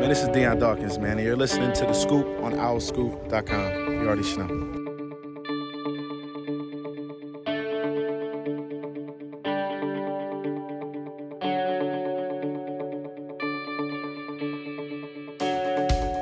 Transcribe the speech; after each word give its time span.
Man, 0.00 0.08
this 0.08 0.22
is 0.22 0.30
Deion 0.30 0.58
Dawkins, 0.58 0.98
man, 0.98 1.18
and 1.18 1.26
you're 1.26 1.36
listening 1.36 1.74
to 1.74 1.84
The 1.84 1.92
Scoop 1.92 2.26
on 2.42 2.54
OwlScoop.com. 2.54 3.92
You 3.92 4.08
already 4.08 4.22
know. 4.34 4.46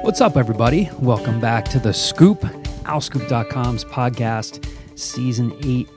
What's 0.03 0.21
up, 0.21 0.37
everybody? 0.37 0.91
Welcome 0.99 1.39
back 1.39 1.67
to 1.67 1.79
The 1.79 1.95
Scoop, 1.95 2.41
OwlScoop.com's 2.41 3.85
podcast, 3.85 4.69
Season 4.99 5.57
8, 5.63 5.89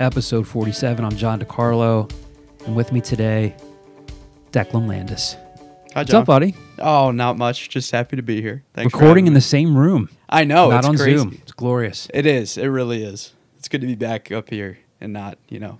Episode 0.00 0.48
47. 0.48 1.04
I'm 1.04 1.14
John 1.14 1.40
DiCarlo, 1.40 2.10
and 2.64 2.74
with 2.74 2.90
me 2.90 3.02
today, 3.02 3.54
Declan 4.50 4.88
Landis. 4.88 5.36
Hi, 5.92 6.04
John. 6.04 6.04
What's 6.04 6.14
up, 6.14 6.24
buddy? 6.24 6.54
Oh, 6.80 7.10
not 7.10 7.36
much. 7.38 7.68
Just 7.68 7.90
happy 7.90 8.16
to 8.16 8.22
be 8.22 8.40
here. 8.40 8.64
Thanks 8.74 8.92
Recording 8.92 9.26
in 9.26 9.34
the 9.34 9.40
same 9.40 9.76
room, 9.76 10.08
I 10.28 10.44
know. 10.44 10.70
not 10.70 10.78
it's 10.78 10.88
on 10.88 10.96
crazy. 10.96 11.18
Zoom. 11.18 11.38
It's 11.42 11.52
glorious. 11.52 12.08
It 12.14 12.26
is. 12.26 12.56
It 12.56 12.66
really 12.66 13.02
is. 13.02 13.32
It's 13.58 13.68
good 13.68 13.80
to 13.80 13.86
be 13.86 13.94
back 13.94 14.30
up 14.32 14.50
here 14.50 14.78
and 15.00 15.12
not, 15.12 15.38
you 15.48 15.58
know, 15.60 15.78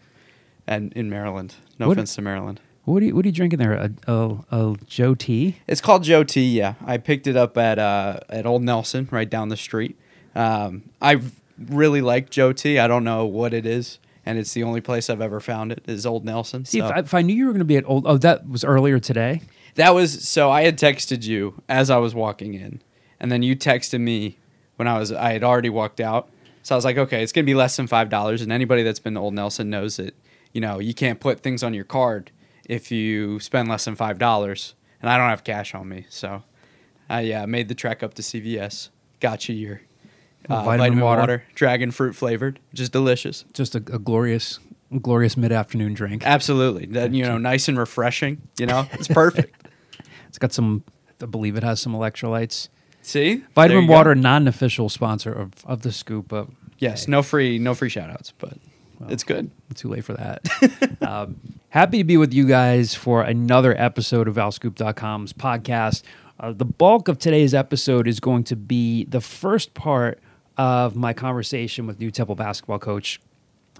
and 0.67 0.93
in 0.95 1.09
Maryland. 1.11 1.55
No 1.79 1.89
What- 1.89 1.93
offense 1.99 2.15
to 2.17 2.23
Maryland. 2.23 2.61
What 2.85 3.03
are 3.03 3.07
you, 3.07 3.15
what 3.15 3.27
are 3.27 3.29
you 3.29 3.33
drinking 3.35 3.59
there? 3.59 3.75
A, 3.75 3.91
a, 4.07 4.39
a 4.51 4.77
Joe 4.87 5.15
Tea? 5.15 5.57
It's 5.67 5.83
called 5.83 6.05
Joe 6.05 6.25
T. 6.25 6.41
Yeah, 6.43 6.73
I 6.87 6.97
picked 6.97 7.27
it 7.27 7.37
up 7.37 7.59
at 7.59 7.79
uh, 7.79 8.21
at 8.31 8.47
Old 8.47 8.63
Nelson, 8.63 9.07
right 9.11 9.29
down 9.29 9.51
the 9.51 9.59
street. 9.59 9.99
Um, 10.35 10.85
I 11.03 11.21
really 11.59 12.01
like 12.01 12.31
Joe 12.31 12.55
T. 12.55 12.79
I 12.79 12.89
don't 12.89 13.05
know 13.05 13.27
what 13.27 13.53
it 13.53 13.67
is, 13.67 13.99
and 14.25 14.39
it's 14.39 14.55
the 14.55 14.63
only 14.63 14.81
place 14.81 15.11
I've 15.11 15.21
ever 15.21 15.39
found 15.39 15.71
it 15.71 15.83
is 15.87 16.07
Old 16.07 16.25
Nelson. 16.25 16.65
See, 16.65 16.79
so. 16.79 16.87
if, 16.87 16.93
I, 16.93 16.99
if 17.01 17.13
I 17.13 17.21
knew 17.21 17.35
you 17.35 17.45
were 17.45 17.53
going 17.53 17.59
to 17.59 17.67
be 17.67 17.77
at 17.77 17.85
Old, 17.87 18.07
oh, 18.07 18.17
that 18.17 18.49
was 18.49 18.65
earlier 18.65 18.99
today. 18.99 19.43
That 19.79 19.95
was 19.95 20.29
so 20.29 20.51
I 20.51 20.63
had 20.63 20.77
texted 20.77 21.23
you 21.23 21.63
as 21.69 21.89
I 21.89 21.99
was 21.99 22.13
walking 22.13 22.55
in, 22.55 22.83
and 23.21 23.31
then 23.31 23.45
you 23.45 23.55
texted 23.55 24.01
me 24.01 24.37
when 24.75 24.89
I 24.89 24.99
was 24.99 25.13
I 25.13 25.33
had 25.33 25.45
already 25.45 25.71
walked 25.71 26.01
out. 26.01 26.29
So 26.65 26.75
I 26.75 26.77
was 26.77 26.85
like, 26.85 26.99
okay, 26.99 27.23
it's 27.23 27.31
gonna 27.31 27.45
be 27.45 27.55
less 27.55 27.77
than 27.77 27.87
five 27.87 28.11
dollars, 28.11 28.43
and 28.43 28.51
anybody 28.51 28.83
that's 28.83 28.99
been 28.99 29.15
to 29.15 29.21
Old 29.21 29.35
Nelson 29.35 29.71
knows 29.71 29.97
that 29.99 30.17
you 30.53 30.61
know 30.61 30.81
you 30.81 30.95
can't 30.95 31.21
put 31.21 31.43
things 31.45 31.63
on 31.63 31.75
your 31.75 31.85
card 31.85 32.33
if 32.69 32.91
you 32.91 33.39
spend 33.39 33.69
less 33.69 33.85
than 33.85 33.95
five 33.95 34.19
dollars, 34.19 34.75
and 35.01 35.09
I 35.09 35.17
don't 35.17 35.29
have 35.29 35.45
cash 35.45 35.77
on 35.77 35.89
me, 35.89 36.07
so 36.09 36.43
I 37.09 37.21
yeah 37.21 37.47
made 37.47 37.69
the 37.69 37.77
trek 37.77 38.03
up 38.03 38.15
to 38.15 38.23
CVS, 38.23 38.89
got 39.21 39.49
you 39.49 39.55
your 39.55 39.83
uh, 40.49 40.65
Vitamin 40.65 40.79
vitamin, 40.79 41.05
water. 41.05 41.21
water. 41.21 41.45
dragon 41.55 41.93
fruit 41.93 42.17
flavored, 42.17 42.59
just 42.75 42.91
delicious. 42.91 43.45
Just 43.53 43.77
a, 43.77 43.79
a 43.79 44.01
glorious, 44.01 44.59
glorious 45.01 45.37
mid 45.37 45.53
afternoon 45.53 45.95
drink. 45.95 46.25
Absolutely, 46.27 46.87
that 46.87 47.15
you 47.15 47.23
know, 47.25 47.39
nice 47.39 47.69
and 47.69 47.79
refreshing. 47.79 48.43
You 48.59 48.67
know, 48.67 48.89
it's 48.95 49.07
perfect. 49.07 49.55
It's 50.39 50.41
got 50.41 50.53
some, 50.53 50.85
I 51.21 51.27
believe 51.27 51.57
it 51.57 51.65
has 51.65 51.81
some 51.81 51.95
electrolytes. 51.95 52.69
See, 53.03 53.43
Vitamin 53.57 53.87
go. 53.89 53.93
Water, 53.93 54.15
non 54.15 54.47
official 54.47 54.89
sponsor 54.89 55.33
of, 55.33 55.51
of 55.65 55.83
the 55.83 55.91
scoop, 55.91 56.29
but 56.29 56.47
Yes, 56.79 57.09
no 57.09 57.23
free, 57.25 57.59
no 57.59 57.75
free 57.75 57.89
shout 57.89 58.09
outs, 58.09 58.33
but 58.39 58.57
it's 59.09 59.25
good. 59.25 59.51
too 59.75 59.89
late 59.89 60.05
for 60.05 60.15
that. 60.15 61.03
um, 61.03 61.41
happy 61.71 61.99
to 61.99 62.05
be 62.05 62.17
with 62.17 62.33
you 62.33 62.47
guys 62.47 62.95
for 62.95 63.23
another 63.23 63.75
episode 63.77 64.29
of 64.29 64.37
OwlScoop.com's 64.37 65.33
podcast. 65.33 66.03
Uh, 66.39 66.53
the 66.53 66.65
bulk 66.65 67.09
of 67.09 67.19
today's 67.19 67.53
episode 67.53 68.07
is 68.07 68.21
going 68.21 68.45
to 68.45 68.55
be 68.55 69.05
the 69.07 69.21
first 69.21 69.75
part 69.75 70.21
of 70.57 70.95
my 70.95 71.13
conversation 71.13 71.85
with 71.85 71.99
new 71.99 72.13
Temple 72.13 72.37
basketball 72.37 72.79
coach 72.79 73.21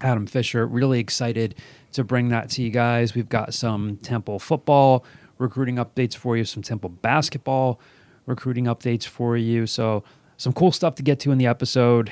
Adam 0.01 0.27
Fisher. 0.27 0.67
Really 0.67 0.99
excited 0.99 1.55
to 1.93 2.03
bring 2.03 2.27
that 2.29 2.49
to 2.51 2.61
you 2.61 2.69
guys. 2.69 3.15
We've 3.15 3.29
got 3.29 3.53
some 3.53 3.95
Temple 3.97 4.39
football 4.39 5.05
recruiting 5.39 5.77
updates 5.77 6.15
for 6.15 6.37
you, 6.37 6.45
some 6.45 6.61
Temple 6.61 6.89
basketball 6.89 7.79
recruiting 8.27 8.65
updates 8.65 9.05
for 9.05 9.35
you. 9.35 9.65
So, 9.65 10.03
some 10.37 10.53
cool 10.53 10.71
stuff 10.71 10.95
to 10.95 11.03
get 11.03 11.19
to 11.21 11.31
in 11.31 11.37
the 11.37 11.47
episode. 11.47 12.11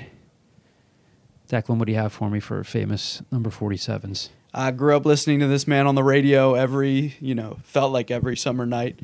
Declan, 1.48 1.78
what 1.78 1.86
do 1.86 1.94
you 1.94 1.98
have 1.98 2.12
for 2.12 2.30
me 2.30 2.40
for 2.42 2.62
famous 2.64 3.22
number 3.32 3.50
47s? 3.50 4.30
I 4.54 4.72
grew 4.72 4.98
up 4.98 5.06
listening 5.06 5.40
to 5.40 5.48
this 5.48 5.68
man 5.68 5.88
on 5.88 5.96
the 5.96 6.04
radio 6.04 6.56
every, 6.56 7.16
you 7.22 7.36
know, 7.36 7.60
felt 7.64 7.94
like 7.94 8.12
every 8.12 8.36
summer 8.36 8.66
night. 8.66 9.00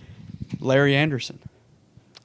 Larry 0.59 0.95
Andersen. 0.95 1.39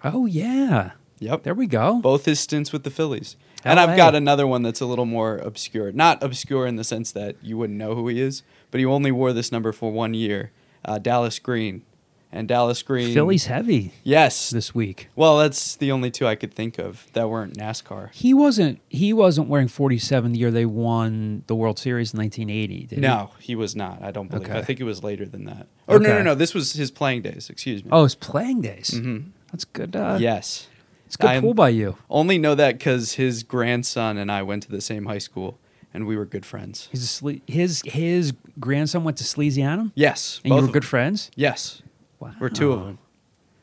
Oh, 0.02 0.26
yeah. 0.26 0.92
Yep. 1.20 1.42
There 1.44 1.54
we 1.54 1.66
go. 1.66 2.00
Both 2.00 2.24
his 2.24 2.40
stints 2.40 2.72
with 2.72 2.82
the 2.84 2.90
Phillies. 2.90 3.36
And 3.64 3.78
I've 3.78 3.96
got 3.96 4.14
another 4.14 4.46
one 4.46 4.62
that's 4.62 4.80
a 4.80 4.86
little 4.86 5.04
more 5.04 5.36
obscure. 5.38 5.92
Not 5.92 6.22
obscure 6.22 6.66
in 6.66 6.76
the 6.76 6.84
sense 6.84 7.12
that 7.12 7.36
you 7.42 7.58
wouldn't 7.58 7.78
know 7.78 7.94
who 7.94 8.08
he 8.08 8.20
is, 8.20 8.42
but 8.70 8.78
he 8.78 8.86
only 8.86 9.10
wore 9.12 9.32
this 9.32 9.50
number 9.52 9.72
for 9.72 9.92
one 9.92 10.14
year. 10.14 10.52
Uh, 10.84 10.98
Dallas 10.98 11.38
Green. 11.38 11.82
And 12.30 12.46
Dallas 12.46 12.82
Green. 12.82 13.14
Philly's 13.14 13.46
heavy 13.46 13.92
Yes. 14.04 14.50
this 14.50 14.74
week. 14.74 15.08
Well, 15.16 15.38
that's 15.38 15.76
the 15.76 15.90
only 15.90 16.10
two 16.10 16.26
I 16.26 16.34
could 16.34 16.52
think 16.52 16.78
of 16.78 17.06
that 17.14 17.30
weren't 17.30 17.56
NASCAR. 17.56 18.10
He 18.12 18.34
wasn't 18.34 18.80
he 18.90 19.14
wasn't 19.14 19.48
wearing 19.48 19.68
47 19.68 20.32
the 20.32 20.38
year 20.38 20.50
they 20.50 20.66
won 20.66 21.44
the 21.46 21.54
World 21.54 21.78
Series 21.78 22.12
in 22.12 22.18
1980, 22.18 22.86
did 22.86 22.96
he? 22.96 23.00
No, 23.00 23.30
he 23.40 23.54
was 23.56 23.74
not. 23.74 24.02
I 24.02 24.10
don't 24.10 24.28
believe. 24.30 24.48
Okay. 24.50 24.58
I 24.58 24.62
think 24.62 24.78
it 24.78 24.84
was 24.84 25.02
later 25.02 25.24
than 25.24 25.44
that. 25.46 25.68
Or 25.86 25.98
no, 25.98 26.08
Okay. 26.10 26.18
no, 26.18 26.22
no. 26.22 26.34
This 26.34 26.52
was 26.52 26.74
his 26.74 26.90
playing 26.90 27.22
days. 27.22 27.48
Excuse 27.48 27.82
me. 27.82 27.88
Oh, 27.92 28.04
it's 28.04 28.14
playing 28.14 28.60
days. 28.60 28.90
Mhm. 28.94 29.30
That's 29.50 29.64
good. 29.64 29.96
Uh, 29.96 30.18
yes. 30.20 30.66
It's 31.06 31.16
good 31.16 31.30
I'm- 31.30 31.40
pull 31.42 31.54
by 31.54 31.70
you. 31.70 31.96
Only 32.10 32.36
know 32.36 32.54
that 32.54 32.76
because 32.76 33.12
his 33.14 33.42
grandson 33.42 34.18
and 34.18 34.30
I 34.30 34.42
went 34.42 34.64
to 34.64 34.70
the 34.70 34.82
same 34.82 35.06
high 35.06 35.16
school, 35.16 35.58
and 35.94 36.06
we 36.06 36.14
were 36.14 36.26
good 36.26 36.44
friends. 36.44 36.90
Sle- 36.94 37.40
his 37.46 37.80
his 37.86 38.34
grandson 38.60 39.02
went 39.04 39.16
to 39.16 39.24
Salesianum, 39.24 39.92
Yes, 39.94 40.42
and 40.44 40.50
both 40.50 40.60
you 40.60 40.66
were 40.66 40.72
good 40.74 40.84
friends. 40.84 41.30
Yes, 41.34 41.80
Wow. 42.20 42.32
we're 42.40 42.48
two 42.48 42.72
of 42.72 42.84
them. 42.84 42.98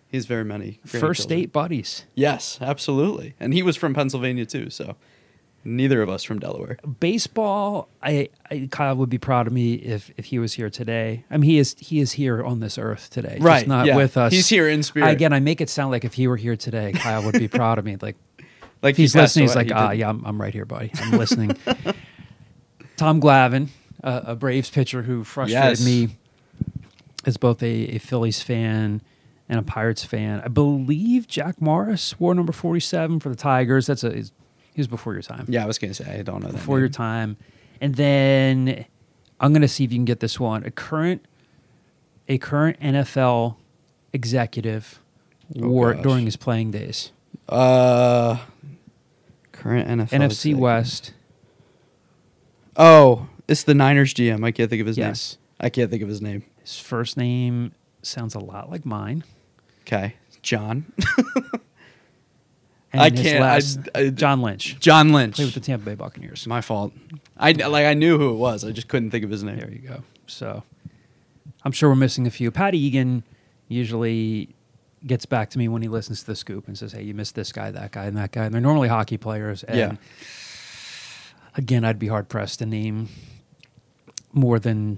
He's 0.07 0.25
very 0.27 0.45
many 0.45 0.79
First 0.83 0.91
grandchildren. 0.91 1.15
state 1.15 1.51
buddies. 1.51 2.05
Yes, 2.15 2.57
absolutely. 2.61 3.35
And 3.39 3.53
he 3.53 3.61
was 3.63 3.75
from 3.75 3.93
Pennsylvania 3.93 4.45
too, 4.45 4.69
so 4.69 4.95
neither 5.65 6.01
of 6.01 6.09
us 6.09 6.23
from 6.23 6.39
Delaware. 6.39 6.77
Baseball, 7.01 7.89
I, 8.01 8.29
I 8.49 8.69
Kyle 8.71 8.95
would 8.95 9.09
be 9.09 9.17
proud 9.17 9.47
of 9.47 9.51
me 9.53 9.73
if 9.73 10.11
if 10.15 10.25
he 10.25 10.39
was 10.39 10.53
here 10.53 10.69
today. 10.69 11.25
I 11.29 11.37
mean, 11.37 11.49
he 11.49 11.57
is 11.57 11.75
he 11.79 11.99
is 11.99 12.13
here 12.13 12.43
on 12.43 12.59
this 12.61 12.77
earth 12.77 13.09
today, 13.09 13.33
just 13.35 13.43
Right, 13.43 13.67
not 13.67 13.87
yeah. 13.87 13.95
with 13.97 14.15
us. 14.15 14.31
He's 14.31 14.47
here 14.47 14.69
in 14.69 14.83
spirit. 14.83 15.09
Again, 15.09 15.33
I 15.33 15.39
make 15.41 15.59
it 15.59 15.69
sound 15.69 15.91
like 15.91 16.05
if 16.05 16.13
he 16.13 16.27
were 16.27 16.37
here 16.37 16.55
today, 16.55 16.93
Kyle 16.93 17.23
would 17.23 17.37
be 17.37 17.47
proud 17.49 17.77
of 17.77 17.83
me. 17.85 17.97
Like 17.99 18.15
Like 18.81 18.95
he's 18.95 19.15
listening, 19.15 19.45
he's 19.47 19.55
like, 19.55 19.67
he 19.67 19.73
ah, 19.73 19.89
did. 19.89 19.99
yeah, 19.99 20.09
I'm, 20.09 20.23
I'm 20.25 20.39
right 20.39 20.53
here, 20.53 20.65
buddy. 20.65 20.91
I'm 21.01 21.17
listening. 21.17 21.57
Tom 22.97 23.19
Glavine, 23.19 23.69
uh, 24.03 24.21
a 24.25 24.35
Braves 24.35 24.69
pitcher 24.69 25.01
who 25.01 25.23
frustrated 25.23 25.79
Yes. 25.79 25.85
me, 25.85 26.09
is 27.25 27.37
both 27.37 27.61
a, 27.63 27.95
a 27.95 27.97
Phillies 27.97 28.41
fan 28.41 29.01
and 29.49 29.59
a 29.59 29.63
Pirates 29.63 30.03
fan. 30.03 30.41
I 30.43 30.47
believe 30.47 31.27
Jack 31.27 31.61
Morris 31.61 32.19
wore 32.19 32.33
number 32.35 32.51
47 32.53 33.19
for 33.19 33.29
the 33.29 33.35
Tigers. 33.35 33.87
That's 33.87 34.03
a 34.03 34.13
he 34.13 34.81
was 34.81 34.87
before 34.87 35.13
your 35.13 35.21
time. 35.21 35.45
Yeah, 35.47 35.63
I 35.63 35.67
was 35.67 35.77
gonna 35.77 35.93
say 35.93 36.19
I 36.19 36.21
don't 36.21 36.41
know 36.41 36.47
that. 36.49 36.53
before 36.57 36.79
your 36.79 36.89
time. 36.89 37.37
And 37.81 37.95
then 37.95 38.85
I'm 39.39 39.53
gonna 39.53 39.67
see 39.67 39.83
if 39.83 39.91
you 39.91 39.97
can 39.97 40.05
get 40.05 40.19
this 40.19 40.39
one. 40.39 40.63
A 40.65 40.71
current 40.71 41.25
a 42.27 42.37
current 42.37 42.79
NFL 42.79 43.55
executive 44.13 44.99
Oh, 45.61 45.67
wore 45.69 45.91
it 45.91 46.01
during 46.01 46.25
his 46.25 46.35
playing 46.37 46.71
days. 46.71 47.11
Uh, 47.47 48.37
current 49.51 49.87
NFL 49.87 50.09
NFC 50.09 50.23
executive. 50.25 50.59
West. 50.59 51.13
Oh, 52.75 53.27
it's 53.47 53.63
the 53.63 53.73
Niners 53.75 54.13
GM. 54.13 54.43
I 54.43 54.51
can't 54.51 54.69
think 54.69 54.81
of 54.81 54.87
his 54.87 54.97
Yes. 54.97 55.37
name. 55.37 55.65
I 55.67 55.69
can't 55.69 55.89
think 55.89 56.01
of 56.03 56.09
his 56.09 56.21
name. 56.21 56.43
His 56.65 56.79
first 56.79 57.15
name 57.15 57.73
sounds 58.01 58.33
a 58.33 58.39
lot 58.39 58.71
like 58.71 58.85
mine. 58.85 59.23
Okay, 59.83 60.15
John. 60.41 60.91
I 62.93 63.09
can't- 63.09 63.41
last- 63.41 63.89
I- 63.93 64.09
John 64.09 64.41
Lynch. 64.41 64.79
John 64.79 65.11
Lynch. 65.11 65.35
Played 65.35 65.45
with 65.45 65.53
the 65.53 65.59
Tampa 65.59 65.85
Bay 65.85 65.95
Buccaneers. 65.95 66.47
My 66.47 66.61
fault. 66.61 66.93
I 67.37 67.51
like 67.51 67.85
I 67.85 67.93
knew 67.93 68.17
who 68.17 68.29
it 68.31 68.37
was. 68.37 68.63
I 68.63 68.71
just 68.71 68.87
couldn't 68.87 69.11
think 69.11 69.23
of 69.23 69.29
his 69.29 69.43
name. 69.43 69.57
There 69.59 69.69
you 69.69 69.79
go. 69.79 70.03
So 70.27 70.63
I'm 71.63 71.71
sure 71.71 71.89
we're 71.89 71.95
missing 71.95 72.25
a 72.25 72.31
few. 72.31 72.51
Pat 72.51 72.73
Egan 72.73 73.23
usually 73.67 74.49
gets 75.05 75.25
back 75.25 75.49
to 75.51 75.57
me 75.59 75.67
when 75.67 75.81
he 75.81 75.87
listens 75.87 76.21
to 76.21 76.25
the 76.27 76.35
scoop 76.35 76.67
and 76.67 76.77
says, 76.77 76.93
Hey, 76.93 77.03
you 77.03 77.13
missed 77.13 77.35
this 77.35 77.51
guy, 77.51 77.69
that 77.69 77.91
guy, 77.91 78.05
and 78.05 78.17
that 78.17 78.31
guy. 78.31 78.45
And 78.45 78.53
they're 78.53 78.61
normally 78.61 78.87
hockey 78.87 79.17
players. 79.17 79.61
And 79.63 79.77
Yeah. 79.77 79.91
again, 81.57 81.83
I'd 81.83 81.99
be 81.99 82.07
hard 82.07 82.29
pressed 82.29 82.59
to 82.59 82.65
name 82.65 83.09
more 84.31 84.57
than 84.57 84.97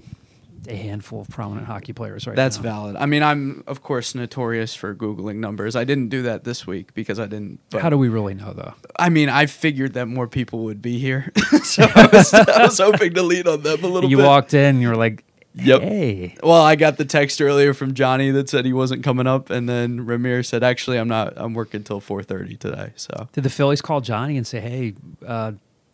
a 0.68 0.76
handful 0.76 1.20
of 1.22 1.28
prominent 1.28 1.66
hockey 1.66 1.92
players 1.92 2.26
right 2.26 2.36
That's 2.36 2.56
now. 2.58 2.62
valid. 2.62 2.96
I 2.96 3.06
mean, 3.06 3.22
I'm 3.22 3.64
of 3.66 3.82
course 3.82 4.14
notorious 4.14 4.74
for 4.74 4.94
googling 4.94 5.36
numbers. 5.36 5.74
I 5.76 5.84
didn't 5.84 6.08
do 6.08 6.22
that 6.22 6.44
this 6.44 6.66
week 6.66 6.94
because 6.94 7.18
I 7.18 7.26
didn't. 7.26 7.60
But 7.70 7.82
How 7.82 7.90
do 7.90 7.98
we 7.98 8.08
really 8.08 8.34
know, 8.34 8.52
though? 8.52 8.74
I 8.98 9.08
mean, 9.08 9.28
I 9.28 9.46
figured 9.46 9.94
that 9.94 10.06
more 10.06 10.26
people 10.28 10.64
would 10.64 10.82
be 10.82 10.98
here, 10.98 11.32
so 11.62 11.84
I 11.94 12.08
was, 12.12 12.34
I 12.34 12.62
was 12.62 12.78
hoping 12.78 13.14
to 13.14 13.22
lean 13.22 13.48
on 13.48 13.62
them 13.62 13.82
a 13.82 13.86
little 13.86 14.02
bit. 14.02 14.10
You 14.10 14.18
bit. 14.18 14.26
walked 14.26 14.54
in 14.54 14.64
and 14.76 14.82
you 14.82 14.88
were 14.88 14.96
like, 14.96 15.24
Yep. 15.54 15.80
Hey. 15.82 16.36
Well, 16.42 16.62
I 16.62 16.76
got 16.76 16.98
the 16.98 17.04
text 17.04 17.42
earlier 17.42 17.74
from 17.74 17.94
Johnny 17.94 18.30
that 18.30 18.48
said 18.48 18.64
he 18.64 18.72
wasn't 18.72 19.02
coming 19.02 19.26
up, 19.26 19.50
and 19.50 19.68
then 19.68 20.06
Ramir 20.06 20.46
said, 20.46 20.62
"Actually, 20.62 20.98
I'm 20.98 21.08
not. 21.08 21.32
I'm 21.36 21.52
working 21.52 21.82
till 21.82 22.00
4:30 22.00 22.56
today." 22.60 22.92
So 22.94 23.28
Did 23.32 23.42
the 23.42 23.50
Phillies 23.50 23.80
call 23.82 24.00
Johnny 24.00 24.36
and 24.36 24.46
say, 24.46 24.60
"Hey, 24.60 24.94
uh, 25.26 25.52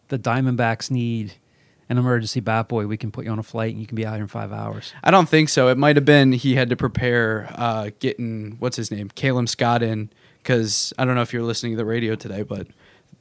the 0.08 0.18
Diamondbacks 0.18 0.90
need 0.90 1.34
an 1.94 1.98
emergency 2.04 2.40
bat 2.40 2.68
boy, 2.68 2.86
we 2.86 2.96
can 2.96 3.10
put 3.10 3.24
you 3.24 3.30
on 3.30 3.38
a 3.38 3.42
flight 3.42 3.72
and 3.72 3.80
you 3.80 3.86
can 3.86 3.96
be 3.96 4.04
out 4.06 4.14
here 4.14 4.22
in 4.22 4.28
five 4.28 4.52
hours. 4.52 4.92
I 5.02 5.10
don't 5.10 5.28
think 5.28 5.48
so. 5.48 5.68
It 5.68 5.78
might 5.78 5.96
have 5.96 6.04
been 6.04 6.32
he 6.32 6.54
had 6.54 6.68
to 6.70 6.76
prepare 6.76 7.48
uh, 7.54 7.90
getting 8.00 8.56
what's 8.58 8.76
his 8.76 8.90
name, 8.90 9.08
Caleb 9.14 9.48
Scott 9.48 9.82
in 9.82 10.10
because 10.42 10.92
I 10.98 11.04
don't 11.04 11.14
know 11.14 11.22
if 11.22 11.32
you're 11.32 11.42
listening 11.42 11.72
to 11.72 11.76
the 11.76 11.84
radio 11.84 12.14
today, 12.14 12.42
but 12.42 12.66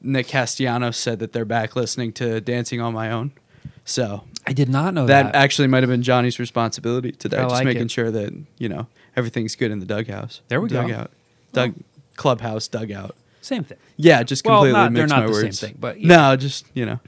Nick 0.02 0.28
Castellanos 0.28 0.96
said 0.96 1.18
that 1.20 1.32
they're 1.32 1.44
back 1.46 1.74
listening 1.76 2.12
to 2.14 2.40
Dancing 2.40 2.80
on 2.80 2.92
My 2.92 3.10
Own. 3.10 3.32
So 3.86 4.24
I 4.46 4.52
did 4.52 4.68
not 4.68 4.92
know 4.94 5.06
that, 5.06 5.32
that. 5.32 5.34
actually 5.34 5.68
might 5.68 5.82
have 5.82 5.90
been 5.90 6.02
Johnny's 6.02 6.38
responsibility 6.38 7.12
today, 7.12 7.38
I 7.38 7.42
just 7.42 7.54
like 7.54 7.64
making 7.64 7.82
it. 7.84 7.90
sure 7.90 8.10
that 8.10 8.32
you 8.58 8.68
know 8.68 8.86
everything's 9.16 9.56
good 9.56 9.70
in 9.70 9.80
the 9.80 9.86
dughouse. 9.86 10.40
There 10.48 10.60
we 10.60 10.68
go. 10.68 10.82
dugout. 10.82 11.10
Dug, 11.52 11.74
clubhouse 12.16 12.66
dugout. 12.68 13.14
Same 13.40 13.62
thing. 13.64 13.78
Yeah, 13.96 14.22
just 14.22 14.44
Well, 14.46 14.56
completely 14.62 14.80
not- 14.80 14.92
they're 14.94 15.02
mixed 15.02 15.14
not 15.14 15.20
my 15.22 15.26
the 15.26 15.34
same 15.34 15.42
words. 15.44 15.60
thing, 15.60 15.76
but, 15.78 16.00
yeah. 16.00 16.08
no, 16.30 16.36
just 16.36 16.66
you 16.74 16.86
know, 16.86 16.98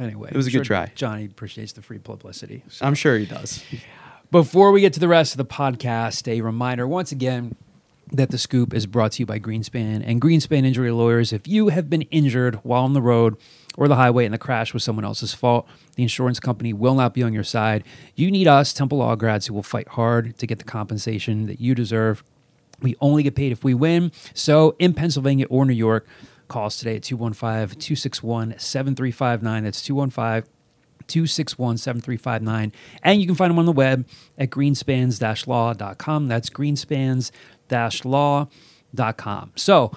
Anyway, 0.00 0.30
It 0.32 0.36
was 0.36 0.46
a 0.46 0.50
I'm 0.50 0.52
good 0.52 0.66
sure 0.66 0.76
try. 0.76 0.92
Johnny 0.94 1.24
appreciates 1.24 1.72
the 1.72 1.82
free 1.82 1.98
publicity. 1.98 2.62
I'm 2.80 2.94
sure 2.94 3.18
he 3.18 3.26
does. 3.26 3.64
Before 4.30 4.72
we 4.72 4.80
get 4.82 4.92
to 4.92 5.00
the 5.00 5.08
rest 5.08 5.32
of 5.32 5.38
the 5.38 5.44
podcast, 5.46 6.28
a 6.28 6.40
reminder 6.42 6.86
once 6.86 7.12
again 7.12 7.56
that 8.12 8.30
the 8.30 8.38
scoop 8.38 8.74
is 8.74 8.86
brought 8.86 9.12
to 9.12 9.22
you 9.22 9.26
by 9.26 9.38
Greenspan 9.38 10.02
and 10.06 10.20
Greenspan 10.20 10.64
Injury 10.64 10.90
Lawyers. 10.90 11.32
If 11.32 11.48
you 11.48 11.68
have 11.68 11.88
been 11.90 12.02
injured 12.02 12.56
while 12.56 12.84
on 12.84 12.92
the 12.92 13.02
road 13.02 13.36
or 13.76 13.88
the 13.88 13.96
highway 13.96 14.24
and 14.24 14.32
the 14.34 14.38
crash 14.38 14.72
was 14.74 14.84
someone 14.84 15.04
else's 15.04 15.32
fault, 15.34 15.66
the 15.96 16.02
insurance 16.02 16.40
company 16.40 16.72
will 16.72 16.94
not 16.94 17.14
be 17.14 17.22
on 17.22 17.32
your 17.32 17.44
side. 17.44 17.84
You 18.16 18.30
need 18.30 18.46
us, 18.46 18.72
Temple 18.72 18.98
Law 18.98 19.14
grads, 19.16 19.46
who 19.46 19.54
will 19.54 19.62
fight 19.62 19.88
hard 19.88 20.36
to 20.38 20.46
get 20.46 20.58
the 20.58 20.64
compensation 20.64 21.46
that 21.46 21.60
you 21.60 21.74
deserve. 21.74 22.22
We 22.80 22.96
only 23.00 23.22
get 23.22 23.34
paid 23.34 23.52
if 23.52 23.64
we 23.64 23.74
win. 23.74 24.12
So 24.34 24.74
in 24.78 24.94
Pennsylvania 24.94 25.46
or 25.48 25.64
New 25.64 25.72
York, 25.74 26.06
call 26.48 26.66
us 26.66 26.78
today 26.78 26.96
at 26.96 27.02
215 27.02 27.78
261 27.78 28.58
7359. 28.58 29.64
That's 29.64 29.82
215 29.82 30.50
261 31.06 31.78
7359. 31.78 32.72
And 33.02 33.20
you 33.20 33.26
can 33.26 33.36
find 33.36 33.50
them 33.50 33.58
on 33.58 33.66
the 33.66 33.72
web 33.72 34.06
at 34.36 34.50
greenspans 34.50 35.46
law.com. 35.46 36.28
That's 36.28 36.50
greenspans 36.50 37.30
law.com. 38.04 39.52
So, 39.56 39.92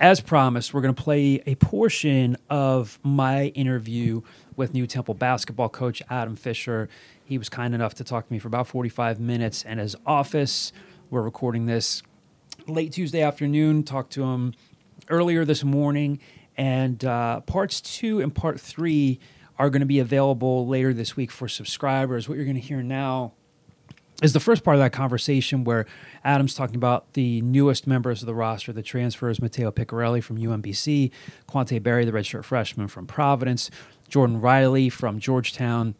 as 0.00 0.20
promised, 0.20 0.72
we're 0.72 0.80
going 0.80 0.94
to 0.94 1.02
play 1.02 1.42
a 1.46 1.56
portion 1.56 2.36
of 2.48 3.00
my 3.02 3.46
interview 3.46 4.22
with 4.54 4.72
new 4.72 4.86
Temple 4.86 5.14
basketball 5.14 5.68
coach 5.68 6.02
Adam 6.08 6.36
Fisher. 6.36 6.88
He 7.24 7.36
was 7.36 7.48
kind 7.48 7.74
enough 7.74 7.94
to 7.94 8.04
talk 8.04 8.26
to 8.26 8.32
me 8.32 8.38
for 8.38 8.48
about 8.48 8.68
45 8.68 9.18
minutes 9.18 9.64
in 9.64 9.78
his 9.78 9.96
office. 10.06 10.72
We're 11.10 11.22
recording 11.22 11.66
this 11.66 12.02
late 12.68 12.92
Tuesday 12.92 13.22
afternoon. 13.22 13.82
Talked 13.82 14.12
to 14.12 14.24
him 14.24 14.54
earlier 15.10 15.44
this 15.44 15.64
morning, 15.64 16.20
and 16.56 17.04
uh, 17.04 17.40
parts 17.40 17.80
two 17.80 18.20
and 18.20 18.34
part 18.34 18.60
three 18.60 19.20
are 19.58 19.70
going 19.70 19.80
to 19.80 19.86
be 19.86 19.98
available 19.98 20.66
later 20.66 20.92
this 20.92 21.16
week 21.16 21.30
for 21.30 21.48
subscribers. 21.48 22.28
What 22.28 22.36
you're 22.36 22.44
going 22.44 22.54
to 22.56 22.60
hear 22.60 22.82
now 22.82 23.32
is 24.22 24.32
the 24.32 24.40
first 24.40 24.64
part 24.64 24.76
of 24.76 24.80
that 24.80 24.92
conversation 24.92 25.64
where 25.64 25.86
Adam's 26.24 26.54
talking 26.54 26.76
about 26.76 27.12
the 27.12 27.40
newest 27.42 27.86
members 27.86 28.22
of 28.22 28.26
the 28.26 28.34
roster, 28.34 28.72
the 28.72 28.82
transfers, 28.82 29.40
Matteo 29.40 29.70
Picarelli 29.70 30.22
from 30.22 30.38
UMBC, 30.38 31.10
Quante 31.48 31.82
Berry, 31.82 32.04
the 32.04 32.12
redshirt 32.12 32.44
freshman 32.44 32.88
from 32.88 33.06
Providence, 33.06 33.70
Jordan 34.08 34.40
Riley 34.40 34.88
from 34.88 35.20
Georgetown, 35.20 35.94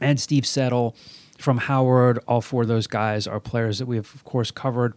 and 0.00 0.20
Steve 0.20 0.46
Settle 0.46 0.94
from 1.38 1.58
Howard. 1.58 2.18
All 2.28 2.40
four 2.40 2.62
of 2.62 2.68
those 2.68 2.86
guys 2.86 3.26
are 3.26 3.40
players 3.40 3.78
that 3.78 3.86
we 3.86 3.96
have, 3.96 4.14
of 4.14 4.24
course, 4.24 4.50
covered 4.50 4.94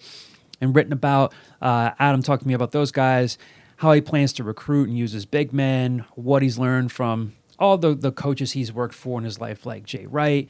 and 0.61 0.75
written 0.75 0.93
about. 0.93 1.33
Uh, 1.61 1.91
Adam 1.99 2.21
talked 2.21 2.43
to 2.43 2.47
me 2.47 2.53
about 2.53 2.71
those 2.71 2.91
guys, 2.91 3.37
how 3.77 3.91
he 3.91 4.01
plans 4.01 4.33
to 4.33 4.43
recruit 4.43 4.87
and 4.89 4.97
use 4.97 5.11
his 5.11 5.25
big 5.25 5.53
men, 5.53 6.05
what 6.15 6.41
he's 6.41 6.57
learned 6.57 6.91
from 6.91 7.33
all 7.59 7.77
the, 7.77 7.95
the 7.95 8.11
coaches 8.11 8.51
he's 8.53 8.71
worked 8.71 8.95
for 8.95 9.17
in 9.19 9.25
his 9.25 9.39
life, 9.39 9.65
like 9.65 9.85
Jay 9.85 10.05
Wright, 10.05 10.49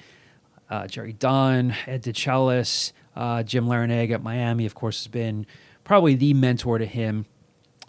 uh, 0.69 0.88
Jerry 0.88 1.13
Dunn, 1.13 1.75
Ed 1.86 2.04
DeChellis, 2.04 2.92
uh, 3.15 3.44
Jim 3.44 3.65
Larranaga 3.65 4.12
at 4.12 4.24
Miami, 4.24 4.65
of 4.65 4.75
course, 4.75 5.04
has 5.04 5.07
been 5.07 5.45
probably 5.83 6.15
the 6.15 6.33
mentor 6.33 6.77
to 6.77 6.86
him, 6.86 7.25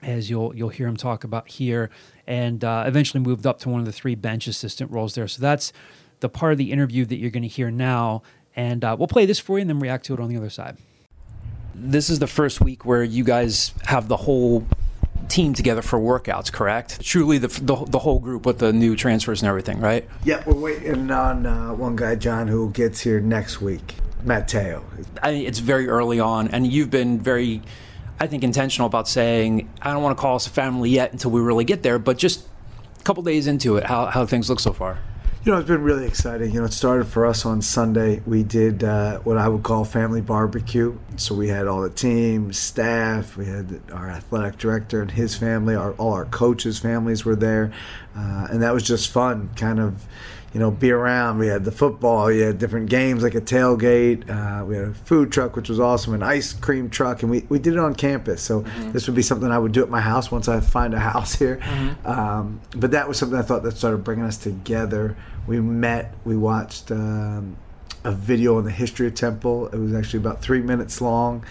as 0.02 0.30
you'll 0.30 0.54
you'll 0.54 0.68
hear 0.68 0.86
him 0.86 0.96
talk 0.96 1.24
about 1.24 1.48
here, 1.48 1.90
and 2.26 2.64
uh, 2.64 2.84
eventually 2.86 3.22
moved 3.22 3.46
up 3.46 3.58
to 3.60 3.68
one 3.68 3.80
of 3.80 3.86
the 3.86 3.92
three 3.92 4.14
bench 4.14 4.46
assistant 4.46 4.90
roles 4.90 5.14
there. 5.14 5.26
So 5.26 5.42
that's 5.42 5.72
the 6.20 6.28
part 6.28 6.52
of 6.52 6.58
the 6.58 6.72
interview 6.72 7.04
that 7.06 7.16
you're 7.16 7.30
going 7.30 7.42
to 7.42 7.48
hear 7.48 7.70
now, 7.70 8.22
and 8.54 8.84
uh, 8.84 8.94
we'll 8.98 9.08
play 9.08 9.26
this 9.26 9.38
for 9.38 9.58
you 9.58 9.62
and 9.62 9.70
then 9.70 9.80
react 9.80 10.06
to 10.06 10.14
it 10.14 10.20
on 10.20 10.28
the 10.28 10.36
other 10.36 10.50
side. 10.50 10.78
This 11.80 12.10
is 12.10 12.18
the 12.18 12.26
first 12.26 12.60
week 12.60 12.84
where 12.84 13.04
you 13.04 13.22
guys 13.22 13.72
have 13.84 14.08
the 14.08 14.16
whole 14.16 14.66
team 15.28 15.54
together 15.54 15.80
for 15.80 15.98
workouts, 15.98 16.52
correct? 16.52 17.00
Truly, 17.00 17.38
the 17.38 17.48
the, 17.48 17.84
the 17.84 17.98
whole 18.00 18.18
group 18.18 18.44
with 18.44 18.58
the 18.58 18.72
new 18.72 18.96
transfers 18.96 19.42
and 19.42 19.48
everything, 19.48 19.78
right? 19.80 20.08
Yeah, 20.24 20.42
we're 20.44 20.54
waiting 20.54 21.10
on 21.10 21.46
uh, 21.46 21.72
one 21.72 21.94
guy, 21.94 22.16
John, 22.16 22.48
who 22.48 22.70
gets 22.70 23.00
here 23.00 23.20
next 23.20 23.60
week. 23.60 23.94
Matteo. 24.24 24.84
I 25.22 25.32
mean, 25.32 25.46
it's 25.46 25.60
very 25.60 25.88
early 25.88 26.18
on, 26.18 26.48
and 26.48 26.66
you've 26.66 26.90
been 26.90 27.20
very, 27.20 27.62
I 28.18 28.26
think, 28.26 28.42
intentional 28.42 28.86
about 28.86 29.08
saying, 29.08 29.70
I 29.80 29.92
don't 29.92 30.02
want 30.02 30.16
to 30.16 30.20
call 30.20 30.34
us 30.34 30.48
a 30.48 30.50
family 30.50 30.90
yet 30.90 31.12
until 31.12 31.30
we 31.30 31.40
really 31.40 31.64
get 31.64 31.84
there, 31.84 32.00
but 32.00 32.18
just 32.18 32.46
a 32.98 33.02
couple 33.04 33.22
days 33.22 33.46
into 33.46 33.76
it, 33.76 33.84
how, 33.84 34.06
how 34.06 34.26
things 34.26 34.50
look 34.50 34.58
so 34.58 34.72
far. 34.72 34.98
You 35.48 35.54
know, 35.54 35.60
it's 35.60 35.68
been 35.68 35.82
really 35.82 36.06
exciting. 36.06 36.52
You 36.52 36.60
know, 36.60 36.66
it 36.66 36.74
started 36.74 37.06
for 37.06 37.24
us 37.24 37.46
on 37.46 37.62
Sunday. 37.62 38.20
We 38.26 38.42
did 38.42 38.84
uh, 38.84 39.20
what 39.20 39.38
I 39.38 39.48
would 39.48 39.62
call 39.62 39.86
family 39.86 40.20
barbecue. 40.20 40.98
So 41.16 41.34
we 41.34 41.48
had 41.48 41.66
all 41.66 41.80
the 41.80 41.88
team, 41.88 42.52
staff, 42.52 43.34
we 43.34 43.46
had 43.46 43.80
our 43.90 44.10
athletic 44.10 44.58
director 44.58 45.00
and 45.00 45.10
his 45.10 45.36
family, 45.36 45.74
our, 45.74 45.92
all 45.92 46.12
our 46.12 46.26
coaches' 46.26 46.78
families 46.78 47.24
were 47.24 47.34
there. 47.34 47.72
Uh, 48.14 48.48
and 48.50 48.62
that 48.62 48.74
was 48.74 48.82
just 48.82 49.08
fun, 49.08 49.48
kind 49.56 49.80
of, 49.80 50.04
you 50.52 50.60
know, 50.60 50.70
be 50.70 50.90
around. 50.90 51.38
We 51.38 51.46
had 51.46 51.64
the 51.64 51.72
football, 51.72 52.26
we 52.26 52.40
had 52.40 52.58
different 52.58 52.88
games 52.88 53.22
like 53.22 53.34
a 53.34 53.40
tailgate. 53.40 54.28
Uh, 54.30 54.64
we 54.64 54.76
had 54.76 54.84
a 54.86 54.94
food 54.94 55.30
truck, 55.30 55.56
which 55.56 55.68
was 55.68 55.78
awesome, 55.78 56.14
an 56.14 56.22
ice 56.22 56.52
cream 56.52 56.88
truck, 56.88 57.22
and 57.22 57.30
we, 57.30 57.44
we 57.48 57.58
did 57.58 57.74
it 57.74 57.78
on 57.78 57.94
campus. 57.94 58.42
So 58.42 58.60
this 58.92 59.06
would 59.06 59.16
be 59.16 59.22
something 59.22 59.50
I 59.50 59.58
would 59.58 59.72
do 59.72 59.82
at 59.82 59.90
my 59.90 60.00
house 60.00 60.30
once 60.30 60.48
I 60.48 60.60
find 60.60 60.94
a 60.94 60.98
house 61.12 61.34
here. 61.34 61.60
Um, 62.04 62.60
but 62.74 62.92
that 62.92 63.06
was 63.06 63.18
something 63.18 63.38
I 63.38 63.42
thought 63.42 63.62
that 63.64 63.76
started 63.76 64.04
bringing 64.04 64.24
us 64.24 64.38
together. 64.38 65.16
We 65.46 65.60
met, 65.60 66.14
we 66.24 66.36
watched 66.36 66.90
um, 66.90 67.56
a 68.04 68.12
video 68.12 68.58
on 68.58 68.64
the 68.64 68.70
history 68.70 69.06
of 69.06 69.14
Temple. 69.14 69.68
It 69.68 69.76
was 69.76 69.94
actually 69.94 70.20
about 70.20 70.40
three 70.40 70.62
minutes 70.62 71.00
long. 71.00 71.44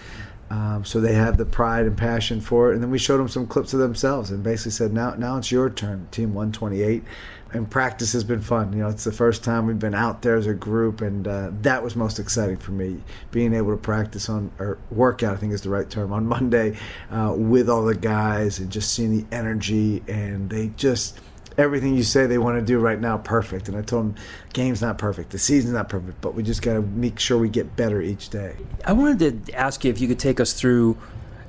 Um, 0.50 0.84
so 0.84 1.00
they 1.00 1.14
have 1.14 1.36
the 1.36 1.44
pride 1.44 1.86
and 1.86 1.96
passion 1.96 2.40
for 2.40 2.70
it, 2.70 2.74
and 2.74 2.82
then 2.82 2.90
we 2.90 2.98
showed 2.98 3.18
them 3.18 3.28
some 3.28 3.46
clips 3.46 3.74
of 3.74 3.80
themselves, 3.80 4.30
and 4.30 4.42
basically 4.42 4.72
said, 4.72 4.92
"Now, 4.92 5.14
now 5.14 5.36
it's 5.36 5.52
your 5.52 5.68
turn, 5.68 6.08
Team 6.10 6.32
128." 6.34 7.04
And 7.50 7.70
practice 7.70 8.12
has 8.12 8.24
been 8.24 8.42
fun. 8.42 8.74
You 8.74 8.80
know, 8.80 8.88
it's 8.88 9.04
the 9.04 9.12
first 9.12 9.42
time 9.42 9.66
we've 9.66 9.78
been 9.78 9.94
out 9.94 10.20
there 10.20 10.36
as 10.36 10.46
a 10.46 10.52
group, 10.52 11.00
and 11.00 11.26
uh, 11.26 11.50
that 11.62 11.82
was 11.82 11.96
most 11.96 12.18
exciting 12.18 12.58
for 12.58 12.72
me. 12.72 13.02
Being 13.30 13.54
able 13.54 13.70
to 13.70 13.78
practice 13.78 14.28
on 14.28 14.50
or 14.58 14.78
workout, 14.90 15.34
I 15.34 15.36
think 15.38 15.54
is 15.54 15.62
the 15.62 15.70
right 15.70 15.88
term, 15.88 16.12
on 16.12 16.26
Monday 16.26 16.76
uh, 17.10 17.34
with 17.36 17.68
all 17.70 17.84
the 17.84 17.94
guys, 17.94 18.58
and 18.58 18.70
just 18.70 18.92
seeing 18.92 19.16
the 19.16 19.26
energy, 19.34 20.02
and 20.08 20.50
they 20.50 20.68
just 20.76 21.20
everything 21.58 21.96
you 21.96 22.04
say 22.04 22.26
they 22.26 22.38
want 22.38 22.58
to 22.58 22.64
do 22.64 22.78
right 22.78 23.00
now 23.00 23.18
perfect. 23.18 23.68
And 23.68 23.76
I 23.76 23.82
told 23.82 24.06
them, 24.06 24.14
game's 24.52 24.80
not 24.80 24.96
perfect, 24.96 25.30
the 25.30 25.38
season's 25.38 25.74
not 25.74 25.88
perfect, 25.88 26.20
but 26.20 26.34
we 26.34 26.42
just 26.42 26.62
got 26.62 26.74
to 26.74 26.82
make 26.82 27.18
sure 27.18 27.36
we 27.36 27.48
get 27.48 27.76
better 27.76 28.00
each 28.00 28.30
day. 28.30 28.56
I 28.84 28.92
wanted 28.92 29.46
to 29.46 29.54
ask 29.54 29.84
you 29.84 29.90
if 29.90 30.00
you 30.00 30.06
could 30.08 30.20
take 30.20 30.38
us 30.38 30.52
through 30.52 30.96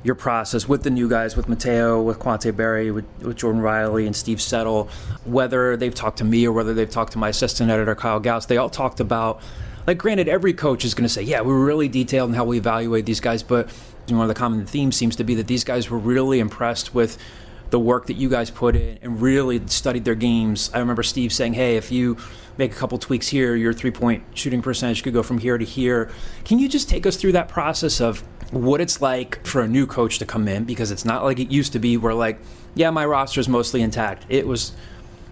your 0.01 0.15
process 0.15 0.67
with 0.67 0.83
the 0.83 0.89
new 0.89 1.07
guys, 1.09 1.35
with 1.35 1.47
Matteo, 1.47 2.01
with 2.01 2.19
Quante 2.19 2.55
Berry, 2.55 2.89
with, 2.89 3.05
with 3.21 3.37
Jordan 3.37 3.61
Riley 3.61 4.07
and 4.07 4.15
Steve 4.15 4.41
Settle, 4.41 4.89
whether 5.25 5.77
they've 5.77 5.93
talked 5.93 6.17
to 6.19 6.23
me 6.23 6.47
or 6.47 6.53
whether 6.53 6.73
they've 6.73 6.89
talked 6.89 7.11
to 7.11 7.17
my 7.17 7.29
assistant 7.29 7.69
editor, 7.69 7.95
Kyle 7.95 8.19
Gauss, 8.19 8.45
they 8.45 8.57
all 8.57 8.69
talked 8.69 8.99
about, 8.99 9.41
like, 9.85 9.97
granted, 9.97 10.27
every 10.27 10.53
coach 10.53 10.85
is 10.85 10.93
going 10.93 11.03
to 11.03 11.13
say, 11.13 11.21
yeah, 11.21 11.41
we 11.41 11.51
were 11.51 11.65
really 11.65 11.89
detailed 11.89 12.29
in 12.29 12.35
how 12.35 12.45
we 12.45 12.57
evaluate 12.57 13.05
these 13.05 13.19
guys, 13.19 13.43
but 13.43 13.69
one 14.07 14.21
of 14.21 14.27
the 14.27 14.33
common 14.33 14.65
themes 14.65 14.95
seems 14.95 15.15
to 15.17 15.23
be 15.23 15.35
that 15.35 15.47
these 15.47 15.63
guys 15.63 15.89
were 15.89 15.99
really 15.99 16.39
impressed 16.39 16.95
with 16.95 17.17
the 17.69 17.79
work 17.79 18.07
that 18.07 18.15
you 18.15 18.29
guys 18.29 18.49
put 18.49 18.75
in 18.75 18.97
and 19.01 19.21
really 19.21 19.61
studied 19.67 20.05
their 20.05 20.15
games. 20.15 20.71
I 20.73 20.79
remember 20.79 21.03
Steve 21.03 21.31
saying, 21.31 21.53
"Hey, 21.53 21.77
if 21.77 21.91
you 21.91 22.17
make 22.57 22.71
a 22.71 22.75
couple 22.75 22.97
tweaks 22.97 23.27
here, 23.27 23.55
your 23.55 23.73
three-point 23.73 24.23
shooting 24.33 24.61
percentage 24.61 25.03
could 25.03 25.13
go 25.13 25.23
from 25.23 25.37
here 25.37 25.57
to 25.57 25.65
here." 25.65 26.09
Can 26.45 26.59
you 26.59 26.67
just 26.67 26.89
take 26.89 27.05
us 27.05 27.15
through 27.15 27.33
that 27.33 27.47
process 27.47 28.01
of 28.01 28.23
what 28.51 28.81
it's 28.81 29.01
like 29.01 29.45
for 29.45 29.61
a 29.61 29.67
new 29.67 29.85
coach 29.85 30.19
to 30.19 30.25
come 30.25 30.47
in 30.47 30.63
because 30.65 30.91
it's 30.91 31.05
not 31.05 31.23
like 31.23 31.39
it 31.39 31.51
used 31.51 31.73
to 31.73 31.79
be 31.79 31.97
where 31.97 32.13
like, 32.13 32.39
yeah, 32.75 32.89
my 32.89 33.05
roster 33.05 33.39
is 33.39 33.47
mostly 33.47 33.81
intact. 33.81 34.25
It 34.29 34.47
was 34.47 34.73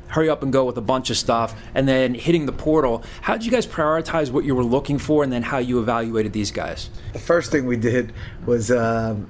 hurry 0.08 0.30
up 0.30 0.42
and 0.42 0.54
go 0.54 0.66
with 0.66 0.78
a 0.78 0.82
bunch 0.82 1.10
of 1.10 1.18
stuff 1.18 1.60
and 1.74 1.88
then 1.88 2.14
hitting 2.14 2.46
the 2.46 2.52
portal. 2.52 3.04
How 3.22 3.34
did 3.34 3.46
you 3.46 3.52
guys 3.52 3.68
prioritize 3.68 4.32
what 4.32 4.46
you 4.46 4.56
were 4.56 4.64
looking 4.64 5.00
for 5.00 5.24
and 5.24 5.34
then 5.34 5.44
how 5.44 5.58
you 5.58 5.80
evaluated 5.80 6.34
these 6.34 6.52
guys? 6.52 6.90
The 7.14 7.20
first 7.20 7.52
thing 7.52 7.66
we 7.66 7.78
did 7.78 8.14
was 8.46 8.72
um, 8.72 9.30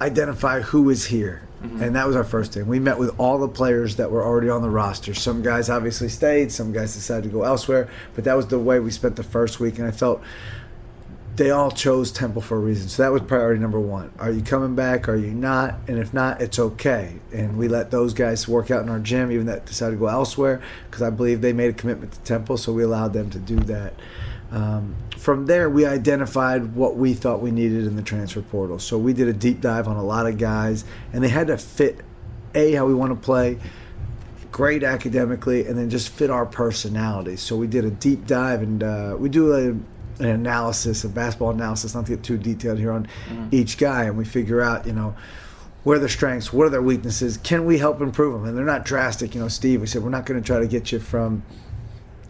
identify 0.00 0.60
who 0.60 0.82
was 0.82 1.06
here. 1.06 1.48
And 1.62 1.94
that 1.96 2.06
was 2.06 2.16
our 2.16 2.24
first 2.24 2.52
thing. 2.52 2.66
We 2.66 2.80
met 2.80 2.98
with 2.98 3.18
all 3.18 3.38
the 3.38 3.48
players 3.48 3.96
that 3.96 4.10
were 4.10 4.24
already 4.24 4.48
on 4.48 4.62
the 4.62 4.70
roster. 4.70 5.14
Some 5.14 5.42
guys 5.42 5.70
obviously 5.70 6.08
stayed, 6.08 6.50
some 6.50 6.72
guys 6.72 6.94
decided 6.94 7.24
to 7.24 7.30
go 7.30 7.44
elsewhere, 7.44 7.88
but 8.14 8.24
that 8.24 8.34
was 8.34 8.48
the 8.48 8.58
way 8.58 8.80
we 8.80 8.90
spent 8.90 9.16
the 9.16 9.22
first 9.22 9.60
week. 9.60 9.78
And 9.78 9.86
I 9.86 9.92
felt 9.92 10.22
they 11.36 11.50
all 11.50 11.70
chose 11.70 12.12
Temple 12.12 12.42
for 12.42 12.56
a 12.56 12.60
reason. 12.60 12.88
So 12.88 13.02
that 13.02 13.12
was 13.12 13.22
priority 13.22 13.60
number 13.60 13.80
one. 13.80 14.12
Are 14.18 14.30
you 14.30 14.42
coming 14.42 14.74
back? 14.74 15.08
Are 15.08 15.16
you 15.16 15.32
not? 15.32 15.76
And 15.88 15.98
if 15.98 16.12
not, 16.12 16.42
it's 16.42 16.58
okay. 16.58 17.14
And 17.32 17.56
we 17.56 17.68
let 17.68 17.90
those 17.90 18.12
guys 18.12 18.46
work 18.46 18.70
out 18.70 18.82
in 18.82 18.88
our 18.88 18.98
gym, 18.98 19.32
even 19.32 19.46
that 19.46 19.64
decided 19.64 19.92
to 19.92 19.98
go 19.98 20.08
elsewhere, 20.08 20.60
because 20.86 21.00
I 21.00 21.10
believe 21.10 21.40
they 21.40 21.52
made 21.52 21.70
a 21.70 21.72
commitment 21.72 22.12
to 22.12 22.20
Temple, 22.20 22.58
so 22.58 22.72
we 22.72 22.82
allowed 22.82 23.12
them 23.12 23.30
to 23.30 23.38
do 23.38 23.56
that. 23.60 23.94
Um, 24.52 24.94
from 25.16 25.46
there, 25.46 25.70
we 25.70 25.86
identified 25.86 26.74
what 26.74 26.96
we 26.96 27.14
thought 27.14 27.40
we 27.40 27.50
needed 27.50 27.86
in 27.86 27.96
the 27.96 28.02
transfer 28.02 28.42
portal. 28.42 28.78
So 28.78 28.98
we 28.98 29.12
did 29.12 29.28
a 29.28 29.32
deep 29.32 29.60
dive 29.60 29.88
on 29.88 29.96
a 29.96 30.04
lot 30.04 30.26
of 30.26 30.36
guys, 30.36 30.84
and 31.12 31.24
they 31.24 31.28
had 31.28 31.46
to 31.46 31.56
fit 31.56 32.00
a 32.54 32.72
how 32.72 32.86
we 32.86 32.92
want 32.92 33.18
to 33.18 33.24
play, 33.24 33.58
great 34.50 34.82
academically, 34.82 35.66
and 35.66 35.78
then 35.78 35.88
just 35.88 36.10
fit 36.10 36.28
our 36.28 36.44
personalities. 36.44 37.40
So 37.40 37.56
we 37.56 37.66
did 37.66 37.86
a 37.86 37.90
deep 37.90 38.26
dive, 38.26 38.60
and 38.62 38.82
uh, 38.82 39.16
we 39.18 39.30
do 39.30 39.54
a, 39.54 39.68
an 40.22 40.28
analysis, 40.28 41.04
a 41.04 41.08
basketball 41.08 41.50
analysis, 41.50 41.94
not 41.94 42.04
to 42.06 42.16
get 42.16 42.22
too 42.22 42.36
detailed 42.36 42.78
here 42.78 42.92
on 42.92 43.06
mm-hmm. 43.06 43.48
each 43.52 43.78
guy, 43.78 44.04
and 44.04 44.18
we 44.18 44.26
figure 44.26 44.60
out, 44.60 44.86
you 44.86 44.92
know, 44.92 45.16
where 45.84 45.96
are 45.96 45.98
their 45.98 46.08
strengths, 46.08 46.52
what 46.52 46.66
are 46.66 46.70
their 46.70 46.82
weaknesses, 46.82 47.38
can 47.38 47.64
we 47.64 47.78
help 47.78 48.00
improve 48.00 48.34
them? 48.34 48.44
And 48.44 48.56
they're 48.56 48.64
not 48.64 48.84
drastic, 48.84 49.34
you 49.34 49.40
know. 49.40 49.48
Steve, 49.48 49.80
we 49.80 49.86
said 49.86 50.02
we're 50.02 50.10
not 50.10 50.26
going 50.26 50.40
to 50.40 50.46
try 50.46 50.60
to 50.60 50.68
get 50.68 50.92
you 50.92 51.00
from 51.00 51.42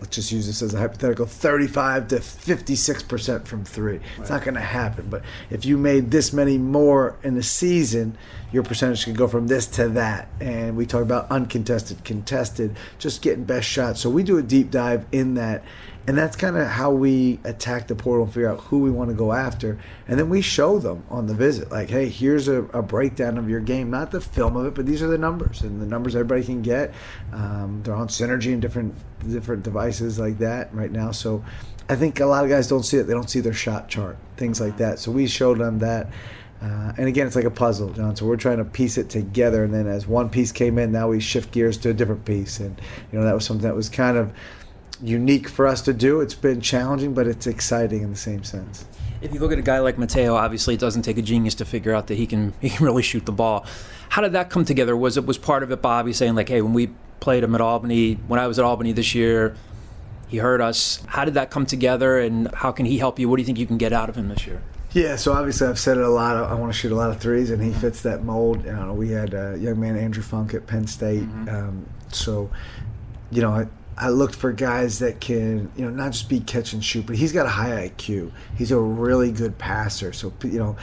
let's 0.02 0.16
just 0.16 0.32
use 0.32 0.48
this 0.48 0.62
as 0.62 0.74
a 0.74 0.78
hypothetical 0.78 1.26
35 1.26 2.08
to 2.08 2.16
56% 2.16 3.46
from 3.46 3.64
three. 3.64 3.98
Right. 3.98 4.02
It's 4.18 4.30
not 4.30 4.42
going 4.42 4.56
to 4.56 4.60
happen. 4.60 5.06
But 5.08 5.22
if 5.48 5.64
you 5.64 5.78
made 5.78 6.10
this 6.10 6.32
many 6.32 6.58
more 6.58 7.16
in 7.22 7.36
the 7.36 7.42
season, 7.44 8.18
your 8.50 8.64
percentage 8.64 9.04
could 9.04 9.16
go 9.16 9.28
from 9.28 9.46
this 9.46 9.68
to 9.68 9.88
that. 9.90 10.26
And 10.40 10.76
we 10.76 10.86
talk 10.86 11.02
about 11.02 11.30
uncontested, 11.30 12.02
contested, 12.02 12.76
just 12.98 13.22
getting 13.22 13.44
best 13.44 13.68
shots. 13.68 14.00
So 14.00 14.10
we 14.10 14.24
do 14.24 14.38
a 14.38 14.42
deep 14.42 14.72
dive 14.72 15.06
in 15.12 15.34
that 15.34 15.62
and 16.06 16.18
that's 16.18 16.34
kind 16.36 16.56
of 16.56 16.66
how 16.66 16.90
we 16.90 17.38
attack 17.44 17.86
the 17.86 17.94
portal 17.94 18.24
and 18.24 18.34
figure 18.34 18.50
out 18.50 18.60
who 18.60 18.80
we 18.80 18.90
want 18.90 19.10
to 19.10 19.14
go 19.14 19.32
after. 19.32 19.78
And 20.08 20.18
then 20.18 20.28
we 20.28 20.42
show 20.42 20.78
them 20.78 21.04
on 21.08 21.26
the 21.26 21.34
visit 21.34 21.70
like 21.70 21.90
hey 21.90 22.08
here's 22.08 22.48
a, 22.48 22.62
a 22.72 22.82
breakdown 22.82 23.38
of 23.38 23.48
your 23.48 23.60
game. 23.60 23.90
Not 23.90 24.10
the 24.10 24.20
film 24.20 24.56
of 24.56 24.66
it 24.66 24.74
but 24.74 24.86
these 24.86 25.02
are 25.02 25.08
the 25.08 25.18
numbers 25.18 25.62
and 25.62 25.80
the 25.80 25.86
numbers 25.86 26.16
everybody 26.16 26.44
can 26.44 26.62
get. 26.62 26.92
Um, 27.32 27.82
they're 27.84 27.94
on 27.94 28.08
synergy 28.08 28.52
and 28.52 28.60
different 28.60 28.94
different 29.28 29.62
devices 29.62 30.18
like 30.18 30.38
that 30.38 30.74
right 30.74 30.90
now. 30.90 31.12
So 31.12 31.44
i 31.88 31.96
think 31.96 32.20
a 32.20 32.26
lot 32.26 32.44
of 32.44 32.50
guys 32.50 32.68
don't 32.68 32.84
see 32.84 32.96
it. 32.96 33.04
They 33.04 33.14
don't 33.14 33.30
see 33.30 33.40
their 33.40 33.52
shot 33.52 33.88
chart 33.88 34.16
things 34.36 34.60
like 34.60 34.76
that. 34.78 34.98
So 34.98 35.10
we 35.12 35.26
showed 35.26 35.58
them 35.58 35.78
that. 35.80 36.08
Uh, 36.60 36.92
and 36.96 37.08
again, 37.08 37.26
it's 37.26 37.34
like 37.34 37.44
a 37.44 37.50
puzzle, 37.50 37.90
John. 37.90 38.14
So 38.14 38.24
we're 38.24 38.36
trying 38.36 38.58
to 38.58 38.64
piece 38.64 38.96
it 38.96 39.10
together, 39.10 39.64
and 39.64 39.74
then 39.74 39.88
as 39.88 40.06
one 40.06 40.30
piece 40.30 40.52
came 40.52 40.78
in, 40.78 40.92
now 40.92 41.08
we 41.08 41.18
shift 41.18 41.50
gears 41.50 41.76
to 41.78 41.90
a 41.90 41.92
different 41.92 42.24
piece, 42.24 42.60
and 42.60 42.80
you 43.10 43.18
know 43.18 43.24
that 43.24 43.34
was 43.34 43.44
something 43.44 43.66
that 43.66 43.74
was 43.74 43.88
kind 43.88 44.16
of 44.16 44.32
unique 45.02 45.48
for 45.48 45.66
us 45.66 45.82
to 45.82 45.92
do. 45.92 46.20
It's 46.20 46.34
been 46.34 46.60
challenging, 46.60 47.12
but 47.12 47.26
it's 47.26 47.46
exciting 47.46 48.02
in 48.02 48.10
the 48.10 48.16
same 48.16 48.44
sense. 48.44 48.86
If 49.20 49.32
you 49.32 49.40
look 49.40 49.52
at 49.52 49.58
a 49.58 49.62
guy 49.62 49.78
like 49.80 49.98
Matteo, 49.98 50.34
obviously 50.34 50.74
it 50.74 50.80
doesn't 50.80 51.02
take 51.02 51.18
a 51.18 51.22
genius 51.22 51.54
to 51.56 51.64
figure 51.64 51.94
out 51.94 52.06
that 52.08 52.16
he 52.16 52.26
can 52.26 52.54
he 52.60 52.70
can 52.70 52.84
really 52.84 53.02
shoot 53.02 53.26
the 53.26 53.32
ball. 53.32 53.66
How 54.08 54.22
did 54.22 54.32
that 54.32 54.50
come 54.50 54.64
together? 54.64 54.96
Was 54.96 55.16
it 55.16 55.26
was 55.26 55.38
part 55.38 55.62
of 55.62 55.70
it 55.70 55.82
Bobby 55.82 56.12
saying 56.12 56.34
like, 56.34 56.48
"Hey, 56.48 56.62
when 56.62 56.72
we 56.72 56.90
played 57.20 57.44
him 57.44 57.54
at 57.54 57.60
Albany, 57.60 58.14
when 58.26 58.40
I 58.40 58.46
was 58.46 58.58
at 58.58 58.64
Albany 58.64 58.92
this 58.92 59.14
year, 59.14 59.56
he 60.28 60.38
heard 60.38 60.60
us." 60.60 61.02
How 61.06 61.24
did 61.24 61.34
that 61.34 61.50
come 61.50 61.66
together, 61.66 62.18
and 62.18 62.52
how 62.54 62.72
can 62.72 62.86
he 62.86 62.98
help 62.98 63.18
you? 63.18 63.28
What 63.28 63.36
do 63.36 63.42
you 63.42 63.46
think 63.46 63.58
you 63.58 63.66
can 63.66 63.78
get 63.78 63.92
out 63.92 64.08
of 64.08 64.16
him 64.16 64.28
this 64.28 64.46
year? 64.46 64.62
Yeah, 64.92 65.16
so 65.16 65.32
obviously 65.32 65.68
I've 65.68 65.78
said 65.78 65.96
it 65.96 66.04
a 66.04 66.10
lot. 66.10 66.36
I 66.36 66.52
want 66.54 66.70
to 66.70 66.78
shoot 66.78 66.92
a 66.92 66.96
lot 66.96 67.10
of 67.10 67.18
threes, 67.18 67.50
and 67.50 67.62
he 67.62 67.72
fits 67.72 68.02
that 68.02 68.24
mold. 68.24 68.64
You 68.64 68.72
know, 68.72 68.92
we 68.92 69.10
had 69.10 69.32
a 69.32 69.56
young 69.58 69.80
man 69.80 69.96
Andrew 69.96 70.22
Funk 70.22 70.52
at 70.52 70.66
Penn 70.66 70.86
State, 70.86 71.22
mm-hmm. 71.22 71.48
um, 71.48 71.86
so 72.08 72.50
you 73.30 73.40
know 73.40 73.66
I 74.02 74.08
looked 74.08 74.34
for 74.34 74.50
guys 74.52 74.98
that 74.98 75.20
can, 75.20 75.70
you 75.76 75.84
know, 75.84 75.90
not 75.90 76.10
just 76.10 76.28
be 76.28 76.40
catch 76.40 76.72
and 76.72 76.84
shoot, 76.84 77.06
but 77.06 77.14
he's 77.14 77.30
got 77.30 77.46
a 77.46 77.50
high 77.50 77.88
IQ. 77.88 78.32
He's 78.58 78.72
a 78.72 78.78
really 78.78 79.30
good 79.30 79.58
passer. 79.58 80.12
So, 80.12 80.32
you 80.42 80.58
know, 80.58 80.76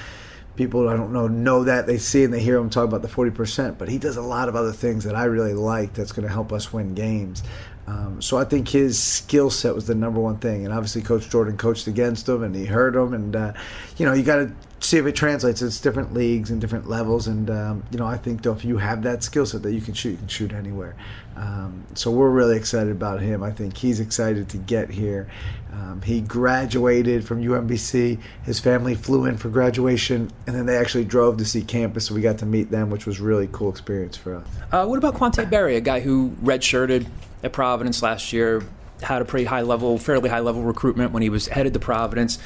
people 0.55 0.87
I 0.87 0.95
don't 0.95 1.11
know 1.11 1.27
know 1.27 1.65
that 1.65 1.85
they 1.85 1.97
see 1.97 2.23
and 2.23 2.33
they 2.33 2.39
hear 2.39 2.55
him 2.55 2.69
talk 2.69 2.85
about 2.85 3.01
the 3.01 3.09
40%, 3.09 3.77
but 3.77 3.89
he 3.89 3.97
does 3.97 4.15
a 4.15 4.21
lot 4.21 4.47
of 4.47 4.55
other 4.55 4.71
things 4.71 5.03
that 5.03 5.15
I 5.15 5.25
really 5.25 5.53
like 5.53 5.93
that's 5.93 6.13
going 6.13 6.25
to 6.25 6.33
help 6.33 6.53
us 6.53 6.71
win 6.71 6.93
games. 6.93 7.43
Um, 7.87 8.21
so 8.21 8.37
I 8.37 8.45
think 8.45 8.69
his 8.69 8.97
skill 8.97 9.49
set 9.49 9.75
was 9.75 9.85
the 9.85 9.95
number 9.95 10.21
one 10.21 10.37
thing, 10.37 10.63
and 10.63 10.73
obviously 10.73 11.01
Coach 11.01 11.29
Jordan 11.29 11.57
coached 11.57 11.87
against 11.87 12.29
him, 12.29 12.43
and 12.43 12.55
he 12.55 12.65
heard 12.65 12.95
him, 12.95 13.13
and 13.13 13.35
uh, 13.35 13.53
you 13.97 14.05
know 14.05 14.13
you 14.13 14.23
got 14.23 14.35
to 14.37 14.51
see 14.89 14.97
if 14.97 15.05
it 15.05 15.15
translates. 15.15 15.61
It's 15.61 15.79
different 15.79 16.13
leagues 16.13 16.49
and 16.49 16.59
different 16.59 16.89
levels, 16.89 17.27
and 17.27 17.49
um, 17.49 17.83
you 17.91 17.99
know 17.99 18.07
I 18.07 18.17
think 18.17 18.41
though 18.41 18.53
if 18.53 18.65
you 18.65 18.77
have 18.77 19.03
that 19.03 19.23
skill 19.23 19.45
set 19.45 19.61
that 19.63 19.73
you 19.73 19.81
can 19.81 19.93
shoot, 19.93 20.11
you 20.11 20.17
can 20.17 20.27
shoot 20.27 20.51
anywhere. 20.51 20.95
Um, 21.35 21.85
so 21.93 22.11
we're 22.11 22.29
really 22.29 22.57
excited 22.57 22.91
about 22.91 23.21
him. 23.21 23.43
I 23.43 23.51
think 23.51 23.77
he's 23.77 23.99
excited 23.99 24.49
to 24.49 24.57
get 24.57 24.89
here. 24.89 25.29
Um, 25.71 26.01
he 26.01 26.21
graduated 26.21 27.25
from 27.25 27.41
UMBC. 27.41 28.19
His 28.43 28.59
family 28.59 28.95
flew 28.95 29.25
in 29.25 29.37
for 29.37 29.49
graduation, 29.49 30.31
and 30.47 30.55
then 30.55 30.65
they 30.65 30.75
actually 30.75 31.05
drove 31.05 31.37
to 31.37 31.45
see 31.45 31.61
campus. 31.61 32.07
So 32.07 32.15
we 32.15 32.21
got 32.21 32.39
to 32.39 32.45
meet 32.45 32.71
them, 32.71 32.89
which 32.89 33.05
was 33.05 33.19
really 33.19 33.47
cool 33.51 33.69
experience 33.69 34.17
for 34.17 34.35
us. 34.35 34.47
Uh, 34.71 34.85
what 34.85 34.97
about 34.97 35.13
Quante 35.15 35.49
Berry, 35.49 35.75
a 35.75 35.81
guy 35.81 35.99
who 35.99 36.31
redshirted 36.43 37.07
at 37.43 37.53
Providence 37.53 38.01
last 38.01 38.33
year, 38.33 38.63
had 39.01 39.21
a 39.21 39.25
pretty 39.25 39.45
high 39.45 39.61
level, 39.61 39.97
fairly 39.97 40.29
high 40.29 40.39
level 40.39 40.63
recruitment 40.63 41.11
when 41.11 41.21
he 41.21 41.29
was 41.29 41.47
headed 41.47 41.73
to 41.73 41.79
Providence. 41.79 42.39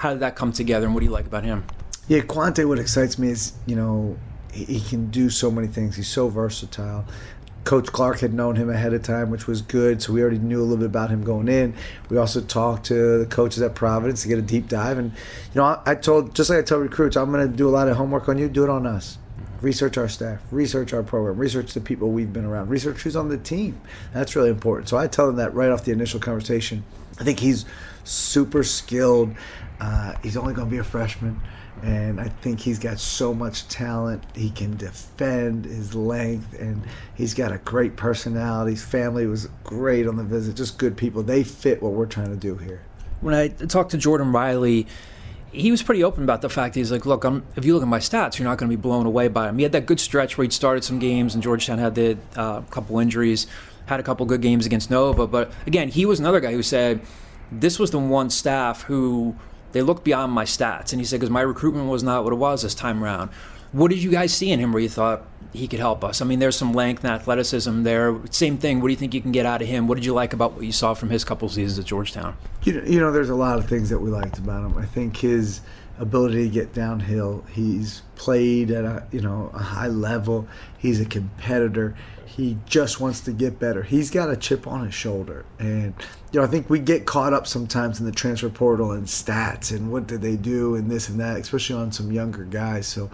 How 0.00 0.12
did 0.12 0.20
that 0.20 0.34
come 0.34 0.50
together, 0.50 0.86
and 0.86 0.94
what 0.94 1.00
do 1.00 1.04
you 1.04 1.12
like 1.12 1.26
about 1.26 1.44
him? 1.44 1.62
Yeah, 2.08 2.20
Quante. 2.20 2.66
What 2.66 2.78
excites 2.78 3.18
me 3.18 3.28
is 3.28 3.52
you 3.66 3.76
know 3.76 4.16
he, 4.50 4.64
he 4.64 4.80
can 4.80 5.10
do 5.10 5.28
so 5.28 5.50
many 5.50 5.66
things. 5.66 5.94
He's 5.94 6.08
so 6.08 6.30
versatile. 6.30 7.04
Coach 7.64 7.88
Clark 7.88 8.20
had 8.20 8.32
known 8.32 8.56
him 8.56 8.70
ahead 8.70 8.94
of 8.94 9.02
time, 9.02 9.28
which 9.28 9.46
was 9.46 9.60
good. 9.60 10.00
So 10.00 10.14
we 10.14 10.22
already 10.22 10.38
knew 10.38 10.60
a 10.60 10.64
little 10.64 10.78
bit 10.78 10.86
about 10.86 11.10
him 11.10 11.22
going 11.22 11.48
in. 11.48 11.74
We 12.08 12.16
also 12.16 12.40
talked 12.40 12.86
to 12.86 13.18
the 13.18 13.26
coaches 13.26 13.60
at 13.60 13.74
Providence 13.74 14.22
to 14.22 14.28
get 14.28 14.38
a 14.38 14.42
deep 14.42 14.66
dive. 14.66 14.96
And, 14.96 15.12
you 15.12 15.56
know, 15.56 15.64
I, 15.64 15.82
I 15.84 15.94
told, 15.94 16.34
just 16.34 16.48
like 16.48 16.58
I 16.58 16.62
tell 16.62 16.78
recruits, 16.78 17.18
I'm 17.18 17.30
going 17.30 17.46
to 17.46 17.54
do 17.54 17.68
a 17.68 17.70
lot 17.70 17.86
of 17.86 17.98
homework 17.98 18.30
on 18.30 18.38
you, 18.38 18.48
do 18.48 18.64
it 18.64 18.70
on 18.70 18.86
us 18.86 19.18
research 19.60 19.98
our 19.98 20.08
staff, 20.08 20.40
research 20.50 20.92
our 20.92 21.02
program, 21.02 21.36
research 21.36 21.74
the 21.74 21.80
people 21.80 22.10
we've 22.10 22.32
been 22.32 22.44
around, 22.44 22.68
research 22.68 23.02
who's 23.02 23.16
on 23.16 23.28
the 23.28 23.38
team. 23.38 23.80
That's 24.12 24.34
really 24.34 24.50
important. 24.50 24.88
So 24.88 24.96
I 24.96 25.06
tell 25.06 25.26
them 25.26 25.36
that 25.36 25.54
right 25.54 25.70
off 25.70 25.84
the 25.84 25.92
initial 25.92 26.20
conversation. 26.20 26.84
I 27.18 27.24
think 27.24 27.40
he's 27.40 27.66
super 28.04 28.62
skilled. 28.62 29.34
Uh, 29.80 30.14
he's 30.22 30.36
only 30.36 30.54
going 30.54 30.68
to 30.68 30.70
be 30.70 30.78
a 30.78 30.84
freshman. 30.84 31.40
And 31.82 32.20
I 32.20 32.28
think 32.28 32.60
he's 32.60 32.78
got 32.78 32.98
so 32.98 33.32
much 33.32 33.66
talent. 33.68 34.22
He 34.34 34.50
can 34.50 34.76
defend 34.76 35.64
his 35.64 35.94
length, 35.94 36.58
and 36.58 36.82
he's 37.14 37.32
got 37.32 37.52
a 37.52 37.58
great 37.58 37.96
personality. 37.96 38.72
His 38.72 38.84
family 38.84 39.26
was 39.26 39.48
great 39.64 40.06
on 40.06 40.16
the 40.16 40.24
visit, 40.24 40.56
just 40.56 40.76
good 40.76 40.96
people. 40.96 41.22
They 41.22 41.42
fit 41.42 41.82
what 41.82 41.92
we're 41.92 42.06
trying 42.06 42.30
to 42.30 42.36
do 42.36 42.56
here. 42.56 42.82
When 43.22 43.34
I 43.34 43.48
talked 43.48 43.92
to 43.92 43.98
Jordan 43.98 44.30
Riley, 44.30 44.86
he 45.52 45.70
was 45.70 45.82
pretty 45.82 46.04
open 46.04 46.22
about 46.22 46.42
the 46.42 46.50
fact 46.50 46.74
he's 46.74 46.92
like, 46.92 47.06
look, 47.06 47.24
I'm, 47.24 47.44
if 47.56 47.64
you 47.64 47.72
look 47.72 47.82
at 47.82 47.88
my 47.88 47.98
stats, 47.98 48.38
you're 48.38 48.46
not 48.46 48.58
going 48.58 48.70
to 48.70 48.76
be 48.76 48.80
blown 48.80 49.06
away 49.06 49.28
by 49.28 49.48
him. 49.48 49.56
He 49.56 49.62
had 49.62 49.72
that 49.72 49.86
good 49.86 50.00
stretch 50.00 50.36
where 50.36 50.42
he'd 50.44 50.52
started 50.52 50.84
some 50.84 50.98
games, 50.98 51.34
and 51.34 51.42
Georgetown 51.42 51.78
had 51.78 51.96
a 51.96 52.18
uh, 52.36 52.60
couple 52.62 52.98
injuries, 52.98 53.46
had 53.86 54.00
a 54.00 54.02
couple 54.02 54.26
good 54.26 54.42
games 54.42 54.66
against 54.66 54.90
Nova. 54.90 55.26
But 55.26 55.50
again, 55.66 55.88
he 55.88 56.04
was 56.04 56.20
another 56.20 56.40
guy 56.40 56.52
who 56.52 56.62
said 56.62 57.00
this 57.50 57.78
was 57.78 57.90
the 57.90 57.98
one 57.98 58.30
staff 58.30 58.82
who 58.82 59.36
they 59.72 59.82
looked 59.82 60.04
beyond 60.04 60.32
my 60.32 60.44
stats, 60.44 60.92
and 60.92 61.00
he 61.00 61.04
said 61.04 61.20
because 61.20 61.30
my 61.30 61.40
recruitment 61.40 61.88
was 61.88 62.02
not 62.02 62.24
what 62.24 62.32
it 62.32 62.36
was 62.36 62.62
this 62.62 62.74
time 62.74 63.02
around. 63.02 63.30
What 63.72 63.90
did 63.90 64.02
you 64.02 64.10
guys 64.10 64.32
see 64.32 64.50
in 64.50 64.58
him 64.58 64.72
where 64.72 64.82
you 64.82 64.88
thought 64.88 65.22
he 65.52 65.68
could 65.68 65.78
help 65.78 66.02
us? 66.02 66.20
I 66.20 66.24
mean, 66.24 66.40
there's 66.40 66.56
some 66.56 66.72
length 66.72 67.04
and 67.04 67.12
athleticism 67.12 67.84
there. 67.84 68.18
Same 68.30 68.58
thing. 68.58 68.80
What 68.80 68.88
do 68.88 68.92
you 68.92 68.96
think 68.96 69.14
you 69.14 69.20
can 69.20 69.30
get 69.30 69.46
out 69.46 69.62
of 69.62 69.68
him? 69.68 69.86
What 69.86 69.94
did 69.94 70.04
you 70.04 70.12
like 70.12 70.32
about 70.32 70.54
what 70.54 70.64
you 70.64 70.72
saw 70.72 70.94
from 70.94 71.10
his 71.10 71.22
couple 71.22 71.48
seasons 71.48 71.78
at 71.78 71.84
Georgetown? 71.84 72.36
You 72.64 72.74
know, 72.74 72.82
you 72.84 72.98
know, 72.98 73.12
there's 73.12 73.30
a 73.30 73.36
lot 73.36 73.58
of 73.58 73.68
things 73.68 73.88
that 73.90 74.00
we 74.00 74.10
liked 74.10 74.38
about 74.38 74.64
him. 74.64 74.76
I 74.76 74.86
think 74.86 75.16
his 75.18 75.60
ability 76.00 76.44
to 76.44 76.48
get 76.48 76.72
downhill. 76.72 77.44
He's 77.52 78.02
played 78.16 78.70
at 78.70 78.84
a 78.84 79.06
you 79.12 79.20
know 79.20 79.50
a 79.54 79.58
high 79.58 79.88
level. 79.88 80.48
He's 80.78 81.00
a 81.00 81.04
competitor. 81.04 81.94
He 82.36 82.56
just 82.64 83.00
wants 83.00 83.20
to 83.22 83.32
get 83.32 83.58
better. 83.58 83.82
He's 83.82 84.10
got 84.10 84.30
a 84.30 84.36
chip 84.36 84.66
on 84.66 84.84
his 84.84 84.94
shoulder, 84.94 85.44
and 85.58 85.94
you 86.32 86.40
know 86.40 86.46
I 86.46 86.48
think 86.48 86.70
we 86.70 86.78
get 86.78 87.04
caught 87.04 87.32
up 87.32 87.46
sometimes 87.46 87.98
in 87.98 88.06
the 88.06 88.12
transfer 88.12 88.48
portal 88.48 88.92
and 88.92 89.06
stats 89.06 89.74
and 89.74 89.90
what 89.90 90.06
did 90.06 90.22
they 90.22 90.36
do 90.36 90.76
and 90.76 90.90
this 90.90 91.08
and 91.08 91.18
that, 91.18 91.38
especially 91.38 91.76
on 91.76 91.90
some 91.90 92.12
younger 92.12 92.44
guys. 92.44 92.86
So 92.86 93.10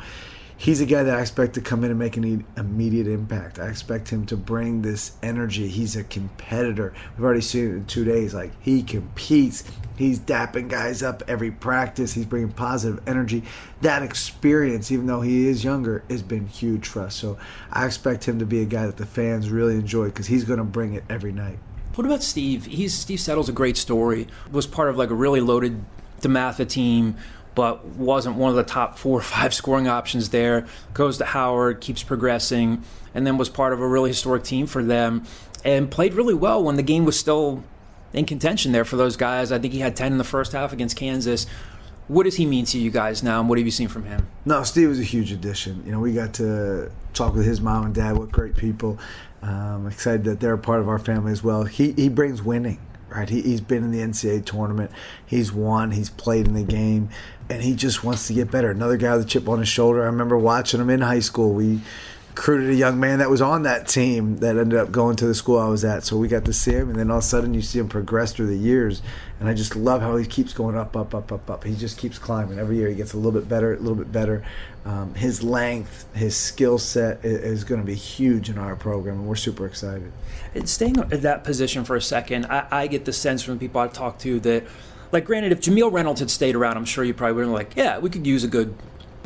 he's 0.59 0.81
a 0.81 0.87
guy 0.87 1.03
that 1.03 1.17
I 1.17 1.21
expect 1.21 1.55
to 1.55 1.61
come 1.61 1.83
in 1.85 1.91
and 1.91 1.99
make 1.99 2.17
an 2.17 2.45
immediate 2.57 3.07
impact. 3.07 3.59
I 3.59 3.69
expect 3.69 4.09
him 4.09 4.27
to 4.27 4.37
bring 4.37 4.83
this 4.83 5.13
energy. 5.23 5.69
He's 5.69 5.97
a 5.97 6.05
competitor. 6.05 6.93
We've 7.17 7.25
already 7.25 7.41
seen 7.41 7.71
it 7.71 7.75
in 7.75 7.87
two 7.87 8.05
days. 8.05 8.35
Like 8.35 8.53
he 8.61 8.83
competes. 8.83 9.65
He's 9.97 10.19
dapping 10.19 10.69
guys 10.69 11.03
up 11.03 11.23
every 11.27 11.51
practice. 11.51 12.13
He's 12.13 12.27
bringing 12.27 12.51
positive 12.51 13.03
energy. 13.07 13.43
That 13.81 14.03
experience, 14.03 14.93
even 14.93 15.07
though 15.07 15.23
he 15.23 15.49
is 15.49 15.65
younger, 15.65 16.05
has 16.11 16.23
been 16.23 16.47
huge 16.47 16.87
for 16.87 17.03
us. 17.03 17.15
So 17.15 17.39
I 17.73 17.87
expect 17.87 18.29
him 18.29 18.39
to 18.39 18.47
be 18.47 18.61
a 18.61 18.67
guy 18.67 18.87
that 18.87 18.99
the 18.99 19.07
fans 19.07 19.51
really 19.51 19.75
enjoy 19.75 20.07
because 20.07 20.27
he's 20.27 20.45
going 20.45 20.59
to 20.59 20.65
bring 20.65 20.95
it 20.95 21.05
every 21.09 21.33
night. 21.33 21.59
What 21.95 22.07
about 22.07 22.23
Steve? 22.23 22.67
He's 22.67 22.93
Steve 22.93 23.21
Settle's 23.21 23.49
a 23.49 23.53
great 23.53 23.79
story. 23.79 24.29
Was 24.53 24.67
part 24.67 24.91
of 24.91 24.99
like 24.99 25.11
a 25.11 25.15
really 25.15 25.41
loaded 25.41 25.83
DeMatha 26.21 26.69
team 26.69 27.17
but 27.57 27.87
wasn't 27.87 28.37
one 28.37 28.51
of 28.51 28.57
the 28.57 28.63
top 28.63 28.99
four 28.99 29.19
or 29.19 29.23
five 29.23 29.55
scoring 29.61 29.89
options 29.89 30.29
there. 30.29 30.67
Goes 30.93 31.17
to 31.19 31.25
Howard, 31.25 31.81
keeps 31.81 32.03
progressing, 32.03 32.85
and 33.15 33.27
then 33.27 33.39
was 33.39 33.49
part 33.49 33.73
of 33.73 33.81
a 33.81 33.89
really 33.89 34.11
historic 34.11 34.45
team 34.45 34.67
for 34.67 34.85
them 34.85 35.25
and 35.65 35.91
played 35.91 36.15
really 36.15 36.35
well 36.35 36.63
when 36.63 36.77
the 36.77 36.83
game 36.83 37.05
was 37.05 37.19
still 37.19 37.65
in 38.13 38.25
contention 38.25 38.73
there 38.73 38.85
for 38.85 38.97
those 38.97 39.17
guys. 39.17 39.53
I 39.53 39.59
think 39.59 39.73
he 39.73 39.81
had 39.81 39.97
10 39.97 40.13
in 40.13 40.19
the 40.19 40.25
first 40.25 40.53
half 40.53 40.73
against 40.73 40.97
Kansas. 40.97 41.47
What 42.09 42.23
does 42.23 42.37
he 42.37 42.47
mean 42.47 42.65
to 42.67 42.79
you 42.79 42.91
guys 42.91 43.23
now, 43.23 43.41
and 43.41 43.49
what 43.49 43.59
have 43.59 43.67
you 43.67 43.73
seen 43.73 43.89
from 43.89 44.05
him? 44.05 44.29
No, 44.45 44.63
Steve 44.63 44.89
was 44.89 45.01
a 45.01 45.05
huge 45.05 45.33
addition. 45.33 45.83
You 45.85 45.93
know, 45.93 45.99
we 45.99 46.13
got 46.13 46.35
to 46.35 46.93
talk 47.15 47.35
with 47.35 47.45
his 47.45 47.61
mom 47.61 47.85
and 47.85 47.95
dad. 47.95 48.17
What 48.17 48.31
great 48.31 48.57
people! 48.57 48.99
Um, 49.43 49.89
excited 49.89 50.25
that 50.25 50.39
they're 50.39 50.55
a 50.55 50.59
part 50.59 50.81
of 50.81 50.89
our 50.89 51.01
family 51.01 51.33
as 51.33 51.43
well. 51.43 51.65
He 51.65 51.93
he 51.93 52.09
brings 52.09 52.43
winning, 52.43 52.79
right? 53.09 53.29
He, 53.29 53.43
he's 53.43 53.61
been 53.61 53.83
in 53.83 53.91
the 53.91 53.99
NCAA 53.99 54.45
tournament. 54.45 54.93
He's 55.27 55.53
won. 55.53 55.91
He's 55.91 56.11
played 56.11 56.47
in 56.47 56.55
the 56.55 56.63
game, 56.63 57.09
and 57.51 57.61
he 57.61 57.75
just 57.75 58.05
wants 58.05 58.29
to 58.29 58.35
get 58.35 58.53
better. 58.53 58.71
Another 58.71 58.97
guy 58.97 59.17
with 59.17 59.27
a 59.27 59.29
chip 59.29 59.49
on 59.49 59.59
his 59.59 59.69
shoulder. 59.69 60.03
I 60.03 60.07
remember 60.07 60.39
watching 60.39 60.81
him 60.81 60.91
in 60.91 61.01
high 61.01 61.19
school. 61.19 61.53
We 61.55 61.81
recruited 62.37 62.69
a 62.69 62.75
young 62.75 63.01
man 63.01 63.21
that 63.21 63.31
was 63.31 63.41
on 63.41 63.63
that 63.63 63.89
team 63.89 64.37
that 64.39 64.59
ended 64.59 64.79
up 64.79 64.93
going 64.93 65.17
to 65.17 65.27
the 65.27 65.35
school 65.35 65.59
I 65.59 65.69
was 65.69 65.87
at. 65.87 66.05
So 66.05 66.19
we 66.19 66.29
got 66.29 66.45
to 66.45 66.53
see 66.53 66.73
him, 66.73 66.91
and 66.91 66.99
then 66.99 67.11
all 67.11 67.17
of 67.17 67.25
a 67.25 67.27
sudden 67.27 67.55
you 67.55 67.63
see 67.63 67.79
him 67.79 67.89
progress 67.89 68.35
through 68.35 68.49
the 68.49 68.59
years. 68.59 69.01
And 69.41 69.49
I 69.49 69.55
just 69.55 69.75
love 69.75 70.03
how 70.03 70.17
he 70.17 70.27
keeps 70.27 70.53
going 70.53 70.77
up, 70.77 70.95
up, 70.99 71.15
up, 71.15 71.33
up, 71.33 71.49
up. 71.49 71.65
He 71.65 71.75
just 71.75 71.97
keeps 71.97 72.19
climbing. 72.19 72.59
Every 72.59 72.77
year 72.77 72.91
he 72.91 72.95
gets 72.95 73.15
a 73.15 73.17
little 73.17 73.33
bit 73.33 73.49
better, 73.49 73.73
a 73.73 73.79
little 73.79 73.97
bit 73.97 74.13
better. 74.13 74.45
Um, 74.85 75.15
his 75.15 75.43
length, 75.43 76.05
his 76.15 76.37
skill 76.37 76.77
set 76.77 77.25
is, 77.25 77.39
is 77.39 77.65
going 77.65 77.81
to 77.81 77.87
be 77.87 77.95
huge 77.95 78.51
in 78.51 78.59
our 78.59 78.77
program, 78.77 79.21
and 79.21 79.27
we're 79.27 79.35
super 79.35 79.65
excited. 79.65 80.13
And 80.55 80.69
staying 80.69 80.99
at 80.99 81.23
that 81.23 81.43
position 81.43 81.87
for 81.87 81.97
a 81.97 82.03
second, 82.03 82.47
I, 82.47 82.67
I 82.71 82.87
get 82.87 83.07
the 83.07 83.15
sense 83.15 83.43
from 83.43 83.55
the 83.55 83.61
people 83.61 83.81
I 83.81 83.89
talk 83.89 84.19
to 84.21 84.41
that, 84.41 84.65
like, 85.11 85.25
granted, 85.25 85.53
if 85.53 85.63
Jamille 85.63 85.91
Reynolds 85.91 86.21
had 86.21 86.31
stayed 86.31 86.55
around, 86.55 86.77
I'm 86.77 86.85
sure 86.85 87.03
you 87.03 87.15
probably 87.15 87.33
would 87.35 87.41
have 87.43 87.49
been 87.49 87.55
like, 87.55 87.77
yeah, 87.77 87.99
we 87.99 88.11
could 88.11 88.27
use 88.27 88.45
a 88.45 88.49
good 88.49 88.75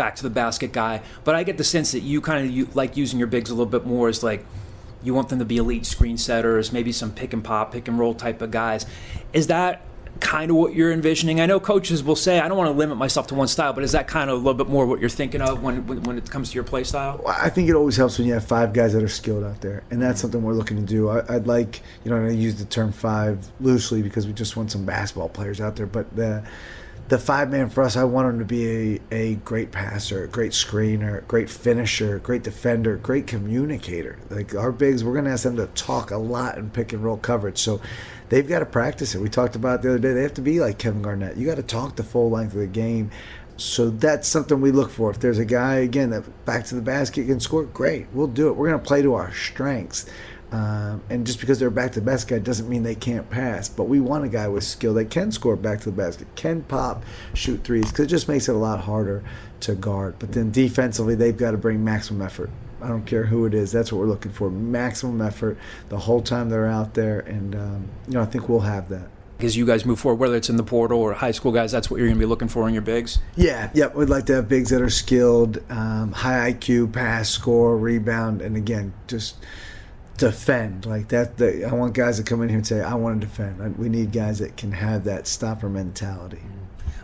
back 0.00 0.16
to 0.16 0.22
the 0.22 0.30
basket 0.30 0.72
guy. 0.72 1.02
But 1.24 1.34
I 1.34 1.42
get 1.42 1.58
the 1.58 1.64
sense 1.64 1.92
that 1.92 2.00
you 2.00 2.22
kind 2.22 2.46
of 2.46 2.50
you, 2.50 2.68
like 2.72 2.96
using 2.96 3.18
your 3.18 3.28
bigs 3.28 3.50
a 3.50 3.52
little 3.52 3.70
bit 3.70 3.84
more 3.84 4.08
as 4.08 4.22
like 4.22 4.46
you 5.02 5.12
want 5.12 5.28
them 5.28 5.40
to 5.40 5.44
be 5.44 5.58
elite 5.58 5.84
screen 5.84 6.16
setters, 6.16 6.72
maybe 6.72 6.90
some 6.90 7.12
pick 7.12 7.34
and 7.34 7.44
pop, 7.44 7.72
pick 7.72 7.86
and 7.86 7.98
roll 7.98 8.14
type 8.14 8.40
of 8.40 8.50
guys. 8.50 8.86
Is 9.34 9.48
that 9.48 9.82
kind 10.18 10.50
of 10.50 10.56
what 10.56 10.74
you're 10.74 10.90
envisioning? 10.90 11.38
I 11.38 11.44
know 11.44 11.60
coaches 11.60 12.02
will 12.02 12.16
say 12.16 12.40
I 12.40 12.48
don't 12.48 12.56
want 12.56 12.68
to 12.68 12.78
limit 12.78 12.96
myself 12.96 13.26
to 13.26 13.34
one 13.34 13.46
style, 13.46 13.74
but 13.74 13.84
is 13.84 13.92
that 13.92 14.08
kind 14.08 14.30
of 14.30 14.36
a 14.36 14.38
little 14.38 14.54
bit 14.54 14.68
more 14.68 14.86
what 14.86 15.00
you're 15.00 15.10
thinking 15.10 15.42
of 15.42 15.62
when 15.62 15.86
when, 15.86 16.02
when 16.04 16.16
it 16.16 16.30
comes 16.30 16.48
to 16.48 16.54
your 16.54 16.64
play 16.64 16.84
style? 16.84 17.20
Well, 17.22 17.36
I 17.38 17.50
think 17.50 17.68
it 17.68 17.74
always 17.74 17.98
helps 17.98 18.16
when 18.16 18.26
you 18.26 18.32
have 18.32 18.46
five 18.46 18.72
guys 18.72 18.94
that 18.94 19.02
are 19.02 19.08
skilled 19.08 19.44
out 19.44 19.60
there, 19.60 19.82
and 19.90 20.00
that's 20.00 20.14
mm-hmm. 20.14 20.20
something 20.22 20.42
we're 20.42 20.54
looking 20.54 20.78
to 20.78 20.82
do. 20.82 21.10
I, 21.10 21.34
would 21.34 21.46
like, 21.46 21.82
you 22.04 22.10
know, 22.10 22.24
I 22.24 22.30
use 22.30 22.56
the 22.56 22.64
term 22.64 22.90
five 22.90 23.46
loosely 23.60 24.00
because 24.00 24.26
we 24.26 24.32
just 24.32 24.56
want 24.56 24.70
some 24.70 24.86
basketball 24.86 25.28
players 25.28 25.60
out 25.60 25.76
there, 25.76 25.86
but 25.86 26.16
the 26.16 26.42
the 27.10 27.18
five 27.18 27.50
man 27.50 27.68
for 27.68 27.82
us, 27.82 27.96
I 27.96 28.04
want 28.04 28.28
him 28.28 28.38
to 28.38 28.44
be 28.44 29.00
a, 29.10 29.14
a 29.14 29.34
great 29.34 29.72
passer, 29.72 30.22
a 30.22 30.28
great 30.28 30.52
screener, 30.52 31.26
great 31.26 31.50
finisher, 31.50 32.20
great 32.20 32.44
defender, 32.44 32.96
great 32.96 33.26
communicator. 33.26 34.16
Like 34.30 34.54
our 34.54 34.70
bigs, 34.70 35.02
we're 35.02 35.14
going 35.14 35.24
to 35.24 35.32
ask 35.32 35.42
them 35.42 35.56
to 35.56 35.66
talk 35.66 36.12
a 36.12 36.16
lot 36.16 36.56
in 36.56 36.70
pick 36.70 36.92
and 36.92 37.02
roll 37.02 37.16
coverage. 37.16 37.58
So 37.58 37.80
they've 38.28 38.48
got 38.48 38.60
to 38.60 38.66
practice 38.66 39.16
it. 39.16 39.20
We 39.20 39.28
talked 39.28 39.56
about 39.56 39.82
the 39.82 39.90
other 39.90 39.98
day. 39.98 40.12
They 40.12 40.22
have 40.22 40.34
to 40.34 40.40
be 40.40 40.60
like 40.60 40.78
Kevin 40.78 41.02
Garnett. 41.02 41.36
You 41.36 41.46
got 41.46 41.56
to 41.56 41.64
talk 41.64 41.96
the 41.96 42.04
full 42.04 42.30
length 42.30 42.54
of 42.54 42.60
the 42.60 42.68
game. 42.68 43.10
So 43.56 43.90
that's 43.90 44.28
something 44.28 44.60
we 44.60 44.70
look 44.70 44.90
for. 44.90 45.10
If 45.10 45.18
there's 45.18 45.38
a 45.38 45.44
guy 45.44 45.78
again 45.78 46.10
that 46.10 46.44
back 46.46 46.64
to 46.66 46.76
the 46.76 46.80
basket 46.80 47.26
can 47.26 47.40
score, 47.40 47.64
great. 47.64 48.06
We'll 48.12 48.28
do 48.28 48.48
it. 48.48 48.52
We're 48.52 48.68
going 48.68 48.80
to 48.80 48.86
play 48.86 49.02
to 49.02 49.14
our 49.14 49.34
strengths. 49.34 50.06
Um, 50.52 51.02
and 51.08 51.26
just 51.26 51.40
because 51.40 51.58
they're 51.58 51.70
back 51.70 51.92
to 51.92 52.00
the 52.00 52.06
basket 52.06 52.42
doesn't 52.42 52.68
mean 52.68 52.82
they 52.82 52.94
can't 52.94 53.28
pass. 53.30 53.68
But 53.68 53.84
we 53.84 54.00
want 54.00 54.24
a 54.24 54.28
guy 54.28 54.48
with 54.48 54.64
skill 54.64 54.94
that 54.94 55.10
can 55.10 55.30
score 55.30 55.56
back 55.56 55.80
to 55.80 55.90
the 55.90 55.96
basket, 55.96 56.26
can 56.34 56.62
pop, 56.62 57.04
shoot 57.34 57.62
threes, 57.62 57.90
because 57.90 58.06
it 58.06 58.08
just 58.08 58.28
makes 58.28 58.48
it 58.48 58.54
a 58.54 58.58
lot 58.58 58.80
harder 58.80 59.22
to 59.60 59.74
guard. 59.74 60.16
But 60.18 60.32
then 60.32 60.50
defensively, 60.50 61.14
they've 61.14 61.36
got 61.36 61.52
to 61.52 61.58
bring 61.58 61.84
maximum 61.84 62.22
effort. 62.22 62.50
I 62.82 62.88
don't 62.88 63.04
care 63.04 63.24
who 63.24 63.44
it 63.44 63.54
is. 63.54 63.72
That's 63.72 63.92
what 63.92 63.98
we're 63.98 64.06
looking 64.06 64.32
for: 64.32 64.50
maximum 64.50 65.20
effort 65.20 65.58
the 65.88 65.98
whole 65.98 66.22
time 66.22 66.48
they're 66.48 66.66
out 66.66 66.94
there. 66.94 67.20
And 67.20 67.54
um, 67.54 67.88
you 68.08 68.14
know, 68.14 68.22
I 68.22 68.26
think 68.26 68.48
we'll 68.48 68.60
have 68.60 68.88
that 68.88 69.08
as 69.44 69.56
you 69.56 69.66
guys 69.66 69.84
move 69.84 69.98
forward, 69.98 70.20
whether 70.20 70.36
it's 70.36 70.50
in 70.50 70.56
the 70.56 70.62
portal 70.62 71.00
or 71.00 71.12
high 71.12 71.30
school 71.30 71.52
guys, 71.52 71.72
that's 71.72 71.90
what 71.90 71.98
you're 71.98 72.06
going 72.06 72.18
to 72.18 72.20
be 72.20 72.28
looking 72.28 72.48
for 72.48 72.68
in 72.68 72.74
your 72.74 72.82
bigs? 72.82 73.18
Yeah, 73.36 73.70
yep. 73.74 73.94
We'd 73.94 74.08
like 74.08 74.26
to 74.26 74.34
have 74.34 74.48
bigs 74.48 74.70
that 74.70 74.82
are 74.82 74.90
skilled, 74.90 75.62
um, 75.70 76.12
high 76.12 76.52
IQ, 76.52 76.92
pass, 76.92 77.30
score, 77.30 77.76
rebound, 77.76 78.42
and 78.42 78.56
again, 78.56 78.92
just 79.06 79.36
defend 80.20 80.86
like 80.86 81.08
that. 81.08 81.38
The, 81.38 81.64
I 81.64 81.72
want 81.72 81.94
guys 81.94 82.18
to 82.18 82.22
come 82.22 82.42
in 82.42 82.48
here 82.48 82.58
and 82.58 82.66
say, 82.66 82.82
"I 82.82 82.94
want 82.94 83.20
to 83.20 83.26
defend." 83.26 83.76
We 83.78 83.88
need 83.88 84.12
guys 84.12 84.38
that 84.38 84.56
can 84.56 84.72
have 84.72 85.04
that 85.04 85.26
stopper 85.26 85.68
mentality. 85.68 86.42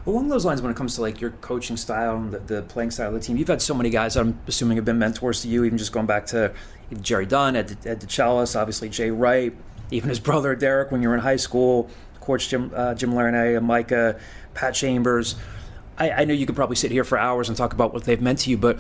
Along 0.07 0.29
those 0.29 0.45
lines, 0.45 0.63
when 0.63 0.71
it 0.71 0.77
comes 0.77 0.95
to 0.97 1.01
like 1.01 1.21
your 1.21 1.31
coaching 1.31 1.77
style 1.77 2.17
and 2.17 2.33
the, 2.33 2.39
the, 2.39 2.63
playing 2.63 2.93
style 2.93 3.09
of 3.09 3.15
the 3.15 3.21
team, 3.21 3.37
you've 3.37 3.49
had 3.49 3.61
so 3.61 3.75
many 3.75 3.91
guys. 3.91 4.17
I'm 4.17 4.39
assuming 4.47 4.77
have 4.77 4.85
been 4.85 4.99
mentors 5.01 5.41
to 5.43 5.49
you. 5.49 5.65
Even 5.65 5.79
just 5.79 5.93
going 5.93 6.07
back 6.07 6.27
to 6.27 6.53
Jerry 7.01 7.27
Dunn, 7.27 7.57
Ed, 7.57 7.77
Ed 7.85 8.01
DeChellis, 8.01 8.55
obviously 8.55 8.89
Jay 8.89 9.11
Wright, 9.11 9.53
even 9.91 10.09
his 10.09 10.21
brother 10.21 10.55
Derek 10.55 10.93
when 10.93 11.03
you 11.03 11.09
were 11.09 11.15
in 11.15 11.23
high 11.23 11.37
school, 11.37 11.91
Coach 12.21 12.51
Jim 12.51 12.71
uh, 12.77 12.95
Jim 12.95 13.13
Larranaga, 13.13 13.63
Micah, 13.63 14.21
Pat 14.55 14.75
Chambers. 14.75 15.35
I, 15.99 16.11
I 16.11 16.25
know 16.27 16.35
you 16.35 16.45
could 16.45 16.57
probably 16.57 16.77
sit 16.77 16.91
here 16.91 17.05
for 17.05 17.17
hours 17.17 17.49
and 17.49 17.57
talk 17.57 17.73
about 17.73 17.95
what 17.95 18.05
they've 18.05 18.21
meant 18.21 18.41
to 18.41 18.51
you, 18.51 18.59
but 18.59 18.79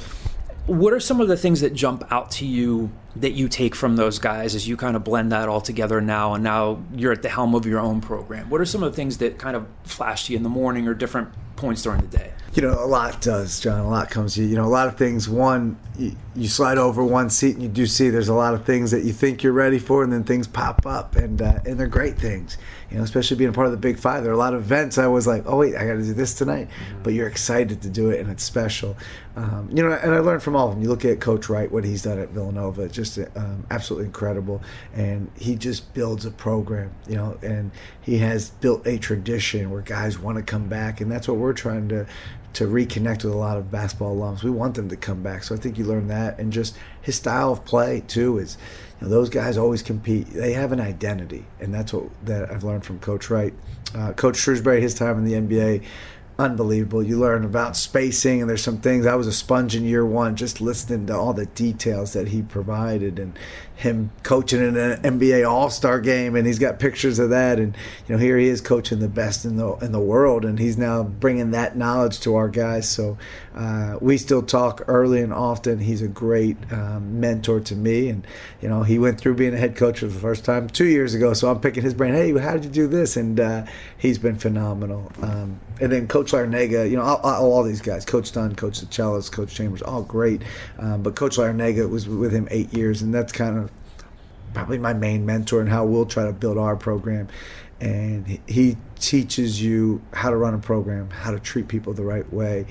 what 0.66 0.92
are 0.92 1.00
some 1.00 1.20
of 1.20 1.28
the 1.28 1.36
things 1.36 1.60
that 1.60 1.74
jump 1.74 2.04
out 2.10 2.30
to 2.32 2.46
you 2.46 2.90
that 3.16 3.32
you 3.32 3.48
take 3.48 3.74
from 3.74 3.96
those 3.96 4.18
guys 4.18 4.54
as 4.54 4.66
you 4.66 4.76
kind 4.76 4.96
of 4.96 5.04
blend 5.04 5.32
that 5.32 5.48
all 5.48 5.60
together 5.60 6.00
now 6.00 6.34
and 6.34 6.42
now 6.42 6.82
you're 6.94 7.12
at 7.12 7.22
the 7.22 7.28
helm 7.28 7.54
of 7.54 7.66
your 7.66 7.78
own 7.78 8.00
program? 8.00 8.50
What 8.50 8.60
are 8.60 8.64
some 8.64 8.82
of 8.82 8.90
the 8.90 8.96
things 8.96 9.18
that 9.18 9.38
kind 9.38 9.56
of 9.56 9.66
flash 9.84 10.26
to 10.26 10.32
you 10.32 10.36
in 10.36 10.42
the 10.42 10.48
morning 10.48 10.88
or 10.88 10.94
different 10.94 11.28
points 11.54 11.82
during 11.82 12.00
the 12.00 12.18
day? 12.18 12.32
You 12.54 12.62
know, 12.62 12.72
a 12.72 12.86
lot 12.86 13.20
does, 13.20 13.60
John. 13.60 13.80
A 13.80 13.88
lot 13.88 14.10
comes 14.10 14.34
to 14.34 14.42
you. 14.42 14.48
You 14.48 14.56
know, 14.56 14.64
a 14.64 14.66
lot 14.66 14.88
of 14.88 14.96
things. 14.96 15.28
One, 15.28 15.78
you, 15.98 16.48
slide 16.48 16.78
over 16.78 17.04
one 17.04 17.28
seat 17.28 17.54
and 17.54 17.62
you 17.62 17.68
do 17.68 17.86
see 17.86 18.08
there's 18.08 18.28
a 18.28 18.34
lot 18.34 18.54
of 18.54 18.64
things 18.64 18.92
that 18.92 19.04
you 19.04 19.12
think 19.12 19.42
you're 19.42 19.52
ready 19.52 19.78
for, 19.78 20.02
and 20.02 20.10
then 20.10 20.24
things 20.24 20.46
pop 20.46 20.86
up, 20.86 21.16
and 21.16 21.42
uh, 21.42 21.58
and 21.66 21.78
they're 21.78 21.86
great 21.86 22.16
things. 22.16 22.56
You 22.90 22.98
know, 22.98 23.02
especially 23.02 23.36
being 23.36 23.50
a 23.50 23.52
part 23.52 23.66
of 23.66 23.72
the 23.72 23.78
Big 23.78 23.98
Five. 23.98 24.22
There 24.22 24.30
are 24.30 24.34
a 24.34 24.38
lot 24.38 24.54
of 24.54 24.60
events 24.60 24.98
I 24.98 25.06
was 25.06 25.26
like, 25.26 25.42
oh 25.46 25.56
wait, 25.56 25.74
I 25.76 25.86
got 25.86 25.94
to 25.94 26.02
do 26.02 26.14
this 26.14 26.34
tonight, 26.34 26.68
but 27.02 27.12
you're 27.12 27.26
excited 27.26 27.82
to 27.82 27.88
do 27.88 28.10
it, 28.10 28.20
and 28.20 28.30
it's 28.30 28.44
special. 28.44 28.96
Um, 29.36 29.68
you 29.72 29.82
know, 29.82 29.92
and 29.92 30.14
I 30.14 30.20
learned 30.20 30.42
from 30.42 30.56
all 30.56 30.68
of 30.68 30.74
them. 30.74 30.82
You 30.82 30.88
look 30.88 31.04
at 31.04 31.20
Coach 31.20 31.48
Wright, 31.48 31.70
what 31.70 31.84
he's 31.84 32.02
done 32.02 32.18
at 32.18 32.30
Villanova, 32.30 32.88
just 32.88 33.18
um, 33.36 33.66
absolutely 33.70 34.06
incredible, 34.06 34.62
and 34.94 35.30
he 35.36 35.56
just 35.56 35.92
builds 35.94 36.24
a 36.24 36.30
program. 36.30 36.90
You 37.08 37.16
know, 37.16 37.38
and 37.42 37.70
he 38.02 38.18
has 38.18 38.50
built 38.50 38.86
a 38.86 38.98
tradition 38.98 39.70
where 39.70 39.82
guys 39.82 40.18
want 40.18 40.38
to 40.38 40.44
come 40.44 40.68
back, 40.68 41.00
and 41.00 41.10
that's 41.10 41.28
what 41.28 41.38
we're 41.38 41.52
trying 41.52 41.88
to 41.88 42.06
to 42.54 42.66
reconnect 42.66 43.22
with 43.22 43.34
a 43.34 43.36
lot 43.36 43.58
of 43.58 43.70
basketball 43.70 44.16
alums. 44.16 44.42
We 44.42 44.50
want 44.50 44.76
them 44.76 44.88
to 44.88 44.96
come 44.96 45.22
back. 45.22 45.44
So 45.44 45.54
I 45.54 45.58
think 45.58 45.76
you 45.76 45.84
learn 45.84 46.08
that, 46.08 46.38
and 46.38 46.50
just 46.50 46.76
his 47.02 47.16
style 47.16 47.52
of 47.52 47.64
play 47.66 48.02
too 48.06 48.38
is, 48.38 48.56
you 49.00 49.06
know, 49.06 49.10
those 49.10 49.28
guys 49.28 49.58
always 49.58 49.82
compete. 49.82 50.28
They 50.32 50.52
have 50.52 50.72
an 50.72 50.80
identity, 50.80 51.44
and 51.60 51.74
that's 51.74 51.92
what 51.92 52.04
that 52.24 52.50
I've 52.50 52.64
learned 52.64 52.84
from 52.84 52.98
Coach 52.98 53.30
Wright, 53.30 53.54
uh, 53.94 54.12
Coach 54.12 54.36
Shrewsberry, 54.36 54.80
His 54.80 54.94
time 54.94 55.18
in 55.18 55.24
the 55.24 55.34
NBA 55.34 55.84
unbelievable. 56.38 57.02
You 57.02 57.18
learn 57.18 57.44
about 57.44 57.76
spacing, 57.76 58.40
and 58.40 58.50
there's 58.50 58.62
some 58.62 58.78
things. 58.78 59.06
I 59.06 59.14
was 59.14 59.26
a 59.26 59.32
sponge 59.32 59.74
in 59.74 59.84
year 59.84 60.04
one, 60.04 60.36
just 60.36 60.60
listening 60.60 61.06
to 61.06 61.16
all 61.16 61.32
the 61.32 61.46
details 61.46 62.12
that 62.12 62.28
he 62.28 62.42
provided, 62.42 63.18
and 63.18 63.38
him 63.76 64.10
coaching 64.22 64.60
in 64.60 64.76
an 64.76 65.02
NBA 65.02 65.48
All 65.48 65.70
Star 65.70 66.00
game, 66.00 66.34
and 66.34 66.46
he's 66.46 66.58
got 66.58 66.78
pictures 66.78 67.18
of 67.18 67.30
that. 67.30 67.58
And 67.58 67.76
you 68.06 68.14
know, 68.14 68.18
here 68.18 68.38
he 68.38 68.48
is 68.48 68.60
coaching 68.60 68.98
the 68.98 69.08
best 69.08 69.44
in 69.44 69.56
the 69.56 69.74
in 69.76 69.92
the 69.92 70.00
world, 70.00 70.44
and 70.44 70.58
he's 70.58 70.78
now 70.78 71.02
bringing 71.02 71.50
that 71.52 71.76
knowledge 71.76 72.20
to 72.20 72.36
our 72.36 72.48
guys. 72.48 72.88
So 72.88 73.18
uh, 73.54 73.98
we 74.00 74.18
still 74.18 74.42
talk 74.42 74.82
early 74.88 75.22
and 75.22 75.32
often. 75.32 75.78
He's 75.78 76.02
a 76.02 76.08
great 76.08 76.56
um, 76.70 77.20
mentor 77.20 77.60
to 77.60 77.74
me, 77.74 78.08
and 78.08 78.26
you 78.60 78.68
know, 78.68 78.82
he 78.82 78.98
went 78.98 79.20
through 79.20 79.34
being 79.34 79.54
a 79.54 79.58
head 79.58 79.76
coach 79.76 80.00
for 80.00 80.06
the 80.06 80.20
first 80.20 80.44
time 80.44 80.68
two 80.68 80.86
years 80.86 81.14
ago. 81.14 81.32
So 81.32 81.50
I'm 81.50 81.60
picking 81.60 81.82
his 81.82 81.94
brain. 81.94 82.14
Hey, 82.14 82.36
how 82.38 82.54
did 82.54 82.64
you 82.64 82.70
do 82.70 82.86
this? 82.86 83.16
And 83.16 83.38
uh, 83.38 83.66
he's 83.96 84.18
been 84.18 84.36
phenomenal. 84.36 85.12
Um, 85.22 85.60
and 85.80 85.92
then 85.92 86.08
Coach 86.08 86.25
Larranaga, 86.32 86.88
you 86.90 86.96
know, 86.96 87.02
all, 87.02 87.16
all, 87.18 87.52
all, 87.52 87.62
these 87.62 87.80
guys, 87.80 88.04
Coach 88.04 88.32
Dunn, 88.32 88.54
Coach 88.54 88.80
DeChellis, 88.80 89.30
Coach 89.30 89.54
Chambers, 89.54 89.82
all 89.82 90.02
great. 90.02 90.42
Um, 90.78 91.02
but 91.02 91.16
Coach 91.16 91.36
Larranaga 91.36 91.88
was 91.88 92.08
with 92.08 92.32
him 92.32 92.48
eight 92.50 92.72
years, 92.72 93.02
and 93.02 93.14
that's 93.14 93.32
kind 93.32 93.58
of 93.58 93.70
probably 94.54 94.78
my 94.78 94.94
main 94.94 95.26
mentor 95.26 95.60
and 95.60 95.68
how 95.68 95.84
we'll 95.84 96.06
try 96.06 96.24
to 96.24 96.32
build 96.32 96.58
our 96.58 96.76
program. 96.76 97.28
And 97.78 98.38
he 98.46 98.78
teaches 98.98 99.62
you 99.62 100.00
how 100.12 100.30
to 100.30 100.36
run 100.36 100.54
a 100.54 100.58
program, 100.58 101.10
how 101.10 101.30
to 101.30 101.38
treat 101.38 101.68
people 101.68 101.92
the 101.92 102.04
right 102.04 102.30
way, 102.32 102.66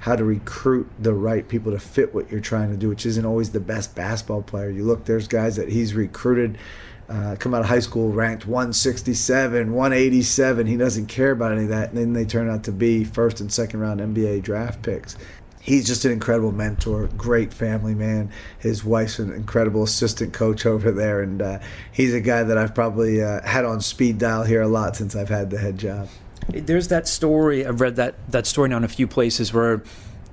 how 0.00 0.16
to 0.16 0.24
recruit 0.24 0.90
the 0.98 1.14
right 1.14 1.48
people 1.48 1.72
to 1.72 1.78
fit 1.78 2.14
what 2.14 2.30
you're 2.30 2.40
trying 2.40 2.70
to 2.70 2.76
do, 2.76 2.90
which 2.90 3.06
isn't 3.06 3.24
always 3.24 3.50
the 3.52 3.60
best 3.60 3.94
basketball 3.94 4.42
player. 4.42 4.68
You 4.68 4.84
look, 4.84 5.06
there's 5.06 5.28
guys 5.28 5.56
that 5.56 5.70
he's 5.70 5.94
recruited 5.94 6.58
uh, 7.10 7.34
come 7.40 7.54
out 7.54 7.60
of 7.60 7.66
high 7.66 7.80
school 7.80 8.10
ranked 8.10 8.46
167, 8.46 9.72
187. 9.72 10.66
He 10.66 10.76
doesn't 10.76 11.06
care 11.06 11.32
about 11.32 11.50
any 11.50 11.64
of 11.64 11.70
that. 11.70 11.88
And 11.88 11.98
then 11.98 12.12
they 12.12 12.24
turn 12.24 12.48
out 12.48 12.64
to 12.64 12.72
be 12.72 13.04
first 13.04 13.40
and 13.40 13.52
second 13.52 13.80
round 13.80 14.00
NBA 14.00 14.42
draft 14.42 14.82
picks. 14.82 15.16
He's 15.60 15.86
just 15.86 16.04
an 16.04 16.12
incredible 16.12 16.52
mentor, 16.52 17.08
great 17.16 17.52
family 17.52 17.94
man. 17.94 18.30
His 18.60 18.84
wife's 18.84 19.18
an 19.18 19.32
incredible 19.32 19.82
assistant 19.82 20.32
coach 20.32 20.64
over 20.64 20.90
there, 20.90 21.20
and 21.20 21.42
uh, 21.42 21.58
he's 21.92 22.14
a 22.14 22.20
guy 22.20 22.44
that 22.44 22.56
I've 22.56 22.74
probably 22.74 23.22
uh, 23.22 23.46
had 23.46 23.66
on 23.66 23.82
speed 23.82 24.18
dial 24.18 24.44
here 24.44 24.62
a 24.62 24.68
lot 24.68 24.96
since 24.96 25.14
I've 25.14 25.28
had 25.28 25.50
the 25.50 25.58
head 25.58 25.76
job. 25.76 26.08
There's 26.48 26.88
that 26.88 27.06
story. 27.06 27.66
I've 27.66 27.80
read 27.80 27.96
that 27.96 28.14
that 28.30 28.46
story 28.46 28.70
now 28.70 28.78
in 28.78 28.84
a 28.84 28.88
few 28.88 29.06
places 29.06 29.52
where 29.52 29.82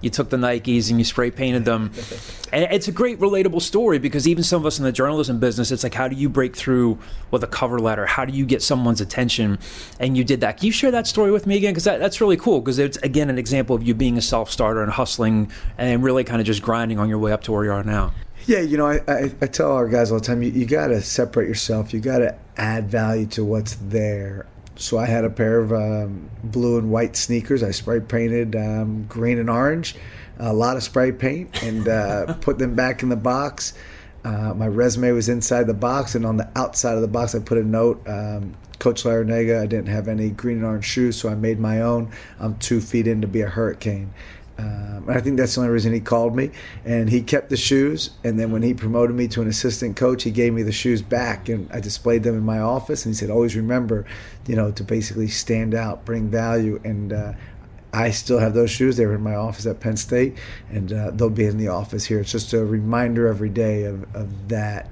you 0.01 0.09
took 0.09 0.29
the 0.29 0.37
Nikes 0.37 0.89
and 0.89 0.99
you 0.99 1.05
spray 1.05 1.31
painted 1.31 1.65
them. 1.65 1.91
and 2.53 2.67
it's 2.71 2.87
a 2.87 2.91
great 2.91 3.19
relatable 3.19 3.61
story 3.61 3.99
because 3.99 4.27
even 4.27 4.43
some 4.43 4.61
of 4.61 4.65
us 4.65 4.77
in 4.77 4.85
the 4.85 4.91
journalism 4.91 5.39
business, 5.39 5.71
it's 5.71 5.83
like, 5.83 5.93
how 5.93 6.07
do 6.07 6.15
you 6.15 6.29
break 6.29 6.55
through 6.55 6.97
with 7.31 7.43
a 7.43 7.47
cover 7.47 7.79
letter? 7.79 8.05
How 8.05 8.25
do 8.25 8.33
you 8.33 8.45
get 8.45 8.61
someone's 8.61 9.01
attention? 9.01 9.59
And 9.99 10.15
you 10.15 10.23
did 10.23 10.41
that. 10.41 10.57
Can 10.57 10.67
you 10.67 10.71
share 10.71 10.91
that 10.91 11.07
story 11.07 11.31
with 11.31 11.47
me 11.47 11.57
again? 11.57 11.71
Because 11.71 11.85
that, 11.85 11.99
that's 11.99 12.21
really 12.21 12.37
cool 12.37 12.61
because 12.61 12.79
it's, 12.79 12.97
again, 12.97 13.29
an 13.29 13.37
example 13.37 13.75
of 13.75 13.83
you 13.83 13.93
being 13.93 14.17
a 14.17 14.21
self 14.21 14.51
starter 14.51 14.81
and 14.83 14.91
hustling 14.91 15.51
and 15.77 16.03
really 16.03 16.23
kind 16.23 16.39
of 16.41 16.47
just 16.47 16.61
grinding 16.61 16.99
on 16.99 17.09
your 17.09 17.19
way 17.19 17.31
up 17.31 17.43
to 17.43 17.51
where 17.51 17.65
you 17.65 17.71
are 17.71 17.83
now. 17.83 18.13
Yeah, 18.45 18.59
you 18.59 18.77
know, 18.77 18.87
I, 18.87 19.01
I, 19.07 19.31
I 19.41 19.47
tell 19.47 19.73
our 19.73 19.89
guys 19.89 20.11
all 20.11 20.19
the 20.19 20.25
time, 20.25 20.41
you, 20.41 20.51
you 20.51 20.65
got 20.65 20.87
to 20.87 21.01
separate 21.01 21.49
yourself. 21.49 21.93
You 21.93 21.99
got 21.99 22.19
to 22.19 22.35
add 22.55 22.89
value 22.89 23.25
to 23.27 23.43
what's 23.43 23.75
there. 23.75 24.45
So 24.77 24.97
I 24.97 25.05
had 25.05 25.25
a 25.25 25.29
pair 25.29 25.59
of 25.59 25.73
um, 25.73 26.29
blue 26.43 26.77
and 26.77 26.91
white 26.91 27.15
sneakers. 27.15 27.63
I 27.63 27.71
spray 27.71 27.99
painted 27.99 28.55
um, 28.55 29.05
green 29.05 29.39
and 29.39 29.49
orange, 29.49 29.95
a 30.37 30.53
lot 30.53 30.77
of 30.77 30.83
spray 30.83 31.11
paint, 31.11 31.63
and 31.63 31.87
uh, 31.87 32.33
put 32.41 32.59
them 32.59 32.75
back 32.75 33.03
in 33.03 33.09
the 33.09 33.15
box. 33.15 33.73
Uh, 34.23 34.53
my 34.53 34.67
resume 34.67 35.11
was 35.11 35.29
inside 35.29 35.67
the 35.67 35.73
box, 35.73 36.15
and 36.15 36.25
on 36.25 36.37
the 36.37 36.49
outside 36.55 36.95
of 36.95 37.01
the 37.01 37.07
box, 37.07 37.33
I 37.33 37.39
put 37.39 37.57
a 37.57 37.63
note. 37.63 38.07
Um, 38.07 38.55
Coach 38.79 39.03
Larrañaga, 39.03 39.59
I 39.59 39.65
didn't 39.65 39.87
have 39.87 40.07
any 40.07 40.29
green 40.29 40.57
and 40.57 40.65
orange 40.65 40.85
shoes, 40.85 41.15
so 41.15 41.29
I 41.29 41.35
made 41.35 41.59
my 41.59 41.81
own. 41.81 42.11
I'm 42.39 42.57
two 42.57 42.79
feet 42.79 43.07
in 43.07 43.21
to 43.21 43.27
be 43.27 43.41
a 43.41 43.47
hurricane. 43.47 44.13
Um, 44.57 45.05
and 45.07 45.11
I 45.11 45.21
think 45.21 45.37
that's 45.37 45.55
the 45.55 45.61
only 45.61 45.71
reason 45.71 45.93
he 45.93 45.99
called 45.99 46.35
me. 46.35 46.51
And 46.83 47.09
he 47.09 47.21
kept 47.21 47.49
the 47.49 47.57
shoes. 47.57 48.11
And 48.23 48.39
then 48.39 48.51
when 48.51 48.61
he 48.61 48.73
promoted 48.73 49.15
me 49.15 49.27
to 49.29 49.41
an 49.41 49.47
assistant 49.47 49.95
coach, 49.95 50.23
he 50.23 50.31
gave 50.31 50.53
me 50.53 50.63
the 50.63 50.71
shoes 50.71 51.01
back, 51.01 51.49
and 51.49 51.69
I 51.71 51.79
displayed 51.79 52.23
them 52.23 52.35
in 52.35 52.43
my 52.43 52.59
office. 52.59 53.05
And 53.05 53.13
he 53.13 53.17
said, 53.17 53.29
"Always 53.29 53.55
remember, 53.55 54.05
you 54.47 54.55
know, 54.55 54.71
to 54.71 54.83
basically 54.83 55.27
stand 55.27 55.73
out, 55.75 56.05
bring 56.05 56.29
value." 56.29 56.79
And 56.83 57.13
uh, 57.13 57.33
I 57.93 58.11
still 58.11 58.39
have 58.39 58.53
those 58.53 58.69
shoes. 58.69 58.97
They 58.97 59.05
were 59.05 59.15
in 59.15 59.23
my 59.23 59.35
office 59.35 59.65
at 59.65 59.79
Penn 59.79 59.97
State, 59.97 60.37
and 60.69 60.91
uh, 60.91 61.11
they'll 61.11 61.29
be 61.29 61.45
in 61.45 61.57
the 61.57 61.69
office 61.69 62.05
here. 62.05 62.19
It's 62.19 62.31
just 62.31 62.53
a 62.53 62.65
reminder 62.65 63.27
every 63.27 63.49
day 63.49 63.85
of, 63.85 64.03
of 64.15 64.49
that. 64.49 64.89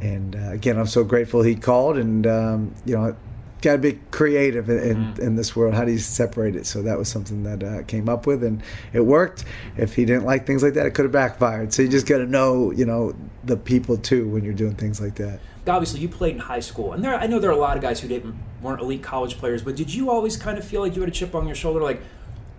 And 0.00 0.36
uh, 0.36 0.50
again, 0.52 0.78
I'm 0.78 0.86
so 0.86 1.04
grateful 1.04 1.42
he 1.42 1.54
called, 1.54 1.98
and 1.98 2.26
um, 2.26 2.74
you 2.84 2.94
know, 2.94 3.16
got 3.60 3.72
to 3.72 3.78
be 3.78 3.98
creative 4.10 4.68
in, 4.68 4.78
in, 4.78 4.96
mm. 4.96 5.18
in, 5.18 5.36
this 5.36 5.56
world. 5.56 5.74
How 5.74 5.84
do 5.84 5.92
you 5.92 5.98
separate 5.98 6.56
it? 6.56 6.66
So 6.66 6.82
that 6.82 6.98
was 6.98 7.08
something 7.08 7.42
that 7.42 7.62
uh, 7.62 7.82
came 7.84 8.08
up 8.08 8.26
with, 8.26 8.44
and 8.44 8.62
it 8.92 9.00
worked. 9.00 9.44
If 9.76 9.94
he 9.94 10.04
didn't 10.04 10.24
like 10.24 10.46
things 10.46 10.62
like 10.62 10.74
that, 10.74 10.86
it 10.86 10.90
could 10.92 11.04
have 11.04 11.12
backfired. 11.12 11.72
So 11.72 11.82
you 11.82 11.88
just 11.88 12.06
got 12.06 12.18
to 12.18 12.26
know, 12.26 12.70
you 12.70 12.84
know, 12.84 13.14
the 13.44 13.56
people 13.56 13.96
too 13.96 14.28
when 14.28 14.44
you're 14.44 14.54
doing 14.54 14.74
things 14.74 15.00
like 15.00 15.16
that. 15.16 15.40
Obviously, 15.66 16.00
you 16.00 16.08
played 16.08 16.34
in 16.34 16.40
high 16.40 16.60
school, 16.60 16.92
and 16.92 17.04
there 17.04 17.14
I 17.14 17.26
know 17.26 17.38
there 17.38 17.50
are 17.50 17.54
a 17.54 17.56
lot 17.56 17.76
of 17.76 17.82
guys 17.82 18.00
who 18.00 18.08
didn't 18.08 18.34
weren't 18.62 18.80
elite 18.80 19.02
college 19.02 19.36
players. 19.38 19.62
But 19.62 19.76
did 19.76 19.92
you 19.92 20.10
always 20.10 20.36
kind 20.36 20.56
of 20.56 20.64
feel 20.64 20.80
like 20.80 20.94
you 20.94 21.02
had 21.02 21.08
a 21.08 21.12
chip 21.12 21.34
on 21.34 21.46
your 21.46 21.56
shoulder, 21.56 21.80
like? 21.80 22.00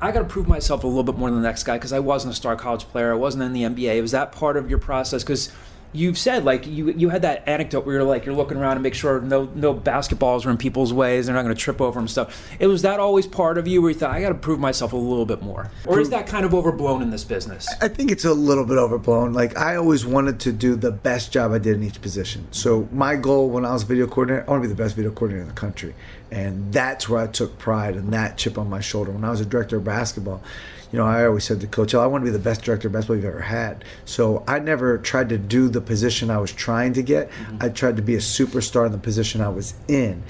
I 0.02 0.14
got 0.14 0.20
to 0.20 0.26
prove 0.26 0.48
myself 0.48 0.86
a 0.86 0.88
little 0.88 1.04
bit 1.04 1.18
more 1.18 1.30
than 1.30 1.42
the 1.42 1.46
next 1.46 1.64
guy 1.66 1.76
because 1.76 1.92
I 1.92 2.00
wasn't 2.00 2.32
a 2.32 2.36
star 2.38 2.56
college 2.56 2.86
player. 2.86 3.12
I 3.12 3.16
wasn't 3.16 3.44
in 3.44 3.52
the 3.52 3.64
NBA. 3.64 4.02
Was 4.02 4.12
that 4.12 4.32
part 4.32 4.56
of 4.56 4.70
your 4.70 4.80
process? 4.80 5.24
Because 5.24 5.52
you've 5.92 6.18
said 6.18 6.46
like 6.46 6.68
you 6.68 6.92
you 6.92 7.10
had 7.10 7.24
that 7.24 7.48
anecdote 7.48 7.86
where 7.86 7.96
you're 7.96 8.04
like 8.04 8.26
you're 8.26 8.36
looking 8.36 8.58
around 8.58 8.76
to 8.76 8.82
make 8.82 8.94
sure 8.94 9.20
no 9.22 9.46
no 9.56 9.74
basketballs 9.74 10.46
are 10.46 10.52
in 10.52 10.58
people's 10.58 10.94
ways 10.94 11.26
they're 11.26 11.36
not 11.36 11.44
going 11.44 11.56
to 11.56 11.60
trip 11.60 11.82
over 11.82 12.00
them 12.00 12.08
stuff. 12.08 12.48
It 12.60 12.68
was 12.68 12.84
that 12.84 13.00
always 13.00 13.26
part 13.26 13.58
of 13.58 13.68
you 13.68 13.82
where 13.82 13.92
you 13.92 13.98
thought 13.98 14.12
i 14.12 14.22
got 14.22 14.30
to 14.30 14.36
prove 14.36 14.60
myself 14.60 14.94
a 14.94 14.98
little 14.98 15.26
bit 15.26 15.42
more. 15.42 15.72
Or 15.86 16.00
is 16.00 16.10
that 16.12 16.28
kind 16.28 16.46
of 16.46 16.54
overblown 16.54 17.02
in 17.02 17.10
this 17.10 17.24
business? 17.24 17.68
I 17.82 17.88
think 17.88 18.12
it's 18.12 18.26
a 18.26 18.34
little 18.34 18.66
bit 18.66 18.78
overblown. 18.78 19.34
Like 19.34 19.58
i 19.58 19.76
always 19.76 20.06
wanted 20.06 20.40
to 20.42 20.52
do 20.52 20.76
the 20.76 20.92
best 20.92 21.32
job 21.32 21.52
i 21.52 21.58
did 21.58 21.76
in 21.76 21.84
each 21.84 22.02
position. 22.02 22.48
So 22.52 22.88
my 22.92 23.16
goal 23.16 23.50
when 23.50 23.66
i 23.66 23.74
was 23.74 23.84
video 23.84 24.08
coordinator 24.08 24.46
i 24.48 24.52
want 24.52 24.64
to 24.64 24.70
be 24.70 24.74
the 24.74 24.82
best 24.82 24.96
video 24.96 25.12
coordinator 25.12 25.42
in 25.42 25.48
the 25.48 25.60
country. 25.60 25.96
And 26.32 26.72
that's 26.72 27.10
where 27.10 27.22
i 27.22 27.28
took 27.28 27.58
pride 27.58 27.96
and 27.96 28.14
that 28.14 28.38
chip 28.38 28.58
on 28.58 28.70
my 28.70 28.82
shoulder. 28.82 29.12
When 29.12 29.24
i 29.24 29.30
was 29.30 29.42
a 29.42 29.46
director 29.46 29.78
of 29.78 29.84
basketball 29.84 30.44
you 30.92 30.98
know, 30.98 31.06
I 31.06 31.26
always 31.26 31.44
said 31.44 31.62
to 31.62 31.68
Coach 31.68 31.94
I 31.94 32.08
want 32.08 32.24
to 32.24 32.32
be 32.32 32.36
the 32.36 32.44
best 32.44 32.64
director 32.64 32.90
basketball 32.90 33.18
you've 33.18 33.26
ever 33.26 33.42
had. 33.42 33.84
So 34.06 34.44
I 34.48 34.60
never 34.60 34.98
tried 34.98 35.30
to 35.30 35.38
do 35.38 35.70
the 35.70 35.82
position 35.82 36.32
I 36.32 36.40
was 36.40 36.52
trying 36.52 36.94
to 36.94 37.02
get. 37.02 37.30
Mm-hmm. 37.30 37.58
I 37.62 37.70
tried 37.70 37.96
to 37.98 38.02
be 38.02 38.16
a 38.16 38.20
superstar 38.20 38.86
in 38.86 38.92
the 38.92 38.98
position 38.98 39.42
I 39.42 39.50
was 39.50 39.74
in. 39.88 40.24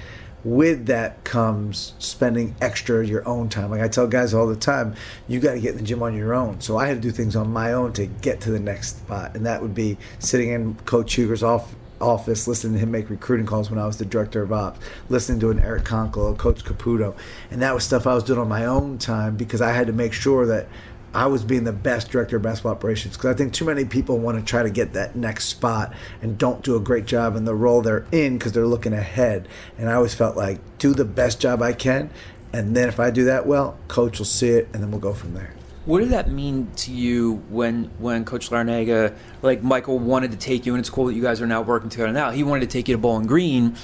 With 0.43 0.85
that 0.85 1.25
comes 1.25 1.93
spending 1.99 2.55
extra 2.61 3.05
your 3.05 3.27
own 3.27 3.49
time. 3.49 3.71
Like 3.71 3.81
I 3.81 3.89
tell 3.89 4.07
guys 4.07 4.33
all 4.33 4.47
the 4.47 4.55
time, 4.55 4.95
you 5.27 5.41
got 5.41 5.53
to 5.53 5.59
get 5.59 5.71
in 5.71 5.77
the 5.77 5.83
gym 5.83 6.01
on 6.01 6.15
your 6.15 6.33
own. 6.33 6.61
So 6.61 6.77
I 6.77 6.87
had 6.87 6.95
to 6.95 7.01
do 7.01 7.11
things 7.11 7.35
on 7.35 7.51
my 7.51 7.73
own 7.73 7.91
to 7.93 8.05
get 8.05 8.39
to 8.41 8.51
the 8.51 8.59
next 8.59 8.99
spot, 8.99 9.35
and 9.35 9.45
that 9.45 9.61
would 9.61 9.75
be 9.75 9.97
sitting 10.19 10.49
in 10.49 10.75
Coach 10.85 11.13
Huger's 11.13 11.43
off, 11.43 11.75
office, 12.01 12.47
listening 12.47 12.73
to 12.73 12.79
him 12.79 12.91
make 12.91 13.09
recruiting 13.09 13.45
calls 13.45 13.69
when 13.69 13.79
I 13.79 13.85
was 13.85 13.97
the 13.97 14.05
director 14.05 14.41
of 14.41 14.51
ops, 14.51 14.79
listening 15.09 15.39
to 15.41 15.51
an 15.51 15.59
Eric 15.59 15.83
Konkol, 15.83 16.37
Coach 16.37 16.63
Caputo, 16.63 17.15
and 17.51 17.61
that 17.61 17.73
was 17.73 17.83
stuff 17.83 18.07
I 18.07 18.13
was 18.13 18.23
doing 18.23 18.39
on 18.39 18.47
my 18.47 18.65
own 18.65 18.97
time 18.97 19.35
because 19.35 19.61
I 19.61 19.71
had 19.71 19.87
to 19.87 19.93
make 19.93 20.13
sure 20.13 20.45
that 20.47 20.67
I 21.13 21.25
was 21.25 21.43
being 21.43 21.63
the 21.63 21.73
best 21.73 22.11
director 22.11 22.37
of 22.37 22.43
basketball 22.43 22.73
operations 22.73 23.17
because 23.17 23.33
I 23.33 23.37
think 23.37 23.53
too 23.53 23.65
many 23.65 23.83
people 23.83 24.19
want 24.19 24.37
to 24.37 24.43
try 24.43 24.61
to 24.61 24.69
get 24.69 24.93
that 24.93 25.15
next 25.15 25.45
spot 25.45 25.93
and 26.21 26.37
don't 26.37 26.63
do 26.63 26.75
a 26.75 26.79
great 26.79 27.05
job 27.05 27.35
in 27.35 27.45
the 27.45 27.55
role 27.55 27.81
they're 27.81 28.05
in 28.11 28.37
because 28.37 28.51
they're 28.51 28.67
looking 28.67 28.93
ahead. 28.93 29.47
And 29.77 29.89
I 29.89 29.93
always 29.93 30.13
felt 30.13 30.37
like 30.37 30.59
do 30.77 30.93
the 30.93 31.05
best 31.05 31.41
job 31.41 31.63
I 31.63 31.73
can, 31.73 32.11
and 32.53 32.75
then 32.75 32.89
if 32.89 32.99
I 32.99 33.09
do 33.09 33.25
that 33.25 33.47
well, 33.47 33.77
coach 33.87 34.19
will 34.19 34.25
see 34.25 34.49
it, 34.49 34.69
and 34.73 34.83
then 34.83 34.91
we'll 34.91 34.99
go 34.99 35.13
from 35.13 35.33
there. 35.33 35.53
What 35.89 36.01
did 36.01 36.09
that 36.09 36.29
mean 36.29 36.69
to 36.75 36.91
you 36.91 37.41
when 37.49 37.85
when 37.97 38.23
Coach 38.23 38.51
Larrañaga, 38.51 39.15
like 39.41 39.63
Michael, 39.63 39.97
wanted 39.97 40.29
to 40.29 40.37
take 40.37 40.67
you, 40.67 40.75
and 40.75 40.79
it's 40.79 40.87
cool 40.87 41.07
that 41.07 41.15
you 41.15 41.23
guys 41.23 41.41
are 41.41 41.47
now 41.47 41.63
working 41.63 41.89
together 41.89 42.11
now. 42.11 42.29
He 42.29 42.43
wanted 42.43 42.59
to 42.61 42.67
take 42.67 42.87
you 42.87 42.93
to 42.93 42.99
Bowling 42.99 43.25
Green. 43.25 43.75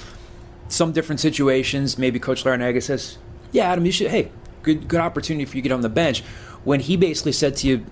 Some 0.68 0.92
different 0.92 1.18
situations, 1.18 1.98
maybe 1.98 2.20
Coach 2.20 2.44
Larrañaga 2.44 2.80
says, 2.80 3.18
"Yeah, 3.50 3.64
Adam, 3.64 3.84
you 3.84 3.90
should. 3.90 4.12
Hey, 4.12 4.30
good 4.62 4.86
good 4.86 5.00
opportunity 5.00 5.46
for 5.46 5.56
you 5.56 5.62
to 5.64 5.68
get 5.68 5.74
on 5.74 5.80
the 5.80 5.88
bench." 5.88 6.22
When 6.62 6.78
he 6.78 6.96
basically 6.96 7.32
said 7.32 7.56
to 7.56 7.66
you, 7.66 7.84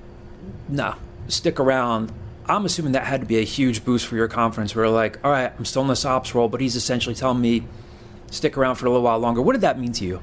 "Nah, 0.68 0.94
stick 1.26 1.58
around." 1.58 2.12
I'm 2.46 2.64
assuming 2.64 2.92
that 2.92 3.06
had 3.06 3.20
to 3.20 3.26
be 3.26 3.38
a 3.38 3.44
huge 3.44 3.84
boost 3.84 4.06
for 4.06 4.14
your 4.14 4.28
conference. 4.28 4.76
Where 4.76 4.88
like, 4.88 5.18
all 5.24 5.32
right, 5.32 5.52
I'm 5.58 5.64
still 5.64 5.82
in 5.82 5.88
this 5.88 6.04
ops 6.04 6.36
role, 6.36 6.48
but 6.48 6.60
he's 6.60 6.76
essentially 6.76 7.16
telling 7.16 7.40
me, 7.40 7.66
stick 8.30 8.56
around 8.56 8.76
for 8.76 8.86
a 8.86 8.90
little 8.90 9.02
while 9.02 9.18
longer. 9.18 9.42
What 9.42 9.54
did 9.54 9.62
that 9.62 9.80
mean 9.80 9.90
to 9.90 10.04
you? 10.04 10.20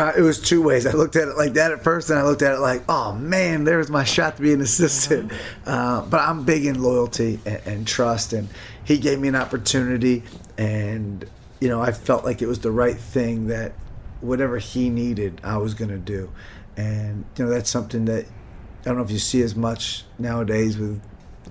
Uh, 0.00 0.14
it 0.16 0.22
was 0.22 0.40
two 0.40 0.62
ways. 0.62 0.86
I 0.86 0.92
looked 0.92 1.14
at 1.14 1.28
it 1.28 1.36
like 1.36 1.52
that 1.54 1.72
at 1.72 1.84
first, 1.84 2.08
and 2.08 2.18
I 2.18 2.22
looked 2.22 2.40
at 2.40 2.54
it 2.54 2.60
like, 2.60 2.84
oh 2.88 3.12
man, 3.12 3.64
there's 3.64 3.90
my 3.90 4.02
shot 4.02 4.36
to 4.36 4.42
be 4.42 4.54
an 4.54 4.62
assistant. 4.62 5.30
Uh, 5.66 6.00
but 6.06 6.22
I'm 6.22 6.44
big 6.44 6.64
in 6.64 6.82
loyalty 6.82 7.38
and, 7.44 7.60
and, 7.66 7.86
trust, 7.86 8.32
and 8.32 8.48
he 8.82 8.96
gave 8.96 9.20
me 9.20 9.28
an 9.28 9.36
opportunity, 9.36 10.22
and 10.56 11.28
you 11.60 11.68
know, 11.68 11.82
I 11.82 11.92
felt 11.92 12.24
like 12.24 12.40
it 12.40 12.46
was 12.46 12.60
the 12.60 12.70
right 12.70 12.96
thing 12.96 13.48
that 13.48 13.72
whatever 14.22 14.56
he 14.56 14.88
needed, 14.88 15.38
I 15.44 15.58
was 15.58 15.74
going 15.74 15.90
to 15.90 15.98
do, 15.98 16.30
and 16.78 17.26
you 17.36 17.44
know, 17.44 17.50
that's 17.50 17.68
something 17.68 18.06
that 18.06 18.24
I 18.24 18.84
don't 18.84 18.96
know 18.96 19.04
if 19.04 19.10
you 19.10 19.18
see 19.18 19.42
as 19.42 19.54
much 19.54 20.04
nowadays 20.18 20.78
with 20.78 21.02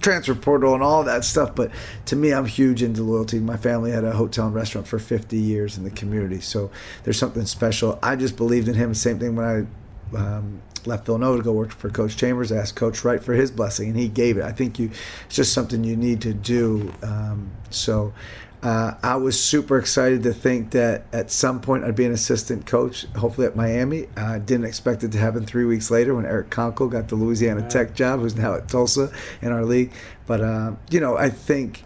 transfer 0.01 0.35
portal 0.35 0.73
and 0.73 0.83
all 0.83 1.03
that 1.03 1.25
stuff. 1.25 1.55
But 1.55 1.71
to 2.05 2.15
me, 2.15 2.33
I'm 2.33 2.45
huge 2.45 2.83
into 2.83 3.03
loyalty. 3.03 3.39
My 3.39 3.57
family 3.57 3.91
had 3.91 4.03
a 4.03 4.11
hotel 4.11 4.47
and 4.47 4.55
restaurant 4.55 4.87
for 4.87 4.99
50 4.99 5.37
years 5.37 5.77
in 5.77 5.83
the 5.83 5.91
community, 5.91 6.41
so 6.41 6.71
there's 7.03 7.17
something 7.17 7.45
special. 7.45 7.99
I 8.01 8.15
just 8.15 8.37
believed 8.37 8.67
in 8.67 8.75
him. 8.75 8.93
Same 8.93 9.19
thing 9.19 9.35
when 9.35 9.45
I 9.45 10.17
um, 10.17 10.61
left 10.87 11.05
Villanova 11.05 11.37
to 11.37 11.43
go 11.43 11.51
work 11.51 11.71
for 11.71 11.89
Coach 11.89 12.17
Chambers. 12.17 12.51
Asked 12.51 12.75
Coach 12.75 13.03
Wright 13.03 13.23
for 13.23 13.33
his 13.33 13.51
blessing, 13.51 13.89
and 13.89 13.97
he 13.97 14.07
gave 14.07 14.37
it. 14.37 14.43
I 14.43 14.51
think 14.51 14.79
you, 14.79 14.91
it's 15.25 15.35
just 15.35 15.53
something 15.53 15.83
you 15.83 15.95
need 15.95 16.21
to 16.21 16.33
do. 16.33 16.93
Um, 17.03 17.51
so 17.69 18.13
uh, 18.61 18.93
I 19.01 19.15
was 19.15 19.41
super 19.41 19.77
excited 19.77 20.23
to 20.23 20.33
think 20.33 20.71
that 20.71 21.05
at 21.13 21.31
some 21.31 21.61
point 21.61 21.85
I'd 21.85 21.95
be 21.95 22.05
an 22.05 22.11
assistant 22.11 22.65
coach, 22.65 23.05
hopefully 23.15 23.47
at 23.47 23.55
Miami. 23.55 24.07
I 24.17 24.35
uh, 24.35 24.37
didn't 24.39 24.65
expect 24.65 25.03
it 25.03 25.13
to 25.13 25.17
happen 25.17 25.45
three 25.45 25.63
weeks 25.63 25.89
later 25.89 26.13
when 26.13 26.25
Eric 26.25 26.49
Konkol 26.49 26.89
got 26.89 27.07
the 27.07 27.15
Louisiana 27.15 27.67
Tech 27.69 27.95
job, 27.95 28.19
who's 28.19 28.35
now 28.35 28.55
at 28.55 28.67
Tulsa 28.67 29.11
in 29.41 29.53
our 29.53 29.63
league. 29.63 29.93
But 30.27 30.41
uh, 30.41 30.73
you 30.89 30.99
know, 30.99 31.15
I 31.15 31.29
think 31.29 31.83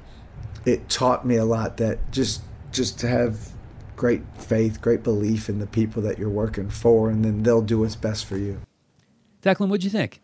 it 0.66 0.90
taught 0.90 1.26
me 1.26 1.36
a 1.36 1.46
lot 1.46 1.78
that 1.78 2.12
just 2.12 2.42
just 2.72 3.00
to 3.02 3.08
have 3.08 3.52
great 3.96 4.24
faith, 4.40 4.82
great 4.82 5.04
belief 5.04 5.50
in 5.50 5.60
the 5.60 5.68
people 5.68 6.02
that 6.02 6.18
you're 6.18 6.28
working 6.28 6.70
for, 6.70 7.12
and 7.12 7.24
then 7.24 7.44
they'll 7.44 7.62
do 7.62 7.80
what's 7.80 7.96
best 7.96 8.26
for 8.26 8.38
you. 8.38 8.60
Declan, 9.44 9.68
what'd 9.68 9.84
you 9.84 9.90
think? 9.90 10.22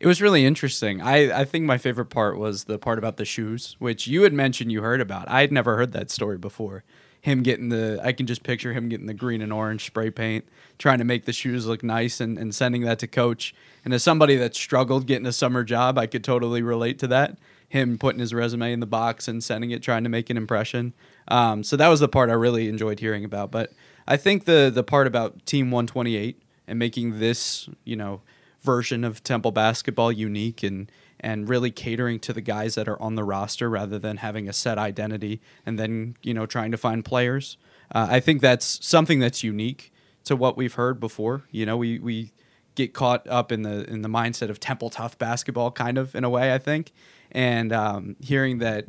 It 0.00 0.06
was 0.06 0.20
really 0.20 0.44
interesting. 0.44 1.00
I, 1.00 1.42
I 1.42 1.44
think 1.44 1.64
my 1.64 1.78
favorite 1.78 2.06
part 2.06 2.36
was 2.36 2.64
the 2.64 2.78
part 2.78 2.98
about 2.98 3.18
the 3.18 3.24
shoes, 3.24 3.76
which 3.78 4.08
you 4.08 4.22
had 4.22 4.32
mentioned 4.32 4.72
you 4.72 4.82
heard 4.82 5.00
about. 5.00 5.28
I 5.28 5.42
had 5.42 5.52
never 5.52 5.76
heard 5.76 5.92
that 5.92 6.10
story 6.10 6.38
before. 6.38 6.82
Him 7.20 7.44
getting 7.44 7.68
the, 7.68 8.00
I 8.02 8.10
can 8.10 8.26
just 8.26 8.42
picture 8.42 8.72
him 8.72 8.88
getting 8.88 9.06
the 9.06 9.14
green 9.14 9.42
and 9.42 9.52
orange 9.52 9.86
spray 9.86 10.10
paint, 10.10 10.44
trying 10.76 10.98
to 10.98 11.04
make 11.04 11.24
the 11.24 11.32
shoes 11.32 11.66
look 11.66 11.84
nice 11.84 12.20
and, 12.20 12.36
and 12.36 12.52
sending 12.52 12.82
that 12.82 12.98
to 12.98 13.06
coach. 13.06 13.54
And 13.84 13.94
as 13.94 14.02
somebody 14.02 14.34
that 14.36 14.56
struggled 14.56 15.06
getting 15.06 15.26
a 15.26 15.32
summer 15.32 15.62
job, 15.62 15.98
I 15.98 16.08
could 16.08 16.24
totally 16.24 16.62
relate 16.62 16.98
to 17.00 17.06
that. 17.08 17.38
Him 17.68 17.96
putting 17.96 18.18
his 18.18 18.34
resume 18.34 18.72
in 18.72 18.80
the 18.80 18.86
box 18.86 19.28
and 19.28 19.44
sending 19.44 19.70
it, 19.70 19.84
trying 19.84 20.02
to 20.02 20.10
make 20.10 20.30
an 20.30 20.36
impression. 20.36 20.94
Um, 21.28 21.62
so 21.62 21.76
that 21.76 21.88
was 21.88 22.00
the 22.00 22.08
part 22.08 22.28
I 22.28 22.34
really 22.34 22.68
enjoyed 22.68 22.98
hearing 22.98 23.24
about. 23.24 23.52
But 23.52 23.72
I 24.08 24.16
think 24.16 24.46
the 24.46 24.70
the 24.74 24.82
part 24.82 25.06
about 25.06 25.46
Team 25.46 25.70
128 25.70 26.42
and 26.66 26.78
making 26.78 27.20
this, 27.20 27.68
you 27.84 27.96
know, 27.96 28.20
version 28.62 29.04
of 29.04 29.22
Temple 29.22 29.52
basketball 29.52 30.12
unique 30.12 30.62
and 30.62 30.90
and 31.20 31.48
really 31.48 31.70
catering 31.70 32.18
to 32.18 32.32
the 32.32 32.40
guys 32.40 32.74
that 32.74 32.88
are 32.88 33.00
on 33.00 33.14
the 33.14 33.22
roster 33.22 33.70
rather 33.70 33.98
than 33.98 34.16
having 34.16 34.48
a 34.48 34.52
set 34.52 34.76
identity 34.76 35.40
and 35.64 35.78
then 35.78 36.16
you 36.22 36.34
know 36.34 36.46
trying 36.46 36.70
to 36.70 36.76
find 36.78 37.04
players. 37.04 37.56
Uh, 37.94 38.08
I 38.10 38.20
think 38.20 38.40
that's 38.40 38.84
something 38.84 39.18
that's 39.18 39.42
unique 39.44 39.92
to 40.24 40.36
what 40.36 40.56
we've 40.56 40.74
heard 40.74 41.00
before. 41.00 41.42
You 41.50 41.66
know, 41.66 41.76
we 41.76 41.98
we 41.98 42.32
get 42.74 42.94
caught 42.94 43.26
up 43.28 43.52
in 43.52 43.62
the 43.62 43.88
in 43.88 44.02
the 44.02 44.08
mindset 44.08 44.48
of 44.48 44.60
Temple 44.60 44.90
tough 44.90 45.18
basketball, 45.18 45.70
kind 45.70 45.98
of 45.98 46.14
in 46.14 46.24
a 46.24 46.30
way. 46.30 46.54
I 46.54 46.58
think, 46.58 46.92
and 47.30 47.72
um, 47.72 48.16
hearing 48.20 48.58
that, 48.58 48.86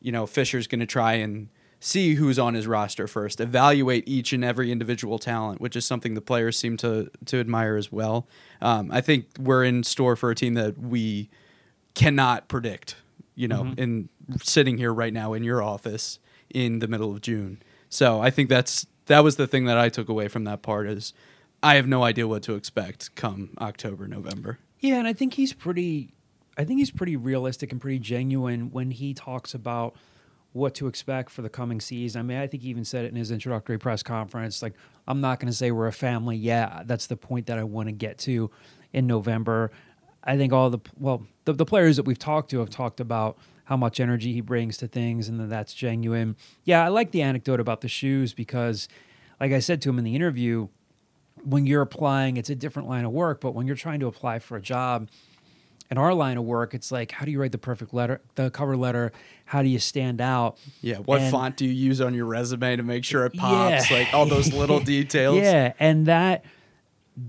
you 0.00 0.12
know, 0.12 0.26
Fisher's 0.26 0.66
going 0.66 0.80
to 0.80 0.86
try 0.86 1.14
and 1.14 1.48
see 1.80 2.14
who's 2.14 2.38
on 2.38 2.54
his 2.54 2.66
roster 2.66 3.06
first, 3.06 3.40
evaluate 3.40 4.04
each 4.08 4.32
and 4.32 4.44
every 4.44 4.72
individual 4.72 5.18
talent, 5.18 5.60
which 5.60 5.76
is 5.76 5.84
something 5.86 6.14
the 6.14 6.20
players 6.20 6.58
seem 6.58 6.76
to 6.78 7.10
to 7.26 7.38
admire 7.40 7.76
as 7.76 7.92
well. 7.92 8.26
Um, 8.60 8.90
I 8.92 9.00
think 9.00 9.26
we're 9.38 9.64
in 9.64 9.84
store 9.84 10.16
for 10.16 10.30
a 10.30 10.34
team 10.34 10.54
that 10.54 10.78
we 10.78 11.28
cannot 11.94 12.48
predict. 12.48 12.96
You 13.34 13.46
know, 13.48 13.62
Mm-hmm. 13.62 13.80
in 13.80 14.08
sitting 14.42 14.78
here 14.78 14.92
right 14.92 15.12
now 15.12 15.32
in 15.32 15.44
your 15.44 15.62
office 15.62 16.18
in 16.50 16.80
the 16.80 16.88
middle 16.88 17.12
of 17.12 17.20
June. 17.20 17.62
So 17.88 18.20
I 18.20 18.30
think 18.30 18.48
that's 18.48 18.84
that 19.06 19.20
was 19.24 19.36
the 19.36 19.46
thing 19.46 19.64
that 19.66 19.78
I 19.78 19.88
took 19.88 20.08
away 20.08 20.26
from 20.28 20.44
that 20.44 20.60
part 20.62 20.88
is 20.88 21.12
I 21.62 21.76
have 21.76 21.86
no 21.86 22.02
idea 22.02 22.26
what 22.26 22.42
to 22.44 22.56
expect 22.56 23.14
come 23.14 23.50
October, 23.60 24.06
November. 24.08 24.58
Yeah, 24.80 24.96
and 24.96 25.06
I 25.06 25.12
think 25.12 25.34
he's 25.34 25.52
pretty. 25.52 26.12
I 26.56 26.64
think 26.64 26.80
he's 26.80 26.90
pretty 26.90 27.16
realistic 27.16 27.70
and 27.70 27.80
pretty 27.80 28.00
genuine 28.00 28.72
when 28.72 28.90
he 28.90 29.14
talks 29.14 29.54
about 29.54 29.94
what 30.52 30.74
to 30.76 30.86
expect 30.86 31.30
for 31.30 31.42
the 31.42 31.48
coming 31.48 31.80
season. 31.80 32.20
I 32.20 32.22
mean, 32.22 32.38
I 32.38 32.46
think 32.46 32.62
he 32.62 32.70
even 32.70 32.84
said 32.84 33.04
it 33.04 33.08
in 33.08 33.16
his 33.16 33.30
introductory 33.30 33.78
press 33.78 34.02
conference. 34.02 34.62
Like, 34.62 34.74
I'm 35.06 35.20
not 35.20 35.40
going 35.40 35.50
to 35.50 35.56
say 35.56 35.70
we're 35.70 35.86
a 35.86 35.92
family 35.92 36.36
Yeah, 36.36 36.82
That's 36.86 37.06
the 37.06 37.16
point 37.16 37.46
that 37.46 37.58
I 37.58 37.64
want 37.64 37.88
to 37.88 37.92
get 37.92 38.18
to 38.18 38.50
in 38.92 39.06
November. 39.06 39.70
I 40.24 40.36
think 40.36 40.52
all 40.52 40.70
the 40.70 40.80
well, 40.98 41.26
the, 41.44 41.52
the 41.52 41.64
players 41.64 41.96
that 41.96 42.04
we've 42.04 42.18
talked 42.18 42.50
to 42.50 42.58
have 42.58 42.70
talked 42.70 43.00
about 43.00 43.38
how 43.64 43.76
much 43.76 44.00
energy 44.00 44.32
he 44.32 44.40
brings 44.40 44.78
to 44.78 44.88
things, 44.88 45.28
and 45.28 45.38
that 45.40 45.48
that's 45.48 45.74
genuine. 45.74 46.36
Yeah, 46.64 46.84
I 46.84 46.88
like 46.88 47.10
the 47.12 47.22
anecdote 47.22 47.60
about 47.60 47.82
the 47.82 47.88
shoes 47.88 48.32
because, 48.32 48.88
like 49.40 49.52
I 49.52 49.58
said 49.60 49.80
to 49.82 49.90
him 49.90 49.98
in 49.98 50.04
the 50.04 50.16
interview, 50.16 50.68
when 51.44 51.66
you're 51.66 51.82
applying, 51.82 52.36
it's 52.36 52.50
a 52.50 52.54
different 52.54 52.88
line 52.88 53.04
of 53.04 53.12
work. 53.12 53.40
But 53.40 53.54
when 53.54 53.66
you're 53.66 53.76
trying 53.76 54.00
to 54.00 54.06
apply 54.06 54.38
for 54.40 54.56
a 54.56 54.60
job, 54.62 55.08
in 55.90 55.96
our 55.98 56.12
line 56.12 56.36
of 56.36 56.44
work, 56.44 56.74
it's 56.74 56.92
like, 56.92 57.12
how 57.12 57.24
do 57.24 57.30
you 57.32 57.40
write 57.40 57.52
the 57.52 57.58
perfect 57.58 57.94
letter, 57.94 58.20
the 58.34 58.50
cover 58.50 58.76
letter? 58.76 59.10
How 59.46 59.62
do 59.62 59.68
you 59.68 59.78
stand 59.78 60.20
out? 60.20 60.58
Yeah, 60.82 60.96
what 60.98 61.20
And- 61.22 61.30
font 61.30 61.56
do 61.56 61.64
you 61.64 61.72
use 61.72 62.00
on 62.00 62.12
your 62.14 62.26
resume 62.26 62.76
to 62.76 62.82
make 62.82 63.04
sure 63.04 63.24
it 63.24 63.34
pops? 63.34 63.90
Yeah. 63.90 63.96
Like 63.98 64.12
all 64.12 64.26
those 64.26 64.52
little 64.52 64.80
details. 64.94 65.38
Yeah, 65.38 65.72
and 65.78 66.06
that 66.06 66.44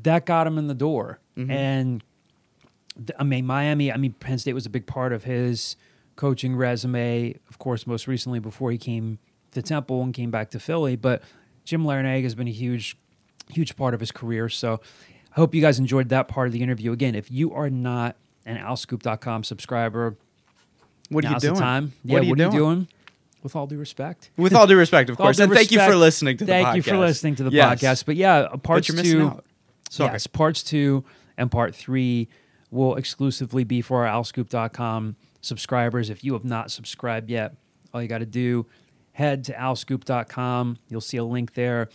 that 0.04 0.26
got 0.26 0.45
him 0.45 0.58
in 0.58 0.67
the 0.67 0.74
door. 0.76 1.19
Mm-hmm. 1.38 1.52
And 1.52 2.04
I 3.17 3.24
mean, 3.24 3.45
Miami. 3.45 3.91
I 3.91 3.98
mean, 3.98 4.13
Penn 4.13 4.38
State 4.39 4.54
was 4.54 4.65
a 4.65 4.69
big 4.69 4.86
part 4.86 5.13
of 5.13 5.24
his 5.24 5.76
coaching 6.17 6.56
resume. 6.56 7.36
Of 7.50 7.60
course, 7.60 7.88
most 7.88 8.08
recently 8.08 8.39
before 8.39 8.72
he 8.72 8.78
came 8.78 9.19
to 9.52 9.62
Temple 9.62 10.04
and 10.04 10.13
came 10.13 10.32
back 10.32 10.50
to 10.52 10.60
Philly. 10.60 10.95
But 10.98 11.24
Jim 11.63 11.84
Larranaga 11.84 12.24
has 12.24 12.36
been 12.36 12.48
a 12.50 12.52
huge, 12.52 12.98
huge 13.50 13.76
part 13.78 13.93
of 13.93 14.00
his 14.02 14.12
career. 14.12 14.50
So 14.50 14.82
I 15.32 15.36
hope 15.36 15.56
you 15.56 15.62
guys 15.62 15.80
enjoyed 15.80 16.10
that 16.10 16.28
part 16.28 16.48
of 16.48 16.54
the 16.54 16.62
interview. 16.62 16.91
Again, 16.91 17.15
if 17.15 17.32
you 17.32 17.54
are 17.54 17.69
not 17.69 18.17
an 18.45 18.58
OwlScoop.com 18.58 19.43
subscriber, 19.43 20.15
What 21.10 21.23
are 21.25 21.28
you 21.28 21.34
now's 21.34 21.41
doing? 21.41 21.54
the 21.56 21.60
time. 21.60 21.93
What 22.04 22.12
yeah, 22.13 22.19
are 22.19 22.23
you 22.23 22.30
what 22.30 22.38
doing? 22.38 22.49
are 22.49 22.54
you 22.54 22.60
doing? 22.60 22.88
With 23.41 23.56
all 23.56 23.67
due 23.67 23.78
respect. 23.78 24.32
With 24.38 24.54
all 24.54 24.67
due 24.67 24.78
respect, 24.78 25.10
of 25.10 25.17
course. 25.21 25.39
And 25.39 25.52
thank 25.54 25.71
you 25.71 25.80
for 25.80 25.95
listening 25.95 26.38
to 26.38 26.45
the 26.45 26.52
thank 26.52 26.67
podcast. 26.67 26.75
you 26.75 26.82
for 26.84 26.97
listening 26.97 27.36
to 27.36 27.43
the 27.43 27.52
Yes. 27.52 27.82
podcast. 27.82 28.06
But 28.06 28.15
yeah, 28.17 28.36
uh, 28.39 28.58
parts 28.58 28.93
But 28.93 29.04
two, 29.06 29.28
out. 29.28 29.45
Sorry. 29.89 30.12
yes, 30.12 30.28
parts 30.28 30.62
two 30.62 31.04
and 31.38 31.49
part 31.49 31.73
three 31.73 32.28
will 32.69 32.95
exclusively 32.95 33.63
be 33.63 33.82
for 33.82 34.06
our 34.06 34.21
OwlScoop.com 34.21 35.15
subscribers. 35.41 36.10
If 36.10 36.23
you 36.23 36.34
have 36.34 36.43
not 36.43 36.69
subscribed 36.69 37.30
yet, 37.30 37.56
all 37.93 38.02
you 38.02 38.08
got 38.10 38.17
to 38.19 38.25
do 38.25 38.65
head 39.13 39.43
to 39.45 39.54
OwlScoop.com. 39.54 40.78
You'll 40.89 41.02
see 41.02 41.17
a 41.17 41.23
link 41.23 41.54
there 41.54 41.89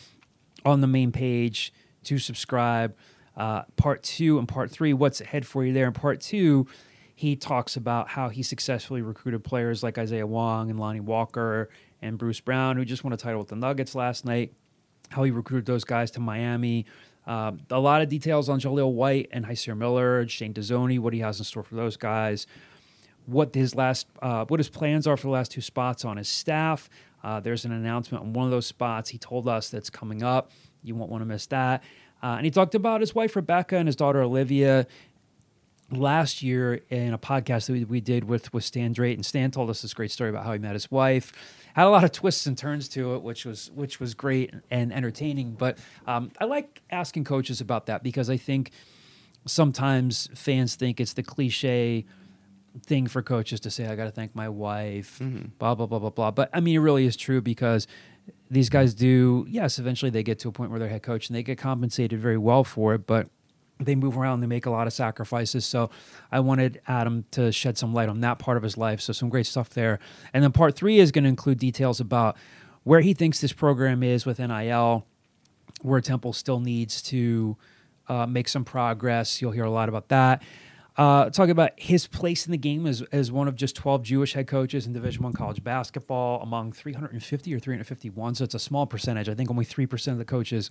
on 0.64 0.80
the 0.80 0.86
main 0.86 1.12
page 1.12 1.72
to 2.04 2.18
subscribe. 2.18 2.94
Uh, 3.36 3.62
part 3.76 4.02
two 4.02 4.38
and 4.38 4.46
part 4.46 4.70
three, 4.70 4.92
what's 4.92 5.20
ahead 5.20 5.46
for 5.46 5.64
you 5.64 5.72
there? 5.72 5.86
In 5.86 5.92
part 5.92 6.20
two, 6.20 6.66
he 7.14 7.36
talks 7.36 7.76
about 7.76 8.08
how 8.08 8.28
he 8.28 8.42
successfully 8.42 9.02
recruited 9.02 9.44
players 9.44 9.82
like 9.82 9.98
Isaiah 9.98 10.26
Wong 10.26 10.70
and 10.70 10.78
Lonnie 10.78 11.00
Walker 11.00 11.68
and 12.02 12.18
Bruce 12.18 12.40
Brown, 12.40 12.76
who 12.76 12.84
just 12.84 13.04
won 13.04 13.12
a 13.12 13.16
title 13.16 13.38
with 13.38 13.48
the 13.48 13.56
Nuggets 13.56 13.94
last 13.94 14.24
night. 14.24 14.52
How 15.10 15.22
he 15.22 15.30
recruited 15.30 15.66
those 15.66 15.84
guys 15.84 16.10
to 16.12 16.20
Miami. 16.20 16.86
Uh, 17.26 17.52
a 17.70 17.78
lot 17.80 18.02
of 18.02 18.08
details 18.08 18.48
on 18.48 18.60
Jahlil 18.60 18.92
White 18.92 19.28
and 19.32 19.46
Hysier 19.46 19.76
Miller, 19.76 20.26
Shane 20.28 20.52
Dezonie, 20.52 20.98
what 20.98 21.12
he 21.12 21.20
has 21.20 21.38
in 21.38 21.44
store 21.44 21.62
for 21.62 21.74
those 21.74 21.96
guys 21.96 22.46
what 23.26 23.54
his 23.54 23.74
last 23.74 24.06
uh, 24.22 24.44
what 24.46 24.60
his 24.60 24.68
plans 24.68 25.06
are 25.06 25.16
for 25.16 25.26
the 25.26 25.32
last 25.32 25.50
two 25.50 25.60
spots 25.60 26.04
on 26.04 26.16
his 26.16 26.28
staff. 26.28 26.88
Uh, 27.22 27.40
there's 27.40 27.64
an 27.64 27.72
announcement 27.72 28.22
on 28.22 28.32
one 28.32 28.44
of 28.44 28.50
those 28.50 28.66
spots. 28.66 29.10
He 29.10 29.18
told 29.18 29.48
us 29.48 29.70
that's 29.70 29.90
coming 29.90 30.22
up. 30.22 30.50
You 30.82 30.94
won't 30.94 31.10
want 31.10 31.22
to 31.22 31.26
miss 31.26 31.46
that. 31.46 31.82
Uh, 32.24 32.36
and 32.36 32.46
he 32.46 32.50
talked 32.50 32.74
about 32.74 33.02
his 33.02 33.14
wife 33.14 33.36
Rebecca 33.36 33.76
and 33.76 33.86
his 33.86 33.96
daughter 33.96 34.22
Olivia 34.22 34.86
last 35.90 36.42
year 36.42 36.80
in 36.88 37.12
a 37.12 37.18
podcast 37.18 37.66
that 37.66 37.74
we, 37.74 37.84
we 37.84 38.00
did 38.00 38.24
with 38.24 38.50
with 38.54 38.64
Stan 38.64 38.94
Drayton. 38.94 39.22
Stan 39.22 39.50
told 39.50 39.68
us 39.68 39.82
this 39.82 39.92
great 39.92 40.10
story 40.10 40.30
about 40.30 40.46
how 40.46 40.54
he 40.54 40.58
met 40.58 40.72
his 40.72 40.90
wife. 40.90 41.34
Had 41.74 41.86
a 41.86 41.90
lot 41.90 42.02
of 42.02 42.12
twists 42.12 42.46
and 42.46 42.56
turns 42.56 42.88
to 42.90 43.14
it, 43.14 43.22
which 43.22 43.44
was 43.44 43.70
which 43.74 44.00
was 44.00 44.14
great 44.14 44.54
and 44.70 44.90
entertaining. 44.90 45.52
But 45.52 45.76
um, 46.06 46.30
I 46.40 46.46
like 46.46 46.80
asking 46.90 47.24
coaches 47.24 47.60
about 47.60 47.86
that 47.86 48.02
because 48.02 48.30
I 48.30 48.38
think 48.38 48.70
sometimes 49.44 50.30
fans 50.34 50.76
think 50.76 51.00
it's 51.00 51.12
the 51.12 51.22
cliche 51.22 52.06
thing 52.82 53.06
for 53.06 53.22
coaches 53.22 53.60
to 53.60 53.70
say, 53.70 53.86
I 53.86 53.94
got 53.96 54.04
to 54.04 54.10
thank 54.10 54.34
my 54.34 54.48
wife, 54.48 55.20
blah, 55.58 55.74
blah, 55.74 55.86
blah, 55.86 55.98
blah, 55.98 56.10
blah. 56.10 56.30
But 56.30 56.50
I 56.52 56.60
mean, 56.60 56.76
it 56.76 56.80
really 56.80 57.06
is 57.06 57.16
true 57.16 57.40
because 57.40 57.86
these 58.54 58.68
guys 58.68 58.94
do, 58.94 59.46
yes, 59.48 59.78
eventually 59.78 60.10
they 60.10 60.22
get 60.22 60.38
to 60.40 60.48
a 60.48 60.52
point 60.52 60.70
where 60.70 60.78
they're 60.78 60.88
head 60.88 61.02
coach 61.02 61.28
and 61.28 61.36
they 61.36 61.42
get 61.42 61.58
compensated 61.58 62.20
very 62.20 62.38
well 62.38 62.64
for 62.64 62.94
it, 62.94 63.06
but 63.06 63.28
they 63.80 63.94
move 63.94 64.16
around, 64.16 64.40
they 64.40 64.46
make 64.46 64.66
a 64.66 64.70
lot 64.70 64.86
of 64.86 64.92
sacrifices. 64.92 65.66
So 65.66 65.90
I 66.30 66.40
wanted 66.40 66.80
Adam 66.86 67.24
to 67.32 67.50
shed 67.50 67.76
some 67.76 67.92
light 67.92 68.08
on 68.08 68.20
that 68.20 68.38
part 68.38 68.56
of 68.56 68.62
his 68.62 68.76
life. 68.76 69.00
So 69.00 69.12
some 69.12 69.28
great 69.28 69.46
stuff 69.46 69.70
there. 69.70 69.98
And 70.32 70.44
then 70.44 70.52
part 70.52 70.76
three 70.76 71.00
is 71.00 71.10
going 71.10 71.24
to 71.24 71.28
include 71.28 71.58
details 71.58 72.00
about 72.00 72.36
where 72.84 73.00
he 73.00 73.14
thinks 73.14 73.40
this 73.40 73.52
program 73.52 74.02
is 74.02 74.24
with 74.24 74.38
NIL, 74.38 75.04
where 75.82 76.00
Temple 76.00 76.32
still 76.32 76.60
needs 76.60 77.02
to 77.02 77.56
uh, 78.08 78.26
make 78.26 78.48
some 78.48 78.64
progress. 78.64 79.42
You'll 79.42 79.52
hear 79.52 79.64
a 79.64 79.70
lot 79.70 79.88
about 79.88 80.08
that. 80.08 80.42
Uh, 80.96 81.28
talk 81.28 81.48
about 81.48 81.72
his 81.76 82.06
place 82.06 82.46
in 82.46 82.52
the 82.52 82.58
game 82.58 82.86
as, 82.86 83.02
as 83.10 83.32
one 83.32 83.48
of 83.48 83.56
just 83.56 83.74
12 83.74 84.02
Jewish 84.02 84.34
head 84.34 84.46
coaches 84.46 84.86
in 84.86 84.92
Division 84.92 85.24
One 85.24 85.32
college 85.32 85.64
basketball 85.64 86.40
among 86.40 86.72
350 86.72 87.54
or 87.54 87.58
351. 87.58 88.36
So 88.36 88.44
it's 88.44 88.54
a 88.54 88.60
small 88.60 88.86
percentage. 88.86 89.28
I 89.28 89.34
think 89.34 89.50
only 89.50 89.64
3% 89.64 90.12
of 90.12 90.18
the 90.18 90.24
coaches 90.24 90.70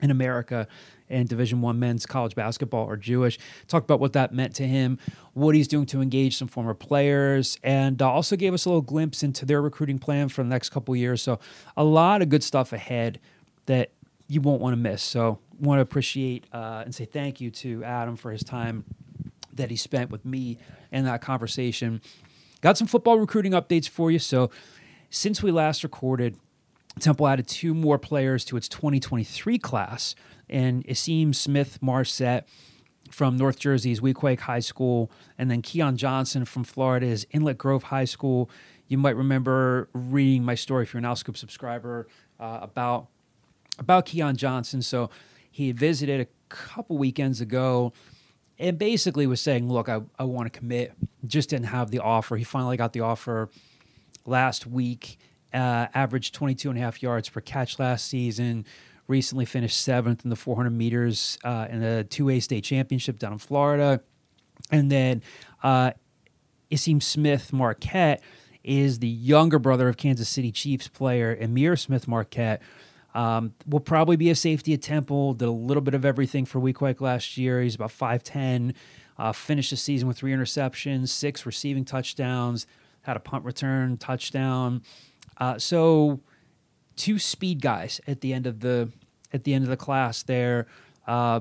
in 0.00 0.10
America 0.10 0.66
and 1.10 1.28
Division 1.28 1.60
One 1.60 1.78
men's 1.78 2.06
college 2.06 2.34
basketball 2.34 2.88
are 2.88 2.96
Jewish. 2.96 3.38
Talk 3.66 3.84
about 3.84 4.00
what 4.00 4.14
that 4.14 4.32
meant 4.32 4.54
to 4.56 4.66
him, 4.66 4.98
what 5.34 5.54
he's 5.54 5.68
doing 5.68 5.84
to 5.86 6.00
engage 6.00 6.38
some 6.38 6.48
former 6.48 6.74
players, 6.74 7.58
and 7.62 8.00
uh, 8.00 8.10
also 8.10 8.36
gave 8.36 8.54
us 8.54 8.64
a 8.64 8.68
little 8.70 8.80
glimpse 8.80 9.22
into 9.22 9.44
their 9.44 9.60
recruiting 9.60 9.98
plan 9.98 10.30
for 10.30 10.42
the 10.42 10.48
next 10.48 10.70
couple 10.70 10.96
years. 10.96 11.20
So 11.20 11.40
a 11.76 11.84
lot 11.84 12.22
of 12.22 12.30
good 12.30 12.42
stuff 12.42 12.72
ahead 12.72 13.20
that 13.66 13.90
you 14.28 14.40
won't 14.40 14.62
want 14.62 14.72
to 14.72 14.78
miss. 14.78 15.02
So 15.02 15.40
want 15.60 15.78
to 15.78 15.82
appreciate 15.82 16.44
uh, 16.52 16.82
and 16.84 16.94
say 16.94 17.04
thank 17.04 17.40
you 17.40 17.50
to 17.50 17.84
Adam 17.84 18.16
for 18.16 18.30
his 18.30 18.44
time 18.44 18.84
that 19.58 19.70
he 19.70 19.76
spent 19.76 20.10
with 20.10 20.24
me 20.24 20.58
in 20.90 21.04
that 21.04 21.20
conversation. 21.20 22.00
Got 22.60 22.76
some 22.78 22.88
football 22.88 23.18
recruiting 23.18 23.52
updates 23.52 23.88
for 23.88 24.10
you. 24.10 24.18
So 24.18 24.50
since 25.10 25.42
we 25.42 25.50
last 25.50 25.84
recorded, 25.84 26.36
Temple 26.98 27.28
added 27.28 27.46
two 27.46 27.74
more 27.74 27.98
players 27.98 28.44
to 28.46 28.56
its 28.56 28.68
2023 28.68 29.58
class, 29.58 30.14
and 30.48 30.84
Asim 30.86 31.34
Smith 31.34 31.78
Marsette 31.80 32.48
from 33.10 33.36
North 33.36 33.58
Jersey's 33.58 34.00
Weequahic 34.00 34.40
High 34.40 34.60
School, 34.60 35.10
and 35.38 35.50
then 35.50 35.62
Keon 35.62 35.96
Johnson 35.96 36.44
from 36.44 36.64
Florida's 36.64 37.26
Inlet 37.30 37.58
Grove 37.58 37.84
High 37.84 38.04
School. 38.04 38.50
You 38.88 38.98
might 38.98 39.16
remember 39.16 39.88
reading 39.92 40.44
my 40.44 40.54
story 40.54 40.84
if 40.84 40.92
you're 40.92 40.98
an 40.98 41.04
OwlScoop 41.04 41.36
subscriber 41.36 42.08
uh, 42.40 42.58
about 42.62 43.08
about 43.78 44.06
Keon 44.06 44.36
Johnson. 44.36 44.82
So 44.82 45.08
he 45.50 45.70
visited 45.72 46.20
a 46.20 46.26
couple 46.48 46.98
weekends 46.98 47.40
ago 47.40 47.92
and 48.58 48.78
basically 48.78 49.26
was 49.26 49.40
saying, 49.40 49.68
Look, 49.70 49.88
I, 49.88 50.00
I 50.18 50.24
want 50.24 50.52
to 50.52 50.58
commit. 50.58 50.92
Just 51.26 51.50
didn't 51.50 51.66
have 51.66 51.90
the 51.90 52.00
offer. 52.00 52.36
He 52.36 52.44
finally 52.44 52.76
got 52.76 52.92
the 52.92 53.00
offer 53.00 53.48
last 54.24 54.66
week. 54.66 55.18
Uh, 55.52 55.86
averaged 55.94 56.34
22 56.34 56.68
and 56.68 56.78
a 56.78 56.82
half 56.82 57.02
yards 57.02 57.28
per 57.28 57.40
catch 57.40 57.78
last 57.78 58.06
season. 58.06 58.66
Recently 59.06 59.46
finished 59.46 59.80
seventh 59.80 60.24
in 60.24 60.30
the 60.30 60.36
400 60.36 60.70
meters 60.70 61.38
uh, 61.42 61.66
in 61.70 61.80
the 61.80 62.06
2A 62.10 62.42
state 62.42 62.64
championship 62.64 63.18
down 63.18 63.32
in 63.32 63.38
Florida. 63.38 64.02
And 64.70 64.92
then 64.92 65.22
uh, 65.62 65.92
Isim 66.70 67.02
Smith 67.02 67.52
Marsette 67.52 68.20
is 68.62 68.98
the 68.98 69.08
younger 69.08 69.58
brother 69.58 69.88
of 69.88 69.96
Kansas 69.96 70.28
City 70.28 70.52
Chiefs 70.52 70.88
player 70.88 71.34
Ihmir 71.34 71.78
Smith 71.78 72.06
Marsette. 72.06 72.60
Um, 73.14 73.54
will 73.66 73.80
probably 73.80 74.16
be 74.16 74.30
a 74.30 74.34
safety 74.34 74.74
at 74.74 74.82
Temple. 74.82 75.34
Did 75.34 75.48
a 75.48 75.52
little 75.52 75.80
bit 75.80 75.94
of 75.94 76.04
everything 76.04 76.44
for 76.44 76.60
Weequahic 76.60 77.00
last 77.00 77.36
year. 77.36 77.62
He's 77.62 77.74
about 77.74 77.90
5'10. 77.90 78.74
Uh, 79.18 79.32
finished 79.32 79.70
the 79.70 79.76
season 79.76 80.06
with 80.06 80.18
three 80.18 80.32
interceptions, 80.32 81.08
six 81.08 81.44
receiving 81.44 81.84
touchdowns, 81.84 82.66
had 83.02 83.16
a 83.16 83.20
punt 83.20 83.44
return 83.44 83.96
touchdown. 83.96 84.82
Uh, 85.38 85.58
so 85.58 86.20
two 86.96 87.18
speed 87.18 87.60
guys 87.60 88.00
at 88.06 88.20
the 88.20 88.32
end 88.32 88.46
of 88.46 88.60
the 88.60 88.92
at 89.32 89.44
the 89.44 89.54
end 89.54 89.64
of 89.64 89.70
the 89.70 89.76
class 89.76 90.22
there. 90.22 90.66
Uh, 91.06 91.40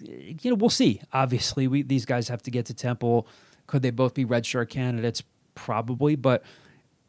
you 0.00 0.50
know, 0.50 0.56
we'll 0.56 0.70
see. 0.70 1.00
Obviously, 1.12 1.68
we 1.68 1.82
these 1.82 2.04
guys 2.04 2.28
have 2.28 2.42
to 2.42 2.50
get 2.50 2.66
to 2.66 2.74
Temple. 2.74 3.26
Could 3.66 3.82
they 3.82 3.90
both 3.90 4.14
be 4.14 4.24
redshirt 4.26 4.68
candidates? 4.68 5.22
Probably, 5.54 6.16
but 6.16 6.42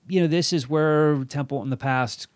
you 0.08 0.22
know, 0.22 0.28
this 0.28 0.54
is 0.54 0.70
where 0.70 1.24
Temple 1.26 1.64
in 1.64 1.72
the 1.72 1.78
past 1.78 2.28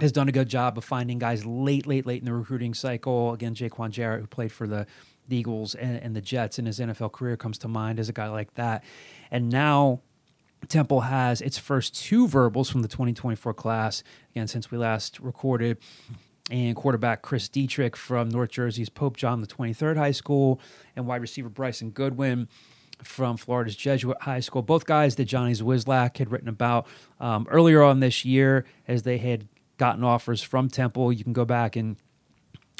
has 0.00 0.12
done 0.12 0.28
a 0.28 0.32
good 0.32 0.48
job 0.48 0.76
of 0.76 0.84
finding 0.84 1.18
guys 1.18 1.46
late, 1.46 1.86
late, 1.86 2.06
late 2.06 2.20
in 2.20 2.26
the 2.26 2.32
recruiting 2.32 2.74
cycle. 2.74 3.32
Again, 3.32 3.54
Jaquan 3.54 3.90
Jarrett, 3.90 4.20
who 4.20 4.26
played 4.26 4.52
for 4.52 4.66
the, 4.66 4.86
Eagles 5.28 5.74
and, 5.74 6.00
and 6.02 6.14
the 6.14 6.20
Jets 6.20 6.58
in 6.58 6.66
his 6.66 6.78
NFL 6.78 7.10
career, 7.10 7.36
comes 7.36 7.58
to 7.58 7.68
mind 7.68 7.98
as 7.98 8.08
a 8.08 8.12
guy 8.12 8.28
like 8.28 8.54
that. 8.54 8.84
And 9.30 9.50
now 9.50 10.02
Temple 10.68 11.00
has 11.00 11.40
its 11.40 11.58
first 11.58 11.94
two 11.94 12.28
verbals 12.28 12.70
from 12.70 12.82
the 12.82 12.88
2024 12.88 13.54
class, 13.54 14.02
again, 14.30 14.46
since 14.46 14.70
we 14.70 14.78
last 14.78 15.18
recorded. 15.18 15.78
And 16.48 16.76
quarterback 16.76 17.22
Chris 17.22 17.48
Dietrich 17.48 17.96
from 17.96 18.28
North 18.28 18.50
Jersey's 18.50 18.88
Pope 18.88 19.16
John 19.16 19.40
the 19.40 19.48
23rd 19.48 19.96
High 19.96 20.12
School, 20.12 20.60
and 20.94 21.04
wide 21.04 21.20
receiver 21.20 21.48
Bryson 21.48 21.90
Goodwin 21.90 22.46
from 23.02 23.36
Florida's 23.36 23.74
Jesuit 23.74 24.16
High 24.20 24.40
School. 24.40 24.62
Both 24.62 24.86
guys 24.86 25.16
that 25.16 25.24
Johnny 25.24 25.52
Zwislak 25.52 26.16
had 26.18 26.30
written 26.30 26.48
about 26.48 26.86
um, 27.18 27.48
earlier 27.50 27.82
on 27.82 27.98
this 27.98 28.24
year 28.24 28.64
as 28.86 29.02
they 29.02 29.18
had 29.18 29.48
gotten 29.76 30.04
offers 30.04 30.42
from 30.42 30.68
Temple. 30.68 31.12
You 31.12 31.24
can 31.24 31.32
go 31.32 31.44
back 31.44 31.76
and 31.76 31.96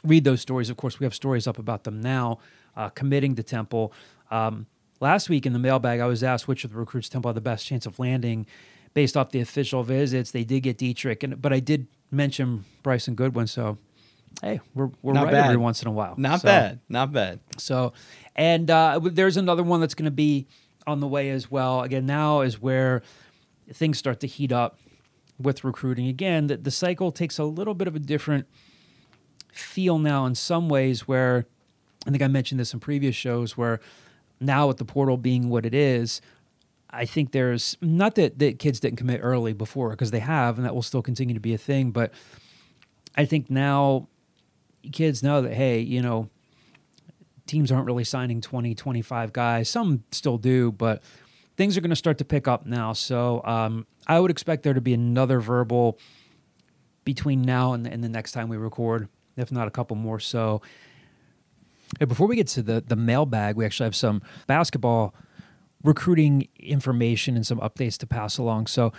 read 0.05 0.25
those 0.25 0.41
stories. 0.41 0.71
Of 0.71 0.77
course, 0.77 0.99
we 1.01 1.05
have 1.05 1.15
stories 1.15 1.47
up 1.47 1.59
about 1.59 1.85
them 1.85 2.01
now, 2.01 2.39
uh, 2.77 2.89
committing 2.91 3.35
to 3.37 3.43
Temple. 3.43 3.93
Um, 4.31 4.67
last 5.01 5.29
week 5.29 5.47
in 5.47 5.53
the 5.53 5.59
mailbag, 5.59 6.01
I 6.01 6.07
was 6.07 6.23
asked 6.23 6.49
which 6.49 6.65
of 6.65 6.73
the 6.73 6.79
recruits 6.79 7.09
Temple 7.09 7.29
had 7.31 7.37
the 7.37 7.41
best 7.41 7.67
chance 7.67 7.87
of 7.87 7.99
landing 7.99 8.47
based 8.95 9.17
off 9.17 9.31
the 9.31 9.41
official 9.41 9.83
visits. 9.83 10.31
They 10.31 10.45
did 10.45 10.61
get 10.63 10.79
Dietrich, 10.79 11.23
and 11.23 11.41
but 11.41 11.53
I 11.53 11.61
did 11.61 11.87
mention 12.11 12.65
Bryson 12.83 13.15
Goodwin. 13.15 13.47
So, 13.47 13.79
hey, 14.43 14.61
we're 14.75 14.91
we're 15.03 15.13
Not 15.13 15.25
right 15.25 15.33
bad. 15.33 15.45
every 15.47 15.57
once 15.59 15.83
in 15.83 15.89
a 15.89 15.93
while. 15.93 16.15
Not 16.17 16.41
So- 16.41 16.47
bad. 16.49 16.81
Not 16.89 17.13
bad. 17.13 17.41
so, 17.59 17.93
and 18.35 18.71
uh, 18.71 19.01
there's 19.03 19.37
another 19.37 19.63
one 19.63 19.81
that's 19.81 19.95
going 19.95 20.07
to 20.07 20.11
be 20.11 20.47
on 20.87 21.01
the 21.01 21.09
way 21.09 21.31
as 21.31 21.51
well. 21.51 21.83
Again, 21.83 22.07
now 22.07 22.41
is 22.43 22.61
where 22.63 23.03
things 23.73 23.99
start 23.99 24.21
to 24.21 24.27
heat 24.29 24.53
up 24.53 24.79
with 25.39 25.65
recruiting. 25.65 26.09
Again, 26.09 26.47
that 26.47 26.65
the 26.65 26.71
cycle 26.71 27.13
takes 27.13 27.39
a 27.39 27.45
little 27.45 27.75
bit 27.75 27.89
of 27.89 27.95
a 27.95 27.99
different 27.99 28.47
feel 29.53 29.99
now 29.99 30.27
in 30.27 30.35
some 30.35 30.69
ways 30.69 31.09
where 31.09 31.47
I 32.07 32.11
think 32.11 32.23
I 32.23 32.29
mentioned 32.29 32.61
this 32.61 32.73
in 32.73 32.81
previous 32.81 33.17
shows 33.17 33.57
where 33.57 33.81
now 34.41 34.69
with 34.69 34.77
the 34.77 34.85
portal 34.85 35.17
being 35.17 35.49
what 35.49 35.67
it 35.67 35.75
is, 35.75 36.21
I 36.91 37.05
think 37.05 37.33
there's 37.33 37.77
not 37.81 38.15
that, 38.15 38.39
that 38.39 38.59
kids 38.59 38.81
didn't 38.81 38.97
commit 38.97 39.21
early 39.23 39.53
before 39.53 39.91
because 39.91 40.11
they 40.11 40.21
have, 40.21 40.57
and 40.57 40.65
that 40.65 40.75
will 40.75 40.83
still 40.83 41.03
continue 41.03 41.35
to 41.35 41.41
be 41.41 41.53
a 41.53 41.59
thing. 41.59 41.91
But 41.91 42.13
I 43.17 43.25
think 43.25 43.51
now 43.51 44.09
kids 44.93 45.23
know 45.23 45.43
that, 45.43 45.53
hey, 45.55 45.81
you 45.81 46.01
know, 46.01 46.29
teams 47.47 47.73
aren't 47.73 47.87
really 47.87 48.05
signing 48.05 48.41
20, 48.41 48.75
25 48.75 49.33
guys. 49.33 49.69
Some 49.69 50.05
still 50.13 50.39
do, 50.39 50.73
but 50.73 51.03
things 51.57 51.77
are 51.77 51.81
going 51.81 51.91
to 51.91 51.97
start 51.97 52.19
to 52.19 52.25
pick 52.25 52.47
up 52.47 52.67
now. 52.67 52.93
So 52.93 53.43
um, 53.45 53.87
I 54.07 54.21
would 54.21 54.31
expect 54.31 54.63
there 54.63 54.75
to 54.75 54.81
be 54.81 54.95
another 54.95 55.41
verbal 55.41 55.99
between 57.05 57.43
now 57.43 57.73
and, 57.73 57.87
and 57.87 58.03
the 58.03 58.09
next 58.09 58.33
time 58.33 58.49
we 58.49 58.57
record, 58.57 59.09
if 59.37 59.53
not 59.53 59.69
a 59.69 59.71
couple 59.71 59.97
more. 59.97 60.21
So 60.21 60.63
Hey, 61.99 62.05
before 62.05 62.27
we 62.27 62.37
get 62.37 62.49
to 62.49 62.63
the 62.63 62.83
the 62.87 62.97
mailbag, 62.97 63.57
we 63.57 63.65
actually 63.65 63.85
have 63.85 63.97
some 63.97 64.21
basketball 64.47 65.15
recruiting 65.85 66.49
information 66.59 67.37
and 67.37 67.47
some 67.47 67.61
updates 67.61 67.97
to 67.99 68.07
pass 68.07 68.39
along. 68.39 68.67
So, 68.67 68.93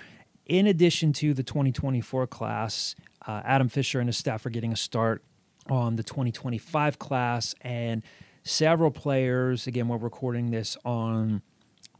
in 0.45 0.67
addition 0.67 1.11
to 1.13 1.33
the 1.33 1.43
2024 1.43 2.27
class, 2.27 2.95
uh, 3.27 3.41
Adam 3.43 3.67
Fisher 3.67 3.99
and 3.99 4.07
his 4.07 4.17
staff 4.17 4.45
are 4.45 4.49
getting 4.49 4.71
a 4.71 4.77
start 4.77 5.21
on 5.69 5.97
the 5.97 6.03
2025 6.03 6.97
class, 6.97 7.53
and 7.61 8.03
several 8.43 8.89
players. 8.89 9.67
Again, 9.67 9.89
we're 9.89 9.97
recording 9.97 10.51
this 10.51 10.77
on 10.85 11.41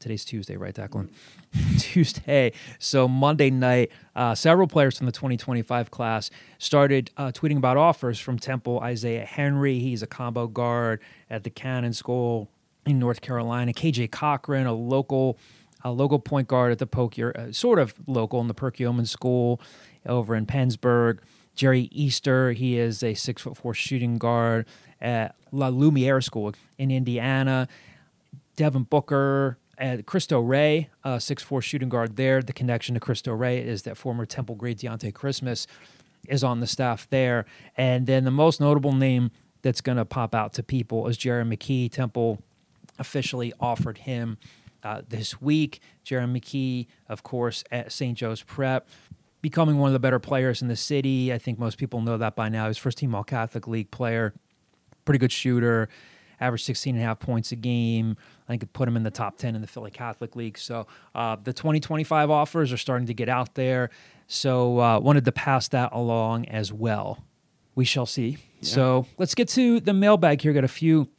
today's 0.08 0.24
Tuesday, 0.24 0.56
right, 0.56 0.74
Declan? 0.74 1.10
Tuesday. 1.80 2.54
So 2.80 3.10
Monday 3.10 3.50
night, 3.50 3.91
uh, 4.15 4.36
several 4.36 4.65
players 4.65 4.98
from 4.98 5.06
the 5.06 5.12
2025 5.12 5.91
class 5.91 6.30
started 6.60 7.12
uh, 7.17 7.34
tweeting 7.34 7.58
about 7.58 7.76
offers 7.76 8.17
from 8.17 8.39
Temple. 8.39 8.80
Isaiah 8.80 9.26
Henry, 9.26 9.80
he's 9.80 10.02
a 10.02 10.08
combo 10.08 10.48
guard 10.48 11.02
at 11.30 11.43
the 11.43 11.50
Cannon 11.50 11.91
School 11.91 12.50
in 12.86 13.00
North 13.00 13.20
Carolina. 13.20 13.74
KJ 13.74 14.10
Cochran, 14.10 14.65
a 14.65 14.72
local, 14.72 15.38
a 15.84 15.91
local 15.91 16.20
point 16.20 16.48
guard 16.48 16.72
at 16.72 16.80
the 16.80 16.88
Pokier, 16.88 17.36
uh, 17.36 17.52
sort 17.52 17.78
of 17.78 17.93
local 18.08 18.39
in 18.39 18.48
the 18.48 18.56
Perkiomen 18.56 19.10
School 19.10 19.60
over 20.06 20.36
in 20.36 20.46
Pennsburg. 20.46 21.20
Jerry 21.54 21.89
Easter, 21.91 22.54
he 22.54 22.78
is 22.78 23.04
a 23.04 23.13
six 23.13 23.41
foot 23.41 23.58
four 23.58 23.74
shooting 23.74 24.17
guard 24.17 24.67
at 25.02 25.36
La 25.52 25.67
Lumiere 25.67 26.22
School 26.22 26.54
in 26.78 26.91
Indiana. 26.91 27.67
Devin 28.56 28.84
Booker, 28.84 29.58
uh, 29.80 29.98
Cristo 30.06 30.40
Rey, 30.40 30.90
uh, 31.04 31.20
six 31.20 31.44
four 31.44 31.62
shooting 31.62 31.90
guard 31.90 32.16
there. 32.16 32.42
The 32.42 32.54
connection 32.54 32.96
to 32.96 33.00
Cristo 33.00 33.34
Rey 33.34 33.60
is 33.60 33.84
that 33.84 33.98
former 33.98 34.26
Temple 34.26 34.56
great 34.56 34.78
Dionte 34.78 35.13
Christmas 35.13 35.68
is 36.28 36.44
on 36.44 36.60
the 36.60 36.68
staff 36.68 37.08
there. 37.10 37.46
And 37.76 38.08
then 38.08 38.24
the 38.24 38.32
most 38.32 38.60
notable 38.60 38.94
name 38.94 39.32
that's 39.62 39.82
going 39.82 39.98
to 39.98 40.06
pop 40.06 40.36
out 40.36 40.54
to 40.54 40.63
people 40.63 41.08
is 41.08 41.18
Jeremy 41.18 41.58
McKee. 41.58 41.92
Temple 41.92 42.42
officially 43.00 43.54
offered 43.60 44.00
him 44.00 44.38
uh, 44.84 45.02
this 45.08 45.42
week. 45.42 45.80
Jeremy 46.04 46.40
McKee, 46.40 46.88
of 47.10 47.24
course, 47.24 47.63
at 47.72 47.92
St. 47.92 48.18
Joe's 48.18 48.44
Prep, 48.44 48.88
becoming 49.42 49.78
one 49.78 49.90
of 49.90 49.94
the 49.94 50.00
better 50.00 50.20
players 50.20 50.62
in 50.62 50.68
the 50.68 50.76
city. 50.76 51.34
I 51.34 51.38
think 51.38 51.60
most 51.60 51.78
people 51.78 52.02
know 52.02 52.18
that 52.18 52.36
by 52.36 52.50
now. 52.50 52.68
He's 52.68 52.78
first 52.78 52.98
team 52.98 53.13
All 53.13 53.24
Catholic 53.24 53.68
League 53.68 53.92
player, 53.92 54.34
pretty 55.06 55.20
good 55.20 55.32
shooter, 55.32 55.90
averaged 56.39 56.65
16 56.65 56.95
and 56.95 57.04
a 57.04 57.06
half 57.06 57.19
points 57.19 57.52
a 57.52 57.56
game. 57.56 58.17
I 58.47 58.54
think 58.54 58.63
it 58.63 58.73
put 58.73 58.88
him 58.88 58.95
in 58.95 59.04
the 59.04 59.12
top 59.12 59.38
10 59.38 59.56
in 59.56 59.62
the 59.62 59.67
Philly 59.67 59.91
Catholic 59.91 60.36
League. 60.36 60.58
So 60.58 60.88
uh, 61.15 61.38
the 61.43 61.54
2025 61.54 62.30
offers 62.30 62.71
are 62.71 62.78
starting 62.78 63.08
to 63.08 63.13
get 63.13 63.30
out 63.30 63.56
there. 63.56 63.89
So 64.28 64.80
uh, 64.80 65.00
wanted 65.00 65.26
to 65.26 65.32
pass 65.32 65.67
that 65.69 65.93
along 65.93 66.47
as 66.47 66.71
well. 66.71 67.23
We 67.76 67.86
shall 67.86 68.06
see. 68.06 68.38
So 68.62 69.06
let's 69.17 69.36
get 69.36 69.47
to 69.50 69.80
the 69.80 69.93
mailbag 69.93 70.41
here. 70.41 70.52
Got 70.52 70.63
a 70.63 70.67
few 70.67 71.10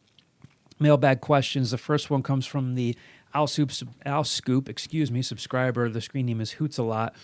mailbag 0.81 1.21
questions. 1.21 1.71
The 1.71 1.79
first 1.79 2.11
one 2.11 2.23
comes 2.23 2.47
from 2.47 2.75
the 2.75 2.97
OwlScoop, 3.35 3.87
Al 4.05 4.25
Scoop, 4.25 4.69
excuse 4.69 5.11
me, 5.11 5.23
subscriber. 5.23 5.89
The 5.89 6.01
screen 6.01 6.27
name 6.27 6.41
is 6.41 6.53
Hoots 6.53 6.79
a 6.79 6.83
lot. 6.83 7.15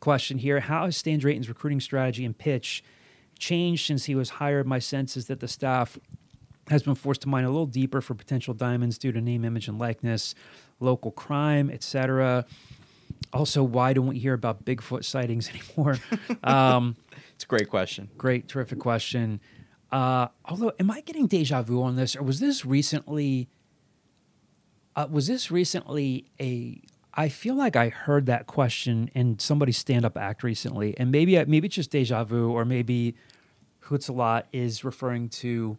Question 0.00 0.38
here: 0.38 0.60
How 0.60 0.86
has 0.86 0.96
Stan 0.96 1.18
Drayton's 1.18 1.48
recruiting 1.48 1.80
strategy 1.80 2.24
and 2.24 2.36
pitch 2.36 2.82
changed 3.38 3.86
since 3.86 4.06
he 4.06 4.14
was 4.14 4.30
hired? 4.30 4.66
My 4.66 4.78
sense 4.78 5.16
is 5.16 5.26
that 5.26 5.40
the 5.40 5.48
staff 5.48 5.98
has 6.72 6.82
been 6.82 6.94
forced 6.96 7.20
to 7.22 7.28
mine 7.28 7.44
a 7.44 7.50
little 7.50 7.66
deeper 7.66 8.00
for 8.00 8.14
potential 8.14 8.54
diamonds 8.54 8.98
due 8.98 9.12
to 9.12 9.20
name, 9.20 9.44
image, 9.44 9.68
and 9.68 9.78
likeness, 9.78 10.34
local 10.80 11.10
crime, 11.12 11.70
etc. 11.70 12.44
Also, 13.32 13.62
why 13.62 13.92
don't 13.92 14.08
we 14.08 14.18
hear 14.18 14.34
about 14.34 14.64
Bigfoot 14.64 15.04
sightings 15.04 15.48
anymore? 15.54 15.98
um, 16.42 16.96
It's 17.34 17.44
a 17.44 17.46
great 17.46 17.68
question. 17.70 18.08
Great, 18.18 18.48
terrific 18.48 18.78
question. 18.80 19.40
Uh, 19.92 20.28
although, 20.46 20.72
am 20.80 20.90
I 20.90 21.02
getting 21.02 21.26
deja 21.26 21.62
vu 21.62 21.82
on 21.82 21.96
this, 21.96 22.16
or 22.16 22.22
was 22.22 22.40
this 22.40 22.64
recently? 22.64 23.48
Uh, 24.96 25.06
was 25.10 25.26
this 25.26 25.50
recently 25.50 26.26
a? 26.40 26.80
I 27.14 27.28
feel 27.28 27.54
like 27.54 27.76
I 27.76 27.90
heard 27.90 28.24
that 28.26 28.46
question 28.46 29.10
in 29.14 29.38
somebody's 29.38 29.76
stand-up 29.76 30.16
act 30.16 30.42
recently, 30.42 30.96
and 30.98 31.10
maybe 31.12 31.38
I- 31.38 31.44
maybe 31.44 31.66
it's 31.66 31.74
just 31.76 31.90
deja 31.90 32.24
vu, 32.24 32.50
or 32.50 32.64
maybe 32.64 33.14
Hoots 33.80 34.08
is 34.52 34.82
referring 34.84 35.28
to 35.28 35.76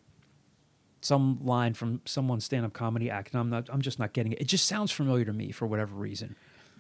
some 1.03 1.39
line 1.43 1.73
from 1.73 2.01
someone's 2.05 2.45
stand-up 2.45 2.73
comedy 2.73 3.09
act, 3.09 3.33
and 3.33 3.39
I'm 3.41 3.49
not. 3.49 3.69
I'm 3.71 3.81
just 3.81 3.99
not 3.99 4.13
getting 4.13 4.33
it. 4.33 4.41
It 4.41 4.47
just 4.47 4.67
sounds 4.67 4.91
familiar 4.91 5.25
to 5.25 5.33
me 5.33 5.51
for 5.51 5.67
whatever 5.67 5.95
reason. 5.95 6.35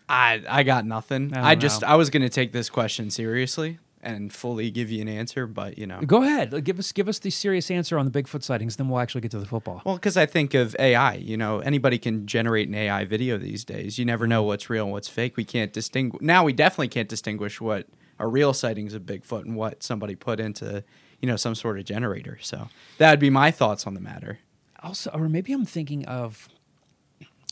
I 0.09 0.43
I 0.47 0.63
got 0.63 0.85
nothing. 0.85 1.35
I 1.35 1.51
I, 1.51 1.55
just 1.55 1.81
know. 1.81 1.89
I 1.89 1.95
was 1.95 2.09
gonna 2.09 2.29
take 2.29 2.51
this 2.51 2.69
question 2.69 3.09
seriously 3.09 3.79
and 4.03 4.33
fully 4.33 4.69
give 4.69 4.91
you 4.91 5.01
an 5.01 5.07
answer, 5.07 5.47
but 5.47 5.77
you 5.77 5.87
know. 5.87 6.01
Go 6.01 6.23
ahead, 6.23 6.63
give 6.63 6.77
us 6.77 6.91
give 6.91 7.07
us 7.07 7.19
the 7.19 7.29
serious 7.29 7.71
answer 7.71 7.97
on 7.97 8.09
the 8.09 8.11
Bigfoot 8.11 8.43
sightings, 8.43 8.75
then 8.75 8.89
we'll 8.89 8.99
actually 8.99 9.21
get 9.21 9.31
to 9.31 9.39
the 9.39 9.45
football. 9.45 9.81
Well, 9.85 9.95
because 9.95 10.17
I 10.17 10.25
think 10.25 10.53
of 10.53 10.75
AI. 10.77 11.15
You 11.15 11.37
know, 11.37 11.59
anybody 11.59 11.97
can 11.97 12.27
generate 12.27 12.67
an 12.67 12.75
AI 12.75 13.05
video 13.05 13.37
these 13.37 13.63
days. 13.63 13.97
You 13.97 14.05
never 14.05 14.27
know 14.27 14.43
what's 14.43 14.69
real 14.69 14.83
and 14.83 14.91
what's 14.91 15.07
fake. 15.07 15.37
We 15.37 15.45
can't 15.45 15.71
distinguish. 15.73 16.21
Now 16.21 16.43
we 16.43 16.53
definitely 16.53 16.89
can't 16.89 17.09
distinguish 17.09 17.61
what 17.61 17.87
are 18.19 18.29
real 18.29 18.53
sightings 18.53 18.93
of 18.93 19.03
Bigfoot 19.03 19.45
and 19.45 19.55
what 19.55 19.83
somebody 19.83 20.15
put 20.15 20.39
into, 20.39 20.83
you 21.23 21.27
know, 21.29 21.37
some 21.37 21.55
sort 21.55 21.79
of 21.79 21.85
generator. 21.85 22.37
So 22.41 22.67
that'd 22.97 23.17
be 23.17 23.29
my 23.29 23.49
thoughts 23.49 23.87
on 23.87 23.93
the 23.93 24.01
matter. 24.01 24.39
also, 24.83 25.09
or 25.13 25.29
maybe 25.29 25.53
I'm 25.53 25.65
thinking 25.65 26.05
of 26.05 26.49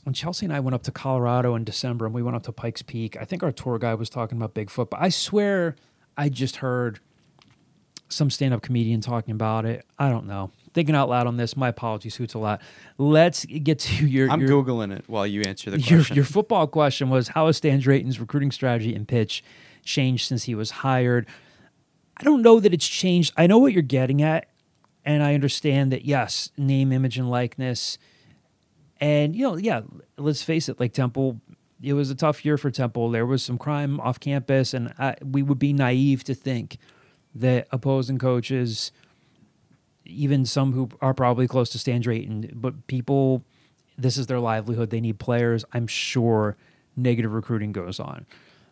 when 0.04 0.14
Chelsea 0.14 0.46
and 0.46 0.54
I 0.54 0.60
went 0.60 0.76
up 0.76 0.84
to 0.84 0.92
Colorado 0.92 1.56
in 1.56 1.64
December 1.64 2.06
and 2.06 2.14
we 2.14 2.22
went 2.22 2.36
up 2.36 2.44
to 2.44 2.52
Pikes 2.52 2.82
Peak. 2.82 3.16
I 3.16 3.24
think 3.24 3.44
our 3.44 3.52
tour 3.54 3.80
guide 3.80 3.94
was 3.94 4.10
talking 4.10 4.38
about 4.38 4.54
Bigfoot, 4.54 4.90
but 4.90 5.02
I 5.02 5.08
swear 5.08 5.78
I 6.18 6.28
just 6.28 6.58
heard 6.58 7.00
some 8.10 8.30
stand 8.30 8.54
up 8.54 8.62
comedian 8.62 9.00
talking 9.00 9.32
about 9.32 9.64
it. 9.64 9.86
I 9.98 10.10
don't 10.10 10.28
know. 10.28 10.52
Thinking 10.74 10.94
out 10.94 11.08
loud 11.08 11.26
on 11.26 11.38
this, 11.38 11.56
my 11.56 11.70
apologies, 11.70 12.18
Hoots 12.18 12.34
a 12.34 12.40
lot. 12.40 12.62
Let's 12.98 13.46
get 13.46 13.80
to 13.80 14.06
your. 14.06 14.30
I'm 14.30 14.42
your, 14.42 14.50
googling 14.50 14.94
it 14.94 15.06
while 15.08 15.26
you 15.26 15.44
answer 15.44 15.72
the 15.72 15.80
your, 15.80 16.00
question. 16.00 16.16
your 16.18 16.26
football 16.26 16.68
question 16.68 17.10
was 17.10 17.30
how 17.30 17.48
has 17.48 17.56
Stan 17.56 17.80
Drayton's 17.80 18.20
recruiting 18.20 18.52
strategy 18.52 18.94
and 18.94 19.08
pitch 19.08 19.46
changed 19.86 20.28
since 20.28 20.44
he 20.44 20.56
was 20.56 20.72
hired? 20.72 21.26
I 22.18 22.24
don't 22.24 22.42
know 22.42 22.60
that 22.60 22.74
it's 22.74 22.88
changed. 22.88 23.34
I 23.38 23.48
know 23.48 23.58
what 23.58 23.74
you're 23.74 23.82
getting 23.82 24.22
at. 24.22 24.48
and 25.04 25.24
I 25.24 25.34
understand 25.34 25.92
that 25.92 26.06
yes, 26.06 26.52
name, 26.58 26.92
image, 26.92 27.18
and 27.18 27.30
likeness. 27.30 27.98
And 29.00 29.36
you 29.36 29.44
know, 29.44 29.56
yeah, 29.58 29.82
let's 30.18 30.44
face 30.44 30.70
it. 30.70 30.80
Like 30.80 30.94
Temple, 30.94 31.42
it 31.82 31.94
was 31.94 32.12
a 32.12 32.16
tough 32.16 32.46
year 32.46 32.58
for 32.58 32.70
Temple. 32.70 33.10
There 33.10 33.26
was 33.26 33.42
some 33.44 33.58
crime 33.58 34.00
off 34.00 34.20
campus, 34.20 34.74
and 34.74 34.94
I, 35.00 35.16
we 35.24 35.42
would 35.42 35.58
be 35.60 35.74
naive 35.74 36.24
to 36.26 36.36
think 36.36 36.78
that 37.34 37.68
opposing 37.72 38.20
coaches, 38.20 38.92
even 40.06 40.46
some 40.46 40.74
who 40.74 40.90
are 41.02 41.14
probably 41.14 41.48
close 41.48 41.70
to 41.72 41.80
Stan 41.80 42.02
Drayton, 42.02 42.52
but 42.54 42.86
people, 42.88 43.44
this 43.98 44.18
is 44.18 44.28
their 44.28 44.40
livelihood. 44.40 44.90
They 44.92 45.02
need 45.02 45.18
players. 45.18 45.66
I'm 45.74 45.88
sure 45.88 46.58
negative 46.96 47.34
recruiting 47.34 47.72
goes 47.72 48.00
on. 48.00 48.26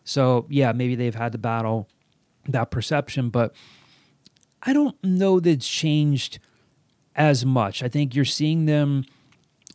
So 0.04 0.46
yeah, 0.48 0.72
maybe 0.72 0.94
they've 0.94 1.14
had 1.14 1.32
to 1.32 1.38
battle 1.38 1.88
that 2.46 2.70
perception, 2.70 3.30
but 3.30 3.54
I 4.62 4.72
don't 4.72 5.02
know 5.02 5.40
that 5.40 5.50
it's 5.50 5.68
changed 5.68 6.38
as 7.14 7.44
much. 7.44 7.82
I 7.82 7.88
think 7.88 8.14
you're 8.14 8.24
seeing 8.24 8.66
them 8.66 9.04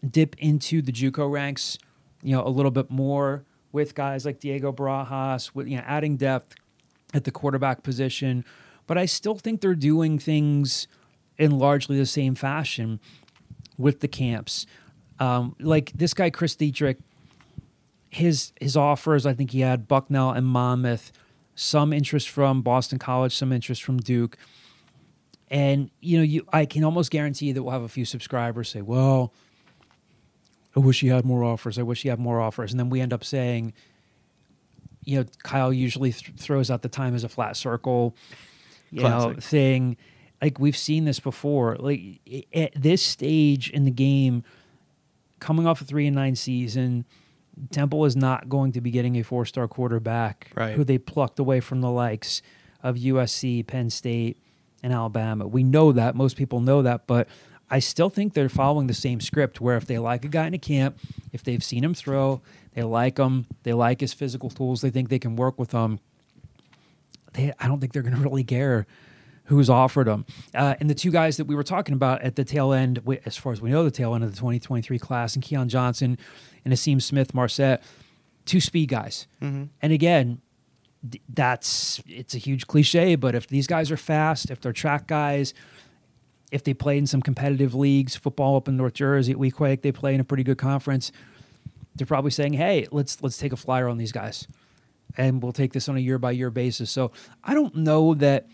dip 0.08 0.36
into 0.38 0.82
the 0.82 0.92
JUCO 0.92 1.32
ranks, 1.32 1.78
you 2.22 2.36
know, 2.36 2.46
a 2.46 2.50
little 2.50 2.72
bit 2.72 2.90
more 2.90 3.44
with 3.72 3.96
guys 3.96 4.26
like 4.26 4.40
Diego 4.40 4.72
Barajas, 4.72 5.52
with 5.54 5.68
you 5.68 5.78
know, 5.78 5.84
adding 5.86 6.18
depth 6.18 6.56
at 7.14 7.24
the 7.24 7.32
quarterback 7.32 7.84
position. 7.84 8.46
But 8.88 8.98
I 8.98 9.06
still 9.06 9.36
think 9.36 9.62
they're 9.62 9.76
doing 9.76 10.20
things 10.20 10.88
in 11.38 11.58
largely 11.58 11.98
the 11.98 12.06
same 12.06 12.36
fashion 12.36 13.00
with 13.78 14.00
the 14.00 14.08
camps. 14.08 14.66
Um, 15.20 15.56
like 15.60 15.92
this 15.94 16.14
guy 16.14 16.30
Chris 16.30 16.56
Dietrich, 16.56 16.98
his 18.10 18.54
his 18.62 18.78
offers, 18.78 19.26
I 19.26 19.34
think 19.34 19.52
he 19.52 19.62
had 19.62 19.88
Bucknell 19.88 20.32
and 20.32 20.46
Monmouth, 20.46 21.12
some 21.56 21.94
interest 21.94 22.30
from 22.30 22.62
Boston 22.62 23.00
College, 23.00 23.36
some 23.36 23.52
interest 23.52 23.82
from 23.84 23.98
Duke. 23.98 24.38
And 25.50 25.90
you 26.02 26.18
know, 26.18 26.24
you 26.24 26.46
I 26.52 26.66
can 26.66 26.84
almost 26.84 27.12
guarantee 27.12 27.52
that 27.52 27.64
we'll 27.64 27.72
have 27.72 27.84
a 27.84 27.88
few 27.88 28.06
subscribers 28.06 28.70
say, 28.70 28.82
"Well, 28.82 29.34
I 30.76 30.80
wish 30.80 31.00
he 31.00 31.08
had 31.08 31.24
more 31.26 31.44
offers. 31.44 31.80
I 31.80 31.84
wish 31.84 32.02
he 32.02 32.10
had 32.10 32.20
more 32.20 32.42
offers." 32.42 32.72
And 32.72 32.80
then 32.80 32.90
we 32.90 33.00
end 33.00 33.14
up 33.14 33.24
saying, 33.24 33.74
you 35.06 35.20
know, 35.20 35.26
Kyle 35.44 35.72
usually 35.72 36.12
th- 36.12 36.34
throws 36.38 36.70
out 36.70 36.82
the 36.82 36.90
time 36.90 37.16
as 37.16 37.24
a 37.24 37.30
flat 37.30 37.56
circle, 37.56 38.16
you 38.92 39.04
know, 39.04 39.36
thing. 39.40 39.98
Like 40.42 40.60
we've 40.60 40.76
seen 40.76 41.06
this 41.06 41.20
before. 41.20 41.78
Like 41.80 42.20
at 42.54 42.74
this 42.76 43.02
stage 43.04 43.70
in 43.70 43.86
the 43.86 43.92
game, 43.92 44.44
coming 45.40 45.68
off 45.68 45.80
a 45.80 45.86
three 45.86 46.08
and 46.08 46.16
nine 46.16 46.36
season, 46.36 47.06
Temple 47.72 48.06
is 48.06 48.16
not 48.16 48.50
going 48.50 48.72
to 48.74 48.82
be 48.82 48.92
getting 48.92 49.16
a 49.18 49.24
four 49.24 49.46
star 49.46 49.68
quarterback 49.68 50.52
Right. 50.56 50.76
who 50.76 50.84
they 50.84 50.98
plucked 50.98 51.40
away 51.40 51.60
from 51.60 51.82
the 51.82 51.90
likes 51.92 52.42
of 52.84 52.96
USC, 52.98 53.66
Penn 53.66 53.90
State, 53.90 54.38
and 54.84 54.94
Alabama. 54.94 55.48
We 55.48 55.64
know 55.64 55.92
that. 55.92 56.16
Most 56.16 56.38
people 56.38 56.60
know 56.60 56.82
that, 56.82 57.08
but 57.08 57.28
I 57.70 57.80
still 57.80 58.10
think 58.10 58.34
they're 58.34 58.50
following 58.50 58.88
the 58.88 58.94
same 58.94 59.20
script 59.20 59.60
where 59.60 59.76
if 59.78 59.86
they 59.86 59.98
like 59.98 60.24
a 60.24 60.28
guy 60.28 60.46
in 60.48 60.54
a 60.54 60.60
camp, 60.60 61.00
if 61.34 61.44
they've 61.44 61.64
seen 61.64 61.84
him 61.84 61.94
throw, 61.96 62.42
they 62.74 62.84
like 62.84 63.18
him, 63.18 63.48
they 63.64 63.74
like 63.74 64.02
his 64.02 64.14
physical 64.14 64.50
tools, 64.52 64.82
they 64.82 64.92
think 64.92 65.10
they 65.10 65.18
can 65.18 65.36
work 65.36 65.58
with 65.58 65.72
him. 65.72 66.00
They, 67.34 67.52
I 67.60 67.68
don't 67.68 67.80
think 67.80 67.94
they're 67.94 68.04
going 68.04 68.16
to 68.16 68.22
really 68.22 68.44
care 68.44 68.86
who's 69.46 69.70
offered 69.70 70.08
them. 70.08 70.26
Uh, 70.54 70.76
and 70.80 70.90
the 70.90 70.96
two 70.96 71.12
guys 71.12 71.38
that 71.38 71.46
we 71.46 71.56
were 71.56 71.64
talking 71.64 71.94
about 71.94 72.22
at 72.22 72.36
the 72.36 72.44
tail 72.44 72.74
end, 72.74 73.02
as 73.26 73.38
far 73.38 73.54
as 73.54 73.62
we 73.62 73.70
know, 73.70 73.84
the 73.84 73.92
tail 73.92 74.16
end 74.16 74.24
of 74.24 74.32
the 74.32 74.38
2023 74.38 74.98
class, 75.00 75.36
and 75.36 75.44
Keon 75.44 75.70
Johnson 75.70 76.18
and 76.64 76.74
Asim 76.74 77.02
Smith 77.02 77.34
Marsette, 77.34 77.84
two 78.46 78.60
speed 78.60 78.90
guys. 78.90 79.28
And 79.82 79.94
again, 79.94 80.42
that's 81.30 82.02
it's 82.08 82.34
a 82.34 82.40
huge 82.40 82.66
cliche, 82.66 83.16
but 83.16 83.36
if 83.36 83.48
these 83.48 83.68
guys 83.68 83.92
are 83.92 83.98
fast, 83.98 84.50
if 84.50 84.60
they're 84.60 84.74
track 84.74 85.06
guys, 85.08 85.54
if 86.52 86.64
they 86.64 86.74
play 86.74 86.98
in 86.98 87.06
some 87.06 87.22
competitive 87.22 87.76
leagues, 87.76 88.16
football 88.16 88.56
up 88.56 88.68
in 88.68 88.78
North 88.78 88.94
Jersey 88.94 89.32
at 89.34 89.38
Weequahic, 89.38 89.82
they 89.82 89.92
play 89.92 90.16
in 90.16 90.20
a 90.20 90.24
pretty 90.24 90.44
good 90.44 90.58
conference. 90.58 91.12
They're 91.96 92.08
probably 92.08 92.32
saying, 92.32 92.54
"Hey, 92.54 92.88
let's 92.92 93.22
let's 93.22 93.38
take 93.38 93.54
a 93.54 93.58
flyer 93.58 93.88
on 93.88 93.98
these 93.98 94.12
guys, 94.12 94.48
and 95.16 95.44
we'll 95.44 95.54
take 95.54 95.74
this 95.74 95.88
on 95.88 95.96
a 95.96 96.00
year 96.00 96.18
by 96.18 96.32
year 96.32 96.50
basis." 96.50 96.90
So 96.90 97.12
I 97.44 97.54
don't 97.54 97.76
know 97.76 98.16
that. 98.16 98.48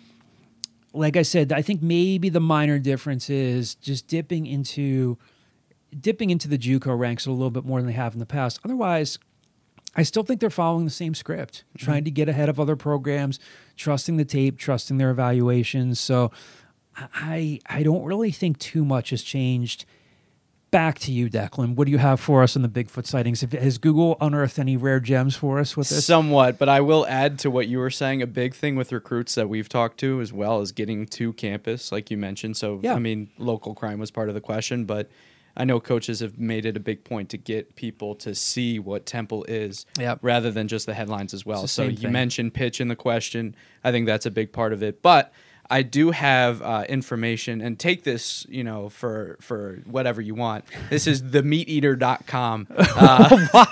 Like 0.93 1.15
I 1.15 1.21
said, 1.21 1.51
I 1.53 1.61
think 1.61 1.81
maybe 1.81 2.29
the 2.29 2.39
minor 2.39 2.77
difference 2.79 3.29
is 3.29 3.75
just 3.75 4.07
dipping 4.07 4.45
into 4.45 5.17
dipping 5.99 6.29
into 6.29 6.47
the 6.47 6.57
JUCO 6.57 6.97
ranks 6.97 7.25
a 7.25 7.31
little 7.31 7.51
bit 7.51 7.65
more 7.65 7.79
than 7.79 7.87
they 7.87 7.93
have 7.93 8.13
in 8.13 8.19
the 8.19 8.25
past. 8.25 8.59
Otherwise, 8.63 9.19
I 9.95 10.03
still 10.03 10.23
think 10.23 10.39
they're 10.39 10.49
following 10.49 10.85
the 10.85 10.91
same 10.91 11.13
script, 11.13 11.63
mm-hmm. 11.69 11.85
trying 11.85 12.03
to 12.05 12.11
get 12.11 12.29
ahead 12.29 12.49
of 12.49 12.59
other 12.59 12.75
programs, 12.75 13.39
trusting 13.75 14.17
the 14.17 14.25
tape, 14.25 14.57
trusting 14.57 14.97
their 14.97 15.11
evaluations. 15.11 15.99
So 15.99 16.31
I 16.95 17.59
I 17.65 17.83
don't 17.83 18.03
really 18.03 18.31
think 18.31 18.59
too 18.59 18.85
much 18.85 19.09
has 19.11 19.23
changed. 19.23 19.85
Back 20.71 20.99
to 20.99 21.11
you, 21.11 21.29
Declan. 21.29 21.75
What 21.75 21.85
do 21.87 21.91
you 21.91 21.97
have 21.97 22.21
for 22.21 22.41
us 22.41 22.55
on 22.55 22.61
the 22.61 22.69
Bigfoot 22.69 23.05
sightings? 23.05 23.41
Has 23.41 23.77
Google 23.77 24.15
unearthed 24.21 24.57
any 24.57 24.77
rare 24.77 25.01
gems 25.01 25.35
for 25.35 25.59
us 25.59 25.75
with 25.75 25.89
this? 25.89 26.05
Somewhat, 26.05 26.57
but 26.57 26.69
I 26.69 26.79
will 26.79 27.05
add 27.07 27.37
to 27.39 27.51
what 27.51 27.67
you 27.67 27.77
were 27.77 27.89
saying. 27.89 28.21
A 28.21 28.27
big 28.27 28.55
thing 28.55 28.77
with 28.77 28.93
recruits 28.93 29.35
that 29.35 29.49
we've 29.49 29.67
talked 29.67 29.99
to 29.99 30.21
as 30.21 30.31
well 30.31 30.61
is 30.61 30.71
getting 30.71 31.07
to 31.07 31.33
campus, 31.33 31.91
like 31.91 32.09
you 32.09 32.15
mentioned. 32.15 32.55
So, 32.55 32.79
Yeah. 32.81 32.93
I 32.93 32.99
mean, 32.99 33.29
local 33.37 33.75
crime 33.75 33.99
was 33.99 34.11
part 34.11 34.29
of 34.29 34.33
the 34.33 34.39
question, 34.39 34.85
but 34.85 35.09
I 35.57 35.65
know 35.65 35.81
coaches 35.81 36.21
have 36.21 36.39
made 36.39 36.65
it 36.65 36.77
a 36.77 36.79
big 36.79 37.03
point 37.03 37.27
to 37.31 37.37
get 37.37 37.75
people 37.75 38.15
to 38.15 38.33
see 38.33 38.79
what 38.79 39.05
Temple 39.05 39.43
is 39.49 39.85
Yep. 39.99 40.19
rather 40.21 40.51
than 40.51 40.69
just 40.69 40.85
the 40.85 40.93
headlines 40.93 41.33
as 41.33 41.45
well. 41.45 41.67
So, 41.67 41.83
you 41.83 41.97
thing. 41.97 42.13
mentioned 42.13 42.53
pitch 42.53 42.79
in 42.79 42.87
the 42.87 42.95
question. 42.95 43.55
I 43.83 43.91
think 43.91 44.05
that's 44.05 44.25
a 44.25 44.31
big 44.31 44.53
part 44.53 44.71
of 44.71 44.81
it. 44.81 45.01
But 45.01 45.33
I 45.71 45.81
do 45.83 46.11
have 46.11 46.61
uh, 46.61 46.83
information, 46.89 47.61
and 47.61 47.79
take 47.79 48.03
this, 48.03 48.45
you 48.49 48.63
know, 48.63 48.89
for 48.89 49.37
for 49.41 49.81
whatever 49.85 50.21
you 50.21 50.35
want. 50.35 50.65
This 50.89 51.07
is 51.07 51.23
themeateater.com. 51.23 52.67
Uh, 53.01 53.65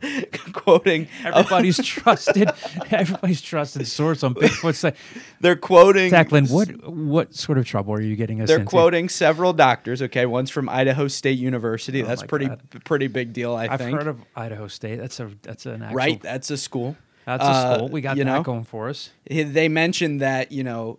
quoting 0.52 1.08
Everybody's 1.24 1.78
trusted. 1.84 2.50
Everybody's 2.90 3.40
trusted 3.40 3.86
source 3.86 4.22
on 4.22 4.34
Bigfoot. 4.34 4.74
Site. 4.74 4.96
They're 5.40 5.56
quoting 5.56 6.10
Declan, 6.10 6.50
what 6.50 6.68
what 6.92 7.34
sort 7.34 7.58
of 7.58 7.64
trouble 7.66 7.94
are 7.94 8.00
you 8.00 8.16
getting 8.16 8.40
us 8.40 8.48
They're 8.48 8.58
into? 8.58 8.68
quoting 8.70 9.08
several 9.08 9.52
doctors. 9.52 10.02
Okay, 10.02 10.26
one's 10.26 10.50
from 10.50 10.68
Idaho 10.68 11.08
State 11.08 11.38
University. 11.38 12.02
That's 12.02 12.20
Oh 12.22 12.24
my 12.24 12.28
pretty 12.28 12.46
God. 12.46 12.60
pretty 12.84 13.06
big 13.08 13.32
deal. 13.32 13.54
I 13.54 13.68
I've 13.68 13.80
think. 13.80 13.96
heard 13.96 14.06
of 14.08 14.20
Idaho 14.36 14.68
State. 14.68 14.96
That's 14.96 15.18
a 15.20 15.30
that's 15.42 15.66
an 15.66 15.82
actual 15.82 15.96
right, 15.96 16.20
that's 16.22 16.50
a 16.50 16.56
school. 16.56 16.96
That's 17.28 17.44
a 17.44 17.46
Uh, 17.46 17.74
school. 17.76 17.88
We 17.90 18.00
got 18.00 18.16
that 18.16 18.24
know? 18.24 18.42
going 18.42 18.64
for 18.64 18.88
us. 18.88 19.10
They 19.28 19.68
mentioned 19.68 20.20
that 20.22 20.50
you 20.50 20.64
know 20.64 20.98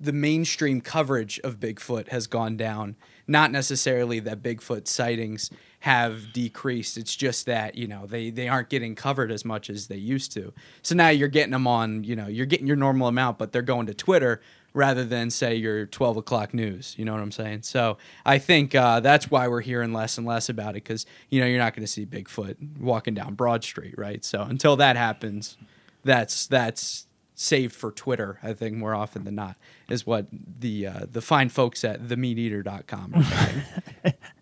the 0.00 0.12
mainstream 0.12 0.80
coverage 0.80 1.38
of 1.44 1.60
Bigfoot 1.60 2.08
has 2.08 2.26
gone 2.26 2.56
down. 2.56 2.96
Not 3.26 3.52
necessarily 3.52 4.20
that 4.20 4.42
Bigfoot 4.42 4.88
sightings 4.88 5.50
have 5.80 6.32
decreased. 6.32 6.98
It's 6.98 7.16
just 7.16 7.46
that 7.46 7.74
you 7.74 7.86
know 7.86 8.06
they 8.06 8.30
they 8.30 8.48
aren't 8.48 8.68
getting 8.68 8.94
covered 8.94 9.32
as 9.32 9.44
much 9.44 9.68
as 9.68 9.88
they 9.88 9.96
used 9.96 10.32
to. 10.32 10.52
So 10.82 10.94
now 10.94 11.08
you're 11.08 11.28
getting 11.28 11.52
them 11.52 11.66
on. 11.66 12.04
You 12.04 12.16
know 12.16 12.26
you're 12.26 12.46
getting 12.46 12.66
your 12.66 12.76
normal 12.76 13.08
amount, 13.08 13.38
but 13.38 13.52
they're 13.52 13.62
going 13.62 13.86
to 13.86 13.94
Twitter 13.94 14.40
rather 14.72 15.04
than 15.04 15.30
say 15.30 15.54
your 15.54 15.86
12 15.86 16.18
o'clock 16.18 16.54
news. 16.54 16.94
You 16.96 17.04
know 17.04 17.12
what 17.12 17.22
I'm 17.22 17.32
saying? 17.32 17.62
So 17.62 17.98
I 18.24 18.38
think 18.38 18.74
uh, 18.74 19.00
that's 19.00 19.30
why 19.30 19.48
we're 19.48 19.62
hearing 19.62 19.92
less 19.92 20.16
and 20.16 20.26
less 20.26 20.48
about 20.48 20.70
it 20.70 20.84
because 20.84 21.06
you 21.30 21.40
know 21.40 21.46
you're 21.46 21.58
not 21.58 21.74
going 21.74 21.84
to 21.84 21.90
see 21.90 22.06
Bigfoot 22.06 22.78
walking 22.78 23.14
down 23.14 23.34
Broad 23.34 23.64
Street, 23.64 23.94
right? 23.96 24.24
So 24.24 24.42
until 24.42 24.76
that 24.76 24.96
happens, 24.96 25.56
that's 26.04 26.46
that's 26.46 27.06
saved 27.34 27.74
for 27.74 27.90
Twitter. 27.90 28.38
I 28.42 28.52
think 28.52 28.76
more 28.76 28.94
often 28.94 29.24
than 29.24 29.34
not 29.34 29.56
is 29.88 30.06
what 30.06 30.26
the 30.30 30.86
uh, 30.86 31.06
the 31.10 31.22
fine 31.22 31.48
folks 31.48 31.84
at 31.84 32.02
themeateater.com 32.02 33.14
are 33.14 33.22
saying. 33.22 34.14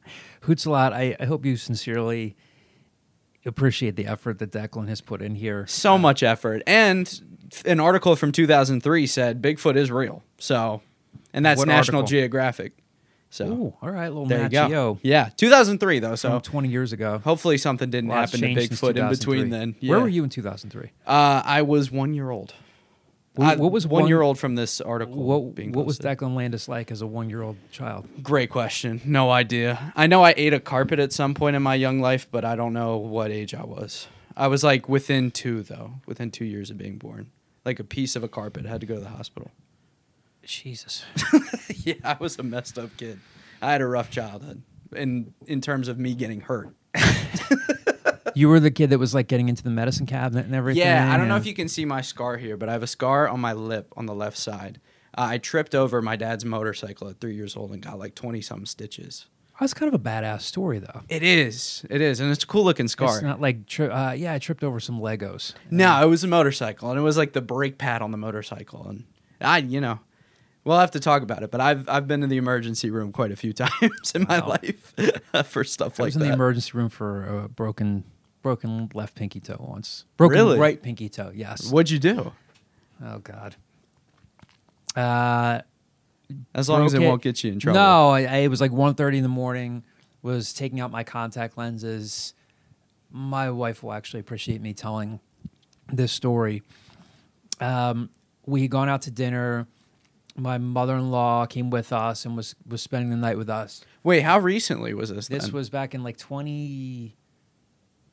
Hoots 0.49 0.65
a 0.65 0.71
lot. 0.71 0.93
I, 0.93 1.15
I 1.21 1.27
hope 1.27 1.45
you 1.45 1.57
sincerely 1.57 2.35
appreciate 3.45 3.97
the 3.97 4.07
effort 4.07 4.39
that 4.39 4.51
Declan 4.51 4.89
has 4.89 5.01
put 5.01 5.23
in 5.23 5.35
here. 5.35 5.67
so 5.67 5.97
much 5.99 6.23
effort. 6.23 6.63
And 6.67 7.21
an 7.65 7.81
article 7.81 8.17
from 8.17 8.33
2003 8.33 9.07
said 9.07 9.43
Bigfoot 9.43 9.77
is 9.77 9.91
real. 9.91 10.23
So, 10.39 10.83
and 11.33 11.45
that's 11.45 11.65
National 11.65 12.01
article? 12.01 12.03
Geographic. 12.09 12.73
So 13.31 13.47
Ooh, 13.47 13.75
all 13.83 13.91
right, 13.91 14.09
little 14.09 14.25
there 14.25 14.45
you 14.45 14.49
go. 14.49 14.69
Geo 14.69 14.99
Yeah, 15.03 15.29
2003 15.37 15.99
though. 15.99 16.09
from 16.09 16.17
So 16.17 16.41
20 16.41 16.69
years 16.69 16.95
ago. 16.95 17.19
hopefully 17.23 17.59
something 17.59 17.91
didn't 17.91 18.09
Lots 18.09 18.33
happen 18.33 18.55
to 18.55 18.61
Bigfoot 18.61 18.97
in 18.97 19.09
between 19.11 19.51
then. 19.51 19.77
Where 19.83 20.01
were 20.01 20.09
you 20.09 20.25
in 20.25 20.31
2003? 20.31 20.93
Uh, 21.07 21.43
I 21.45 21.61
was 21.61 21.91
one 21.91 22.15
year 22.15 22.31
old. 22.31 22.55
What, 23.39 23.59
what 23.61 23.71
was 23.71 23.87
one, 23.87 24.03
one 24.03 24.09
year 24.09 24.21
old 24.21 24.37
from 24.37 24.57
this 24.57 24.81
article? 24.81 25.15
What, 25.15 25.43
what 25.71 25.87
was. 25.87 26.01
Declan 26.01 26.35
Landis 26.35 26.67
like 26.69 26.91
as 26.91 27.03
a 27.03 27.07
one 27.07 27.31
year 27.31 27.43
old 27.43 27.57
child? 27.71 28.09
Great 28.21 28.51
question. 28.51 29.01
No 29.05 29.31
idea. 29.31 29.93
I 29.95 30.09
know 30.09 30.25
I 30.25 30.35
ate 30.37 30.53
a 30.53 30.59
carpet 30.59 30.99
at 30.99 31.13
some 31.13 31.35
point 31.35 31.55
in 31.55 31.63
my 31.63 31.77
young 31.77 32.01
life, 32.01 32.27
but 32.29 32.45
I 32.45 32.57
don't 32.57 32.73
know 32.73 32.97
what 32.97 33.31
age 33.31 33.55
I 33.55 33.65
was. 33.65 34.09
I 34.37 34.49
was 34.49 34.65
like 34.65 34.89
within 34.89 35.31
two, 35.31 35.63
though, 35.63 35.95
within 36.05 36.33
two 36.33 36.45
years 36.45 36.69
of 36.71 36.79
being 36.79 36.99
born. 36.99 37.31
Like 37.65 37.79
a 37.79 37.85
piece 37.85 38.17
of 38.17 38.25
a 38.25 38.29
carpet. 38.29 38.67
I 38.67 38.71
had 38.71 38.81
to 38.81 38.87
go 38.89 38.95
to 38.95 39.01
the 39.01 39.09
hospital. 39.09 39.53
Jesus. 40.43 41.05
yeah, 41.85 41.95
I 42.03 42.17
was 42.19 42.41
a 42.41 42.43
messed 42.43 42.77
up 42.77 42.97
kid. 42.97 43.21
I 43.63 43.71
had 43.71 43.83
a 43.83 43.87
rough 43.87 44.11
childhood 44.11 44.63
in 44.97 45.33
in 45.47 45.61
terms 45.61 45.87
of 45.87 45.97
me 45.97 46.15
getting 46.15 46.41
hurt. 46.41 46.75
you 48.39 48.49
were 48.49 48.61
the 48.61 48.71
kid 48.71 48.91
that 48.91 48.99
was 48.99 49.15
like 49.15 49.27
getting 49.29 49.49
into 49.49 49.63
the 49.63 49.71
medicine 49.71 50.07
cabinet 50.07 50.47
and 50.47 50.55
everything. 50.55 50.83
Yeah, 50.83 51.13
I 51.13 51.17
don't 51.17 51.29
know 51.29 51.37
if 51.37 51.47
you 51.47 51.55
can 51.55 51.69
see 51.69 51.85
my 51.85 52.01
scar 52.01 52.37
here, 52.37 52.57
but 52.57 52.69
I 52.69 52.73
have 52.73 52.83
a 52.83 52.87
scar 52.87 53.29
on 53.29 53.41
my 53.41 53.53
lip 53.53 53.93
on 53.97 54.07
the 54.07 54.15
left 54.15 54.37
side. 54.39 54.81
I 55.15 55.39
tripped 55.39 55.75
over 55.75 56.01
my 56.01 56.17
dad's 56.17 56.45
motorcycle 56.45 57.09
at 57.09 57.21
three 57.21 57.35
years 57.35 57.57
old 57.57 57.73
and 57.73 57.83
got 57.83 57.99
like 57.99 58.15
twenty 58.15 58.41
some 58.41 58.67
stitches. 58.67 59.27
That's 59.59 59.75
kind 59.75 59.93
of 59.93 60.01
a 60.01 60.03
badass 60.03 60.43
story, 60.43 60.79
though. 60.79 61.01
It 61.09 61.25
is, 61.25 61.85
it 61.91 62.01
is, 62.01 62.21
and 62.21 62.31
it's 62.31 62.45
a 62.45 62.47
cool 62.47 62.63
looking 62.63 62.87
scar. 62.87 63.15
It's 63.15 63.23
not 63.25 63.41
like, 63.41 63.67
tri- 63.67 63.87
uh, 63.89 64.13
yeah, 64.13 64.35
I 64.35 64.39
tripped 64.39 64.63
over 64.63 64.79
some 64.79 65.01
Legos. 65.01 65.55
No, 65.69 66.01
it 66.01 66.07
was 66.09 66.23
a 66.23 66.29
motorcycle, 66.29 66.91
and 66.91 66.97
it 66.97 67.03
was 67.03 67.17
like 67.17 67.33
the 67.33 67.41
brake 67.43 67.77
pad 67.77 68.01
on 68.01 68.13
the 68.13 68.17
motorcycle, 68.19 68.87
and 68.89 69.03
I, 69.41 69.59
you 69.59 69.81
know, 69.81 69.99
we'll 70.63 70.79
have 70.79 70.93
to 70.93 71.01
talk 71.01 71.23
about 71.23 71.43
it. 71.43 71.51
But 71.51 71.61
I've 71.61 71.89
I've 71.89 72.07
been 72.07 72.23
in 72.23 72.29
the 72.29 72.37
emergency 72.37 72.89
room 72.91 73.11
quite 73.11 73.33
a 73.33 73.37
few 73.37 73.53
times 73.65 74.13
in 74.15 74.27
my 74.29 74.39
Wow. 74.39 74.49
life 74.63 74.95
for 75.47 75.65
stuff 75.65 75.99
I 75.99 76.05
like 76.05 76.07
was 76.09 76.15
in 76.15 76.21
that. 76.21 76.29
the 76.29 76.33
emergency 76.35 76.71
room 76.75 76.89
for 76.89 77.25
a 77.27 77.49
broken, 77.49 78.05
broken 78.43 78.91
left 78.95 79.15
pinky 79.15 79.41
toe 79.41 79.57
once. 79.59 80.05
Broken 80.17 80.37
Really? 80.37 80.59
right 80.59 80.81
pinky 80.83 81.09
toe. 81.09 81.33
Yes. 81.35 81.71
What'd 81.71 81.91
you 81.91 81.99
do? 81.99 82.33
Oh 83.05 83.19
God. 83.19 83.57
Uh, 84.97 85.61
As 86.55 86.69
long 86.69 86.85
as 86.85 86.95
it 86.95 86.99
broke 86.99 87.09
won't 87.09 87.23
get 87.23 87.45
you 87.45 87.53
in 87.53 87.59
trouble. 87.61 87.79
No, 87.79 88.09
I, 88.11 88.23
I, 88.23 88.37
it 88.39 88.49
was 88.49 88.61
like 88.61 88.71
1.30 88.73 89.19
in 89.19 89.23
the 89.23 89.29
morning. 89.29 89.85
Was 90.23 90.53
taking 90.53 90.81
out 90.81 90.91
my 90.91 91.05
contact 91.05 91.57
lenses. 91.57 92.35
My 93.11 93.51
wife 93.51 93.83
will 93.83 93.93
actually 93.93 94.21
appreciate 94.21 94.61
me 94.61 94.75
telling 94.75 95.21
this 95.93 96.13
story. 96.13 96.63
Um, 97.61 98.11
we 98.47 98.63
had 98.63 98.71
gone 98.71 98.89
out 98.89 99.03
to 99.03 99.11
dinner. 99.11 99.69
My 100.37 100.59
mother-in-law 100.59 101.47
came 101.47 101.71
with 101.71 101.93
us 101.93 102.25
and 102.25 102.37
was 102.37 102.55
was 102.67 102.83
spending 102.83 103.11
the 103.11 103.17
night 103.17 103.39
with 103.39 103.49
us. 103.49 103.81
Wait, 104.03 104.23
how 104.23 104.39
recently 104.39 104.93
was 104.95 105.11
this? 105.11 105.29
This 105.29 105.45
then? 105.45 105.53
was 105.53 105.71
back 105.71 105.95
in 105.95 106.03
like 106.03 106.17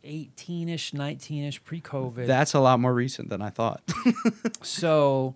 2018ish, 0.05 0.93
19ish, 0.93 1.63
pre-COVID. 1.63 2.27
That's 2.27 2.53
a 2.53 2.59
lot 2.59 2.79
more 2.79 2.93
recent 2.93 3.29
than 3.29 3.41
I 3.41 3.49
thought. 3.49 3.81
So 4.61 5.35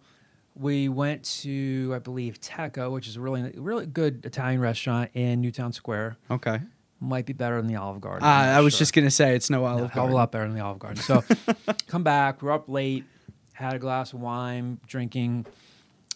we 0.55 0.89
went 0.89 1.23
to, 1.41 1.93
I 1.95 1.99
believe, 1.99 2.39
Teco, 2.41 2.89
which 2.91 3.07
is 3.07 3.15
a 3.15 3.21
really, 3.21 3.51
really 3.55 3.85
good 3.85 4.25
Italian 4.25 4.59
restaurant 4.59 5.11
in 5.13 5.41
Newtown 5.41 5.71
Square. 5.73 6.17
okay. 6.31 6.59
Might 7.01 7.25
be 7.25 7.31
better 7.31 7.55
than 7.55 7.67
the 7.67 7.77
Olive 7.77 8.01
Garden. 8.01 8.27
Uh, 8.27 8.29
I 8.29 8.59
was 8.59 8.73
sure. 8.73 8.79
just 8.79 8.93
gonna 8.93 9.09
say 9.09 9.33
it's 9.33 9.49
no 9.49 9.61
No, 9.61 9.67
Olive 9.67 9.91
hell 9.91 10.05
of 10.05 10.11
a 10.11 10.13
lot 10.13 10.33
better 10.33 10.45
than 10.45 10.53
the 10.53 10.61
Olive 10.61 10.79
Garden. 10.79 11.01
So 11.01 11.23
come 11.87 12.03
back. 12.03 12.41
We're 12.41 12.51
up 12.51 12.67
late. 12.67 13.05
Had 13.53 13.73
a 13.73 13.79
glass 13.79 14.11
of 14.11 14.19
wine, 14.19 14.81
drinking, 14.85 15.45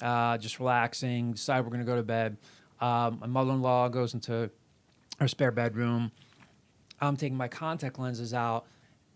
uh, 0.02 0.38
just 0.40 0.60
relaxing. 0.60 1.32
Decide 1.32 1.62
we're 1.64 1.72
gonna 1.72 1.86
go 1.86 1.96
to 1.96 2.04
bed. 2.04 2.36
Um, 2.82 3.20
my 3.22 3.28
mother-in-law 3.28 3.90
goes 3.90 4.14
into 4.14 4.50
her 5.22 5.28
spare 5.30 5.52
bedroom. 5.52 6.12
I'm 7.08 7.18
taking 7.18 7.38
my 7.38 7.48
contact 7.48 8.00
lenses 8.00 8.34
out, 8.34 8.66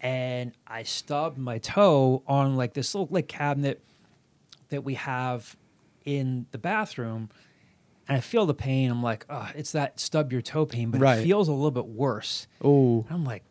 and 0.02 0.52
I 0.68 0.84
stubbed 0.84 1.38
my 1.38 1.58
toe 1.60 2.24
on 2.28 2.56
like 2.58 2.74
this 2.74 2.94
little 2.96 3.08
like 3.12 3.28
cabinet 3.28 3.84
that 4.70 4.84
we 4.84 4.96
have 4.96 5.56
in 6.06 6.46
the 6.52 6.58
bathroom. 6.58 7.30
And 8.10 8.18
I 8.18 8.22
feel 8.22 8.46
the 8.46 8.54
pain. 8.54 8.90
I'm 8.90 9.04
like, 9.04 9.26
oh, 9.30 9.50
it's 9.56 9.74
that 9.74 10.00
stub 10.00 10.32
your 10.32 10.42
toe 10.42 10.66
pain, 10.66 10.92
but 10.92 11.02
Right. 11.02 11.20
it 11.20 11.24
feels 11.24 11.50
a 11.50 11.52
little 11.52 11.72
bit 11.72 11.88
worse. 11.88 12.48
Oh, 12.64 13.06
I'm 13.10 13.26
like, 13.26 13.44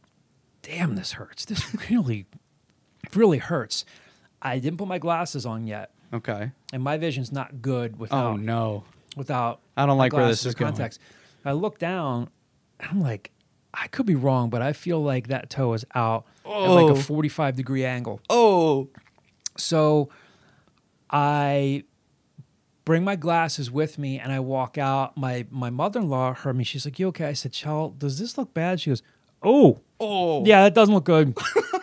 damn, 0.62 0.94
this 0.94 1.12
hurts. 1.12 1.44
This 1.44 1.62
really, 1.90 2.24
really 3.14 3.38
hurts. 3.38 3.84
I 4.40 4.58
didn't 4.58 4.78
put 4.78 4.88
my 4.88 4.98
glasses 4.98 5.44
on 5.46 5.66
yet, 5.66 5.90
okay. 6.12 6.52
and 6.72 6.82
my 6.82 6.96
vision's 6.98 7.32
not 7.32 7.60
good 7.62 7.98
without 7.98 8.24
Oh 8.32 8.36
no. 8.36 8.84
without. 9.16 9.60
I 9.76 9.84
don't 9.86 9.98
like 9.98 10.12
where 10.12 10.26
this 10.28 10.46
is 10.46 10.54
going. 10.54 10.72
contacts. 10.72 10.98
I 11.44 11.52
look 11.52 11.78
down, 11.78 12.28
and 12.80 12.90
I'm 12.90 13.00
like, 13.02 13.30
I 13.78 13.88
could 13.88 14.06
be 14.06 14.14
wrong, 14.14 14.48
but 14.50 14.62
I 14.62 14.72
feel 14.72 15.02
like 15.02 15.28
that 15.28 15.50
toe 15.50 15.74
is 15.74 15.84
out 15.94 16.24
at 16.44 16.50
like 16.50 16.86
Oh. 16.86 16.90
a 16.90 16.96
45 16.96 17.56
degree 17.56 17.84
angle. 17.84 18.20
Oh. 18.30 18.88
So 19.58 20.08
I 21.10 21.84
bring 22.84 23.04
my 23.04 23.16
glasses 23.16 23.70
with 23.70 23.98
me 23.98 24.18
and 24.18 24.32
I 24.32 24.40
walk 24.40 24.78
out. 24.78 25.16
My 25.16 25.46
my 25.50 25.70
mother 25.70 26.00
in 26.00 26.08
law 26.08 26.32
heard 26.34 26.56
me. 26.56 26.64
She's 26.64 26.84
like, 26.84 26.98
You 26.98 27.08
okay? 27.08 27.26
I 27.26 27.32
said, 27.32 27.52
Child, 27.52 27.98
does 27.98 28.18
this 28.18 28.36
look 28.38 28.54
bad? 28.54 28.80
She 28.80 28.90
goes, 28.90 29.02
Oh, 29.42 29.80
Oh. 30.00 30.44
yeah, 30.44 30.62
that 30.64 30.74
doesn't 30.74 30.94
look 30.94 31.04
good. 31.04 31.36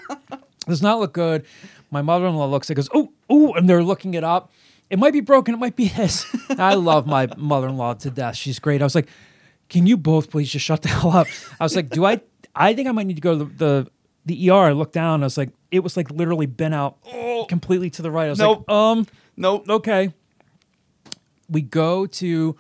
does 0.68 0.82
not 0.82 1.00
look 1.00 1.14
good. 1.14 1.46
My 1.91 2.02
mother 2.02 2.26
in 2.28 2.36
law 2.36 2.48
looks 2.48 2.70
and 2.70 2.76
goes, 2.76 2.89
Oh, 2.94 3.12
oh, 3.30 3.54
and 3.54 3.70
they're 3.70 3.84
looking 3.84 4.14
it 4.16 4.24
up. 4.24 4.52
It 4.89 5.00
might 5.00 5.14
be 5.14 5.22
broken, 5.22 5.54
it 5.56 5.58
might 5.58 5.76
be 5.76 5.88
this. 5.89 6.26
I 6.50 6.74
love 6.76 7.08
my 7.08 7.28
mother 7.38 7.68
in 7.68 7.78
law 7.78 7.94
to 7.96 8.10
death. 8.10 8.36
She's 8.36 8.60
great. 8.60 8.82
I 8.82 8.84
was 8.86 8.96
like, 8.96 9.08
Can 9.70 9.88
you 9.88 9.97
both 9.97 10.30
please 10.30 10.51
just 10.51 10.66
shut 10.66 10.82
the 10.82 10.89
hell 10.89 11.11
up? 11.11 11.28
I 11.59 11.64
was 11.64 11.76
like, 11.76 11.89
Do 11.89 12.05
I 12.05 12.22
I 12.55 12.74
think 12.74 12.88
I 12.88 12.91
might 12.91 13.07
need 13.07 13.16
to 13.16 13.22
go 13.22 13.38
to 13.38 13.45
the 13.45 13.53
the, 13.55 13.88
the 14.26 14.49
ER. 14.51 14.53
I 14.53 14.72
looked 14.72 14.93
down, 14.93 15.24
I 15.24 15.26
was 15.26 15.38
like, 15.38 15.49
it 15.72 15.80
was 15.80 15.97
like 15.97 16.09
literally 16.11 16.45
bent 16.45 16.74
out 16.74 16.97
completely 17.49 17.89
to 17.91 18.01
the 18.01 18.11
right. 18.11 18.28
I 18.28 18.30
was 18.30 18.39
Nope. 18.39 18.66
like, 18.68 18.76
um, 18.76 19.07
Nope. 19.36 19.70
okay. 19.70 20.14
We 21.49 21.61
go 21.61 22.05
to 22.05 22.55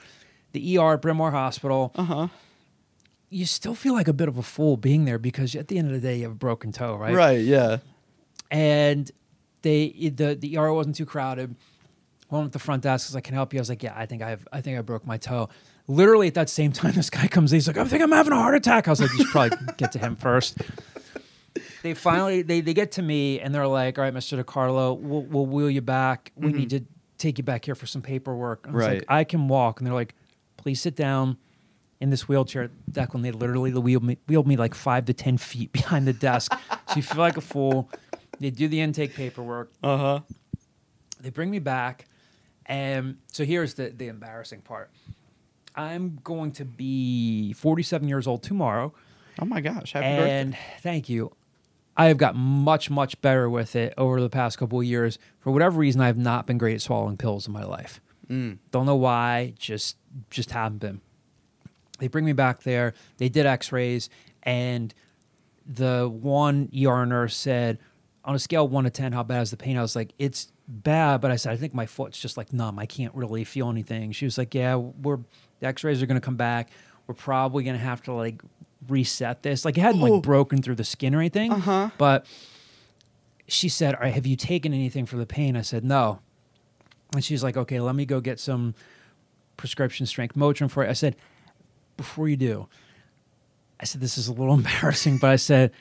the 0.51 0.77
ER 0.77 0.93
at 0.93 1.01
Bryn 1.01 1.17
Mawr 1.17 1.31
Hospital. 1.31 1.91
Uh 1.95 2.03
huh. 2.03 2.27
You 3.29 3.45
still 3.45 3.73
feel 3.75 3.93
like 3.93 4.07
a 4.07 4.13
bit 4.13 4.27
of 4.27 4.37
a 4.37 4.43
fool 4.43 4.77
being 4.77 5.05
there 5.05 5.17
because 5.17 5.55
at 5.55 5.67
the 5.67 5.77
end 5.79 5.87
of 5.87 5.93
the 5.93 5.99
day, 6.07 6.17
you 6.17 6.23
have 6.23 6.33
a 6.33 6.35
broken 6.35 6.71
toe, 6.71 6.95
right? 6.95 7.15
Right. 7.15 7.41
Yeah. 7.41 7.77
And 8.51 9.09
they 9.63 9.89
the 10.13 10.35
the 10.35 10.57
ER 10.57 10.71
wasn't 10.73 10.95
too 10.97 11.05
crowded. 11.05 11.55
One 12.29 12.45
at 12.45 12.51
the 12.51 12.59
front 12.59 12.83
desk 12.83 13.07
was 13.09 13.15
like, 13.15 13.23
"Can 13.23 13.33
I 13.35 13.37
help 13.37 13.53
you?" 13.53 13.59
I 13.59 13.61
was 13.61 13.69
like, 13.69 13.81
"Yeah, 13.81 13.93
I 13.95 14.05
think 14.05 14.21
I 14.21 14.29
have. 14.31 14.47
I 14.51 14.61
think 14.61 14.77
I 14.77 14.81
broke 14.81 15.07
my 15.07 15.17
toe." 15.17 15.49
Literally 15.87 16.27
at 16.27 16.33
that 16.35 16.49
same 16.49 16.71
time, 16.71 16.91
this 16.95 17.09
guy 17.09 17.27
comes. 17.27 17.51
in, 17.51 17.57
He's 17.57 17.67
like, 17.67 17.77
"I 17.77 17.83
think 17.85 18.01
I'm 18.03 18.11
having 18.11 18.33
a 18.33 18.37
heart 18.37 18.55
attack." 18.55 18.87
I 18.87 18.91
was 18.91 19.01
like, 19.01 19.11
"You 19.11 19.17
should 19.19 19.27
probably 19.27 19.57
get 19.77 19.91
to 19.93 19.99
him 19.99 20.15
first. 20.15 20.57
They 21.83 21.93
finally 21.93 22.41
they 22.41 22.61
they 22.61 22.73
get 22.73 22.93
to 22.93 23.01
me 23.01 23.39
and 23.39 23.53
they're 23.53 23.67
like, 23.67 23.97
"All 23.97 24.03
right, 24.03 24.13
Mister 24.13 24.41
DiCarlo, 24.41 24.97
we'll 24.97 25.23
we'll 25.23 25.45
wheel 25.45 25.69
you 25.69 25.81
back. 25.81 26.31
We 26.35 26.53
need 26.53 26.69
to 26.71 26.81
take 27.17 27.37
you 27.37 27.43
back 27.43 27.65
here 27.65 27.75
for 27.75 27.85
some 27.85 28.01
paperwork." 28.01 28.65
I 28.67 28.71
was 28.71 28.85
Right. 28.85 28.93
like, 28.99 29.05
"I 29.09 29.23
can 29.25 29.47
walk," 29.49 29.79
and 29.79 29.85
they're 29.87 29.93
like, 29.93 30.15
"Please 30.57 30.79
sit 30.81 30.95
down." 30.95 31.37
In 32.01 32.09
this 32.09 32.27
wheelchair, 32.27 32.69
Declan, 32.91 33.21
they 33.21 33.31
literally 33.31 33.71
wheeled 33.71 34.03
me, 34.03 34.17
wheeled 34.27 34.45
me 34.45 34.57
like 34.57 34.75
five 34.75 35.05
to 35.05 35.13
ten 35.13 35.37
feet 35.37 35.71
behind 35.71 36.05
the 36.05 36.11
desk, 36.11 36.51
so 36.89 36.95
you 36.97 37.01
feel 37.01 37.19
like 37.19 37.37
a 37.37 37.41
fool. 37.41 37.89
They 38.41 38.49
do 38.49 38.67
the 38.67 38.81
intake 38.81 39.13
paperwork. 39.13 39.71
Uh 39.81 39.97
huh. 39.97 40.19
They 41.21 41.29
bring 41.29 41.49
me 41.49 41.59
back, 41.59 42.05
and 42.65 43.17
so 43.31 43.45
here's 43.45 43.75
the 43.75 43.89
the 43.89 44.07
embarrassing 44.09 44.61
part. 44.63 44.89
I'm 45.75 46.19
going 46.23 46.51
to 46.53 46.65
be 46.65 47.53
47 47.53 48.07
years 48.07 48.27
old 48.27 48.43
tomorrow, 48.43 48.93
Oh 49.41 49.45
my 49.45 49.61
gosh. 49.61 49.93
Happy 49.93 50.05
birthday. 50.17 50.39
and 50.41 50.57
thank 50.81 51.09
you. 51.09 51.31
I 51.97 52.05
have 52.05 52.17
got 52.17 52.35
much 52.35 52.89
much 52.89 53.19
better 53.21 53.49
with 53.49 53.75
it 53.75 53.93
over 53.97 54.21
the 54.21 54.29
past 54.29 54.57
couple 54.57 54.79
of 54.79 54.85
years. 54.85 55.17
For 55.39 55.51
whatever 55.51 55.77
reason, 55.79 56.01
I 56.01 56.07
have 56.07 56.17
not 56.17 56.45
been 56.47 56.57
great 56.57 56.75
at 56.75 56.81
swallowing 56.81 57.17
pills 57.17 57.47
in 57.47 57.53
my 57.53 57.63
life. 57.63 57.99
Mm. 58.29 58.57
Don't 58.71 58.85
know 58.85 58.95
why. 58.95 59.53
Just 59.57 59.97
just 60.29 60.51
haven't 60.51 60.79
been. 60.79 61.01
They 61.99 62.07
bring 62.07 62.25
me 62.25 62.33
back 62.33 62.63
there. 62.63 62.93
They 63.17 63.29
did 63.29 63.45
X-rays, 63.45 64.09
and 64.43 64.93
the 65.65 66.09
one 66.09 66.69
ER 66.75 67.05
nurse 67.05 67.35
said, 67.35 67.79
on 68.25 68.35
a 68.35 68.39
scale 68.39 68.65
of 68.65 68.71
one 68.71 68.83
to 68.85 68.89
ten, 68.89 69.11
how 69.13 69.23
bad 69.23 69.41
is 69.41 69.51
the 69.51 69.57
pain? 69.57 69.77
I 69.77 69.81
was 69.81 69.95
like, 69.95 70.13
it's 70.17 70.51
bad, 70.67 71.21
but 71.21 71.29
I 71.31 71.35
said 71.35 71.53
I 71.53 71.57
think 71.57 71.73
my 71.73 71.85
foot's 71.85 72.19
just 72.19 72.37
like 72.37 72.53
numb. 72.53 72.79
I 72.79 72.85
can't 72.85 73.13
really 73.15 73.43
feel 73.43 73.69
anything. 73.69 74.11
She 74.13 74.25
was 74.25 74.37
like, 74.37 74.53
yeah, 74.55 74.75
we're 74.75 75.19
the 75.63 75.69
X-rays 75.69 76.03
are 76.03 76.05
going 76.05 76.19
to 76.19 76.25
come 76.25 76.35
back. 76.35 76.69
We're 77.07 77.13
probably 77.15 77.63
going 77.63 77.77
to 77.77 77.83
have 77.83 78.01
to 78.03 78.11
like 78.13 78.41
reset 78.89 79.43
this. 79.43 79.63
Like 79.63 79.77
it 79.77 79.81
hadn't 79.81 80.01
like 80.01 80.21
broken 80.21 80.61
through 80.61 80.75
the 80.75 80.83
skin 80.83 81.15
or 81.15 81.19
anything, 81.19 81.51
Uh-huh. 81.53 81.89
but 81.97 82.25
she 83.47 83.69
said, 83.69 83.95
"All 83.95 84.01
right, 84.01 84.13
have 84.13 84.25
you 84.27 84.35
taken 84.35 84.73
anything 84.73 85.05
for 85.05 85.15
the 85.17 85.25
pain?" 85.25 85.55
I 85.55 85.61
said, 85.61 85.83
"No." 85.85 86.19
And 87.13 87.23
she's 87.23 87.43
like, 87.43 87.55
"Okay, 87.57 87.79
let 87.79 87.95
me 87.95 88.05
go 88.05 88.19
get 88.19 88.39
some 88.41 88.73
prescription 89.57 90.05
strength 90.05 90.35
Motrin 90.35 90.69
for 90.69 90.83
it." 90.83 90.89
I 90.89 90.93
said, 90.93 91.15
"Before 91.97 92.27
you 92.27 92.35
do," 92.37 92.67
I 93.79 93.85
said, 93.85 94.01
"This 94.01 94.17
is 94.17 94.27
a 94.27 94.33
little 94.33 94.53
embarrassing," 94.61 95.17
but 95.17 95.29
I 95.29 95.35
said, 95.37 95.71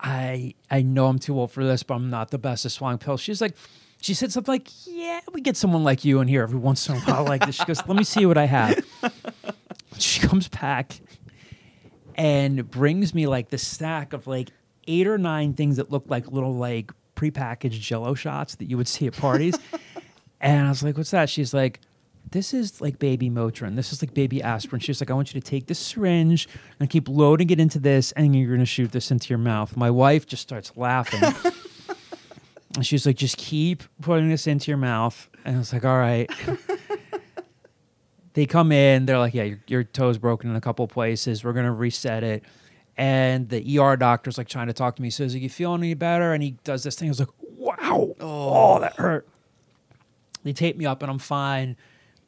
"I 0.00 0.54
I 0.70 0.82
know 0.82 1.06
I'm 1.06 1.18
too 1.18 1.38
old 1.38 1.50
for 1.50 1.64
this, 1.64 1.82
but 1.82 1.94
I'm 1.94 2.10
not 2.10 2.30
the 2.30 2.38
best 2.38 2.64
at 2.66 2.72
swallowing 2.72 2.98
pills." 2.98 3.20
She's 3.20 3.40
like, 3.40 3.56
she 4.04 4.12
said 4.12 4.30
something 4.30 4.52
like, 4.52 4.68
"Yeah, 4.86 5.20
we 5.32 5.40
get 5.40 5.56
someone 5.56 5.82
like 5.82 6.04
you 6.04 6.20
in 6.20 6.28
here 6.28 6.42
every 6.42 6.58
once 6.58 6.88
in 6.88 6.96
a 6.96 7.00
while 7.00 7.24
like 7.24 7.46
this." 7.46 7.54
She 7.54 7.64
goes, 7.64 7.80
"Let 7.86 7.96
me 7.96 8.04
see 8.04 8.26
what 8.26 8.38
I 8.38 8.44
have." 8.46 8.84
She 9.96 10.18
comes 10.18 10.48
back 10.48 11.00
and 12.16 12.68
brings 12.68 13.14
me 13.14 13.28
like 13.28 13.50
the 13.50 13.58
stack 13.58 14.12
of 14.12 14.26
like 14.26 14.50
eight 14.88 15.06
or 15.06 15.18
nine 15.18 15.54
things 15.54 15.76
that 15.76 15.88
look 15.88 16.02
like 16.08 16.32
little 16.32 16.56
like 16.56 16.90
prepackaged 17.14 17.78
jello 17.78 18.14
shots 18.14 18.56
that 18.56 18.64
you 18.64 18.76
would 18.76 18.88
see 18.88 19.06
at 19.06 19.16
parties. 19.16 19.56
and 20.40 20.66
I 20.66 20.68
was 20.68 20.82
like, 20.82 20.96
what's 20.96 21.12
that? 21.12 21.30
She's 21.30 21.54
like, 21.54 21.78
this 22.32 22.52
is 22.52 22.80
like 22.80 22.98
baby 22.98 23.30
Motrin. 23.30 23.76
This 23.76 23.92
is 23.92 24.02
like 24.02 24.14
baby 24.14 24.42
aspirin. 24.42 24.80
She's 24.80 25.00
like, 25.00 25.12
I 25.12 25.14
want 25.14 25.32
you 25.32 25.40
to 25.40 25.48
take 25.48 25.68
this 25.68 25.78
syringe 25.78 26.48
and 26.80 26.90
keep 26.90 27.08
loading 27.08 27.50
it 27.50 27.60
into 27.60 27.78
this, 27.78 28.10
and 28.12 28.34
you're 28.34 28.48
going 28.48 28.58
to 28.58 28.66
shoot 28.66 28.90
this 28.90 29.12
into 29.12 29.28
your 29.28 29.38
mouth. 29.38 29.76
My 29.76 29.90
wife 29.90 30.26
just 30.26 30.42
starts 30.42 30.72
laughing. 30.74 31.22
and 32.74 32.84
she's 32.84 33.06
like, 33.06 33.16
just 33.16 33.36
keep 33.36 33.84
putting 34.00 34.28
this 34.28 34.46
into 34.46 34.70
your 34.70 34.78
mouth. 34.78 35.28
And 35.44 35.56
I 35.56 35.58
was 35.58 35.72
like, 35.72 35.84
all 35.84 35.96
right. 35.96 36.30
they 38.34 38.46
come 38.46 38.72
in, 38.72 39.06
they're 39.06 39.18
like, 39.18 39.34
yeah, 39.34 39.44
your, 39.44 39.60
your 39.68 39.84
toe's 39.84 40.18
broken 40.18 40.50
in 40.50 40.56
a 40.56 40.60
couple 40.60 40.86
places. 40.88 41.44
We're 41.44 41.52
going 41.52 41.66
to 41.66 41.72
reset 41.72 42.24
it. 42.24 42.44
And 42.96 43.48
the 43.48 43.78
ER 43.78 43.96
doctor's 43.96 44.38
like 44.38 44.48
trying 44.48 44.68
to 44.68 44.72
talk 44.72 44.96
to 44.96 45.02
me. 45.02 45.06
He 45.08 45.12
says, 45.12 45.34
Are 45.34 45.38
you 45.38 45.48
feeling 45.48 45.80
any 45.80 45.94
better? 45.94 46.32
And 46.32 46.42
he 46.42 46.52
does 46.62 46.84
this 46.84 46.94
thing. 46.94 47.08
I 47.08 47.10
was 47.10 47.18
like, 47.18 47.28
Wow. 47.40 48.14
Oh, 48.20 48.78
that 48.80 48.94
hurt. 48.96 49.26
They 50.44 50.52
tape 50.52 50.76
me 50.76 50.86
up 50.86 51.02
and 51.02 51.10
I'm 51.10 51.18
fine. 51.18 51.76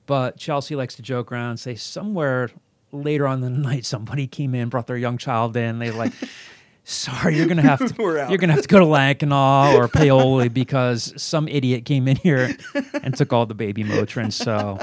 But 0.06 0.38
Chelsea 0.38 0.74
likes 0.74 0.96
to 0.96 1.02
joke 1.02 1.30
around 1.30 1.50
and 1.50 1.60
say 1.60 1.76
somewhere 1.76 2.50
later 2.90 3.26
on 3.28 3.42
the 3.42 3.50
night 3.50 3.84
somebody 3.84 4.26
came 4.26 4.54
in, 4.54 4.68
brought 4.68 4.86
their 4.86 4.96
young 4.96 5.18
child 5.18 5.56
in. 5.56 5.78
They 5.78 5.90
like, 5.90 6.12
sorry, 6.88 7.36
you're 7.36 7.46
gonna 7.46 7.62
have 7.62 7.80
to 7.94 7.94
We're 8.02 8.18
out." 8.18 8.30
you're 8.30 8.38
gonna 8.38 8.52
have 8.54 8.62
to 8.62 8.68
go 8.68 8.78
to 8.78 8.84
Lankenau 8.86 9.74
or 9.74 9.88
Paoli 9.88 10.48
because 10.62 11.12
some 11.20 11.48
idiot 11.48 11.84
came 11.84 12.08
in 12.08 12.16
here 12.16 12.56
and 13.02 13.14
took 13.16 13.32
all 13.32 13.44
the 13.44 13.54
baby 13.54 13.84
Motrin. 13.84 14.32
So 14.32 14.78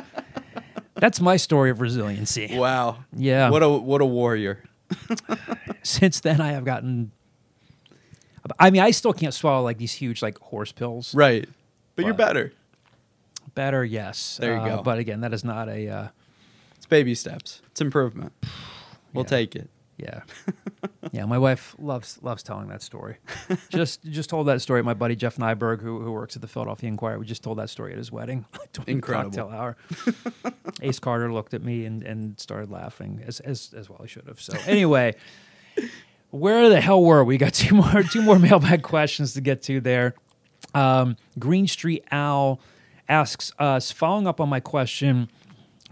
that's 0.96 1.20
my 1.20 1.38
story 1.38 1.70
of 1.72 1.82
resiliency. 1.82 2.56
Wow. 2.58 2.98
Yeah. 3.16 3.50
What 3.50 3.64
a 3.64 3.70
what 3.70 4.02
a 4.02 4.06
warrior. 4.06 4.64
Since 5.84 6.20
then, 6.20 6.40
I 6.42 6.52
have 6.52 6.66
gotten. 6.66 7.12
I 8.60 8.70
mean, 8.70 8.82
I 8.82 8.92
still 8.92 9.14
can't 9.14 9.34
swallow 9.34 9.64
like 9.64 9.78
these 9.78 9.94
huge 9.94 10.22
like 10.22 10.38
horse 10.40 10.72
pills. 10.74 11.16
Right. 11.16 11.48
But, 11.96 12.06
you're 12.06 12.14
better. 12.14 12.52
Better, 13.56 13.86
yes. 13.86 14.38
There 14.42 14.54
you 14.56 14.60
Uh, 14.62 14.78
go. 14.78 14.84
But 14.84 14.98
again, 15.00 15.22
that 15.22 15.34
is 15.34 15.44
not 15.44 15.70
a. 15.70 15.88
Uh, 15.90 16.08
It's 16.76 16.86
baby 16.86 17.16
steps. 17.16 17.62
It's 17.72 17.80
improvement. 17.82 18.34
We'll 19.14 19.24
Yeah. 19.24 19.30
take 19.30 19.56
it. 19.56 19.70
Yeah, 19.98 20.22
yeah. 21.12 21.26
My 21.26 21.38
wife 21.38 21.76
loves 21.78 22.18
loves 22.22 22.42
telling 22.44 22.68
that 22.70 22.82
story. 22.82 23.18
just 23.70 24.04
just 24.04 24.30
told 24.30 24.48
that 24.48 24.62
story. 24.62 24.80
at 24.80 24.86
My 24.86 24.94
buddy 24.94 25.16
Jeff 25.16 25.38
Neiburg, 25.38 25.82
who 25.82 26.00
who 26.02 26.12
works 26.12 26.36
at 26.36 26.42
the 26.42 26.48
Philadelphia 26.48 26.88
Inquirer, 26.90 27.20
we 27.20 27.26
just 27.26 27.44
told 27.44 27.60
that 27.60 27.70
story 27.70 27.92
at 27.92 27.98
his 27.98 28.12
wedding. 28.12 28.46
Incredible. 28.88 29.32
cocktail 29.32 29.50
hour. 29.50 29.78
Ace 30.82 31.00
Carter 31.00 31.32
looked 31.32 31.54
at 31.54 31.62
me 31.62 31.86
and, 31.86 32.04
and 32.04 32.40
started 32.40 32.72
laughing 32.72 33.24
as 33.26 33.40
as 33.42 33.74
as 33.78 33.90
well. 33.90 34.00
He 34.02 34.08
should 34.08 34.28
have. 34.28 34.42
So 34.42 34.58
anyway, 34.66 35.16
where 36.32 36.70
the 36.70 36.82
hell 36.82 37.04
were 37.04 37.24
we? 37.24 37.38
Got 37.38 37.54
two 37.54 37.76
more 37.76 38.04
two 38.04 38.22
more 38.24 38.40
mailbag 38.40 38.82
questions 38.82 39.34
to 39.34 39.42
get 39.42 39.62
to 39.64 39.80
there. 39.80 40.16
Um, 40.74 41.18
Green 41.38 41.68
Street 41.68 42.04
Owl 42.12 42.60
asks 43.08 43.52
us, 43.60 43.92
following 43.92 44.28
up 44.28 44.40
on 44.40 44.50
my 44.50 44.60
question 44.60 45.30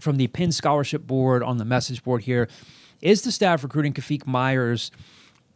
from 0.00 0.16
the 0.16 0.26
Penn 0.28 0.50
Scholarship 0.52 1.06
Board 1.06 1.42
on 1.42 1.58
the 1.58 1.64
message 1.64 2.02
board 2.02 2.22
here, 2.22 2.48
is 3.02 3.22
the 3.22 3.32
staff 3.32 3.62
recruiting 3.62 3.92
Kafik 3.92 4.26
Myers, 4.26 4.90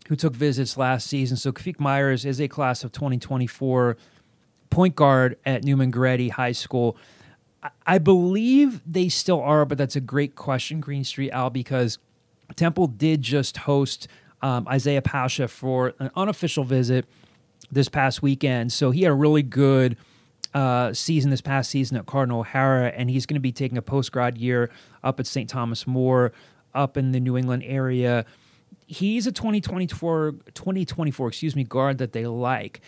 who 0.09 0.17
took 0.17 0.35
visits 0.35 0.77
last 0.77 1.07
season? 1.07 1.37
So 1.37 1.53
Kafik 1.53 1.81
Myers 1.81 2.25
is 2.25 2.41
a 2.41 2.49
class 2.49 2.85
of 2.85 2.93
2024 2.93 3.97
point 4.71 4.97
guard 4.97 5.37
at 5.47 5.65
Neumann 5.65 5.93
Goretti 5.93 6.31
High 6.31 6.53
School. 6.53 6.97
I- 7.63 7.71
I 7.87 7.99
believe 7.99 8.83
they 8.87 9.09
still 9.09 9.41
are, 9.41 9.65
but 9.65 9.79
that's 9.79 9.97
a 9.97 10.01
great 10.01 10.35
question, 10.35 10.81
Green 10.81 11.05
Street 11.05 11.31
Owl, 11.33 11.51
because 11.51 11.99
Temple 12.57 12.89
did 12.89 13.23
just 13.23 13.59
host 13.59 14.09
um, 14.43 14.69
Isaiah 14.69 15.03
Pasha 15.03 15.49
for 15.49 15.95
an 15.99 16.11
unofficial 16.15 16.63
visit 16.65 17.07
this 17.73 17.89
past 17.89 18.23
weekend. 18.23 18.71
So 18.73 18.91
he 18.91 19.03
had 19.03 19.11
a 19.11 19.15
really 19.15 19.43
good 19.43 19.97
uh, 20.55 20.93
season 20.93 21.31
this 21.31 21.41
past 21.41 21.71
season 21.71 21.97
at 21.97 22.07
Cardinal 22.07 22.41
O'Hara, 22.41 22.89
and 22.89 23.11
he's 23.11 23.27
going 23.27 23.35
to 23.35 23.41
be 23.41 23.51
taking 23.53 23.79
a 23.79 23.83
post 23.83 24.13
grad 24.13 24.37
year 24.39 24.71
up 25.03 25.19
at 25.19 25.27
St. 25.27 25.49
Thomas 25.49 25.87
More, 25.87 26.33
up 26.77 26.97
in 26.97 27.13
the 27.13 27.21
New 27.21 27.37
England 27.37 27.65
area. 27.67 28.25
He's 28.87 29.27
a 29.27 29.33
2024, 29.33 30.33
2024, 30.55 31.29
excuse 31.29 31.57
me, 31.57 31.65
guard 31.65 31.99
that 31.99 32.13
they 32.13 32.27
like. 32.27 32.81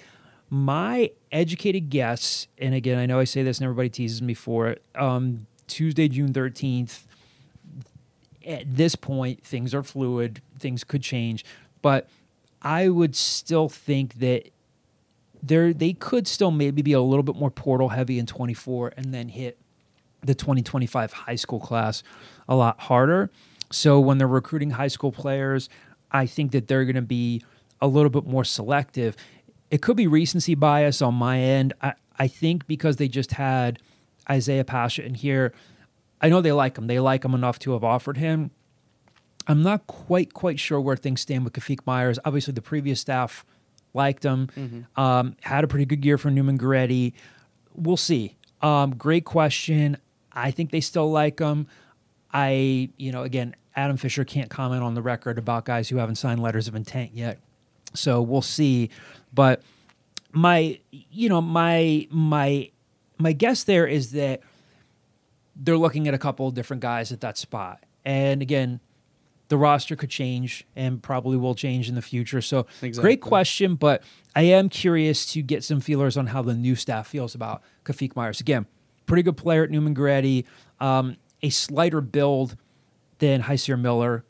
My 0.50 1.10
educated 1.32 1.90
guess, 1.90 2.46
and 2.58 2.74
again, 2.74 2.98
I 2.98 3.06
know 3.06 3.18
I 3.18 3.24
say 3.24 3.42
this 3.42 3.58
and 3.58 3.64
everybody 3.64 3.88
teases 3.88 4.22
me 4.22 4.34
for 4.34 4.68
it. 4.68 4.82
Um, 4.94 5.46
Tuesday, 5.66 6.08
June 6.08 6.32
13th, 6.32 7.02
at 8.46 8.76
this 8.76 8.96
point, 8.96 9.44
things 9.44 9.74
are 9.74 9.82
fluid, 9.82 10.40
things 10.58 10.84
could 10.84 11.02
change, 11.02 11.44
but 11.82 12.08
I 12.62 12.88
would 12.88 13.14
still 13.14 13.68
think 13.68 14.14
that 14.14 14.50
there 15.42 15.72
they 15.72 15.92
could 15.92 16.26
still 16.26 16.50
maybe 16.50 16.82
be 16.82 16.92
a 16.92 17.00
little 17.00 17.22
bit 17.22 17.36
more 17.36 17.50
portal 17.50 17.90
heavy 17.90 18.18
in 18.18 18.26
24 18.26 18.94
and 18.96 19.14
then 19.14 19.28
hit 19.28 19.58
the 20.22 20.34
2025 20.34 21.12
high 21.12 21.36
school 21.36 21.60
class 21.60 22.02
a 22.48 22.56
lot 22.56 22.80
harder. 22.80 23.30
So 23.70 24.00
when 24.00 24.18
they're 24.18 24.28
recruiting 24.28 24.70
high 24.70 24.88
school 24.88 25.12
players, 25.12 25.68
I 26.10 26.26
think 26.26 26.52
that 26.52 26.68
they're 26.68 26.84
going 26.84 26.96
to 26.96 27.02
be 27.02 27.42
a 27.80 27.86
little 27.86 28.10
bit 28.10 28.26
more 28.26 28.44
selective. 28.44 29.16
It 29.70 29.82
could 29.82 29.96
be 29.96 30.06
recency 30.06 30.54
bias 30.54 31.02
on 31.02 31.14
my 31.14 31.38
end. 31.38 31.74
I, 31.82 31.94
I 32.18 32.28
think 32.28 32.66
because 32.66 32.96
they 32.96 33.08
just 33.08 33.32
had 33.32 33.78
Isaiah 34.30 34.64
Pasha 34.64 35.04
in 35.04 35.14
here, 35.14 35.52
I 36.20 36.28
know 36.28 36.40
they 36.40 36.52
like 36.52 36.76
him. 36.76 36.86
They 36.86 36.98
like 36.98 37.24
him 37.24 37.34
enough 37.34 37.58
to 37.60 37.72
have 37.72 37.84
offered 37.84 38.16
him. 38.16 38.50
I'm 39.46 39.62
not 39.62 39.86
quite 39.86 40.34
quite 40.34 40.58
sure 40.58 40.80
where 40.80 40.96
things 40.96 41.20
stand 41.20 41.44
with 41.44 41.54
Kafik 41.54 41.80
Myers. 41.86 42.18
Obviously, 42.24 42.52
the 42.52 42.62
previous 42.62 43.00
staff 43.00 43.44
liked 43.94 44.24
him. 44.24 44.48
Um, 44.96 45.36
had 45.42 45.64
a 45.64 45.68
pretty 45.68 45.86
good 45.86 46.04
year 46.04 46.18
for 46.18 46.30
Neumann 46.30 46.58
Goretti. 46.58 47.12
We'll 47.74 47.96
see. 47.96 48.36
Um, 48.60 48.96
great 48.96 49.24
question. 49.24 49.96
I 50.32 50.50
think 50.50 50.70
they 50.70 50.80
still 50.80 51.10
like 51.10 51.38
him. 51.38 51.66
I, 52.32 52.90
you 52.96 53.12
know, 53.12 53.22
again, 53.22 53.54
Adam 53.74 53.96
Fisher 53.96 54.24
can't 54.24 54.50
comment 54.50 54.82
on 54.82 54.94
the 54.94 55.02
record 55.02 55.38
about 55.38 55.64
guys 55.64 55.88
who 55.88 55.96
haven't 55.96 56.16
signed 56.16 56.42
letters 56.42 56.68
of 56.68 56.74
intent 56.74 57.12
yet. 57.14 57.38
So 57.94 58.20
we'll 58.20 58.42
see. 58.42 58.90
But 59.32 59.62
my, 60.32 60.78
you 60.90 61.28
know, 61.28 61.40
my 61.40 62.06
my 62.10 62.70
my 63.18 63.32
guess 63.32 63.64
there 63.64 63.86
is 63.86 64.12
that 64.12 64.40
they're 65.56 65.78
looking 65.78 66.06
at 66.06 66.14
a 66.14 66.18
couple 66.18 66.46
of 66.46 66.54
different 66.54 66.82
guys 66.82 67.12
at 67.12 67.20
that 67.22 67.38
spot. 67.38 67.84
And 68.04 68.42
again, 68.42 68.80
the 69.48 69.56
roster 69.56 69.96
could 69.96 70.10
change 70.10 70.66
and 70.76 71.02
probably 71.02 71.36
will 71.36 71.54
change 71.54 71.88
in 71.88 71.94
the 71.94 72.02
future. 72.02 72.40
So 72.42 72.66
Exactly. 72.82 73.02
great 73.02 73.20
question, 73.22 73.74
but 73.74 74.02
I 74.36 74.42
am 74.42 74.68
curious 74.68 75.26
to 75.32 75.42
get 75.42 75.64
some 75.64 75.80
feelers 75.80 76.16
on 76.16 76.28
how 76.28 76.42
the 76.42 76.54
new 76.54 76.74
staff 76.76 77.06
feels 77.08 77.34
about 77.34 77.62
Kafik 77.84 78.14
Myers. 78.14 78.40
Again, 78.40 78.66
pretty 79.06 79.22
good 79.22 79.36
player 79.36 79.64
at 79.64 79.70
Neumann 79.70 79.94
Goretti, 79.94 80.44
um, 80.80 81.16
a 81.42 81.50
slighter 81.50 82.00
build 82.00 82.56
than 83.18 83.42
Hysier 83.42 83.80
Miller, 83.80 84.24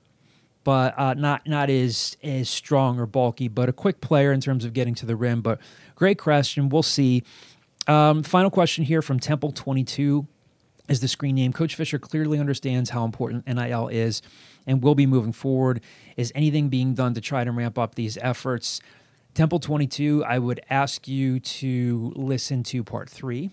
but 0.64 0.98
uh, 0.98 1.14
not 1.14 1.46
not 1.46 1.70
as 1.70 2.16
as 2.22 2.48
strong 2.48 2.98
or 2.98 3.06
bulky, 3.06 3.48
but 3.48 3.68
a 3.68 3.72
quick 3.72 4.00
player 4.00 4.32
in 4.32 4.40
terms 4.40 4.64
of 4.64 4.72
getting 4.72 4.94
to 4.96 5.06
the 5.06 5.16
rim. 5.16 5.40
But 5.40 5.61
great 5.94 6.18
question. 6.18 6.68
We'll 6.68 6.82
see. 6.82 7.22
Um, 7.86 8.22
final 8.22 8.50
question 8.50 8.84
here 8.84 9.02
from 9.02 9.18
Temple 9.18 9.52
Twenty 9.52 9.84
Two 9.84 10.26
is 10.88 11.00
the 11.00 11.09
screen 11.09 11.34
name. 11.34 11.52
Coach 11.52 11.74
Fisher 11.74 11.98
clearly 11.98 12.38
understands 12.38 12.90
how 12.90 13.04
important 13.04 13.46
NIL 13.46 13.88
is 13.88 14.22
and 14.66 14.82
will 14.82 14.94
be 14.94 15.06
moving 15.06 15.32
forward. 15.32 15.80
Is 16.16 16.32
anything 16.34 16.68
being 16.68 16.94
done 16.94 17.14
to 17.14 17.20
try 17.20 17.44
to 17.44 17.52
ramp 17.52 17.78
up 17.78 17.94
these 17.94 18.16
efforts? 18.18 18.80
Temple 19.34 19.61
22, 19.61 20.24
I 20.24 20.38
would 20.38 20.61
ask 20.68 21.06
you 21.06 21.38
to 21.38 22.12
listen 22.16 22.62
to 22.64 22.82
part 22.82 23.09
three. 23.09 23.52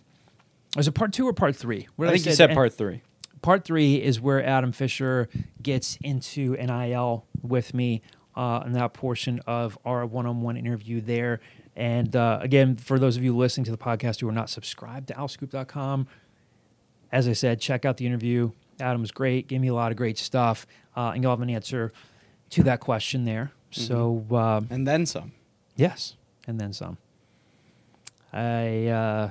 Was 0.75 0.87
it 0.87 0.93
part 0.93 1.13
two 1.13 1.27
or 1.27 1.33
part 1.33 1.55
three? 1.55 1.87
What 1.95 2.07
I 2.07 2.13
think 2.13 2.25
you 2.25 2.33
said 2.33 2.53
part 2.53 2.73
three. 2.73 3.01
Part 3.45 3.63
three 3.63 4.01
is 4.01 4.19
where 4.19 4.43
Adam 4.43 4.71
Fisher 4.71 5.29
gets 5.61 5.99
into 6.01 6.53
NIL 6.53 7.27
with 7.43 7.75
me 7.75 8.01
uh, 8.35 8.63
in 8.65 8.73
that 8.73 8.95
portion 8.95 9.39
of 9.45 9.77
our 9.85 10.03
one-on-one 10.03 10.57
interview 10.57 10.99
there. 10.99 11.39
And 11.75 12.15
uh, 12.15 12.39
again, 12.41 12.75
for 12.75 12.97
those 12.97 13.17
of 13.17 13.23
you 13.23 13.37
listening 13.37 13.65
to 13.65 13.71
the 13.71 13.77
podcast 13.77 14.19
who 14.19 14.27
are 14.27 14.31
not 14.31 14.49
subscribed 14.49 15.09
to 15.09 15.13
owlscoop.com, 15.13 16.07
as 17.11 17.27
I 17.27 17.33
said, 17.33 17.61
check 17.61 17.85
out 17.85 17.97
the 17.97 18.07
interview. 18.07 18.49
Adam 18.79 19.01
was 19.01 19.11
great, 19.11 19.47
gave 19.47 19.61
me 19.61 19.67
a 19.67 19.75
lot 19.75 19.91
of 19.91 19.97
great 19.97 20.17
stuff, 20.17 20.65
uh, 20.97 21.11
and 21.13 21.21
you'll 21.21 21.31
have 21.31 21.41
an 21.41 21.51
answer 21.51 21.93
to 22.49 22.63
that 22.63 22.79
question 22.79 23.25
there. 23.25 23.51
So 23.69 24.25
um, 24.31 24.67
And 24.71 24.87
then 24.87 25.05
some. 25.05 25.33
Yes, 25.75 26.15
and 26.47 26.59
then 26.59 26.73
some. 26.73 26.97
I 28.33 28.87
uh, 28.87 29.29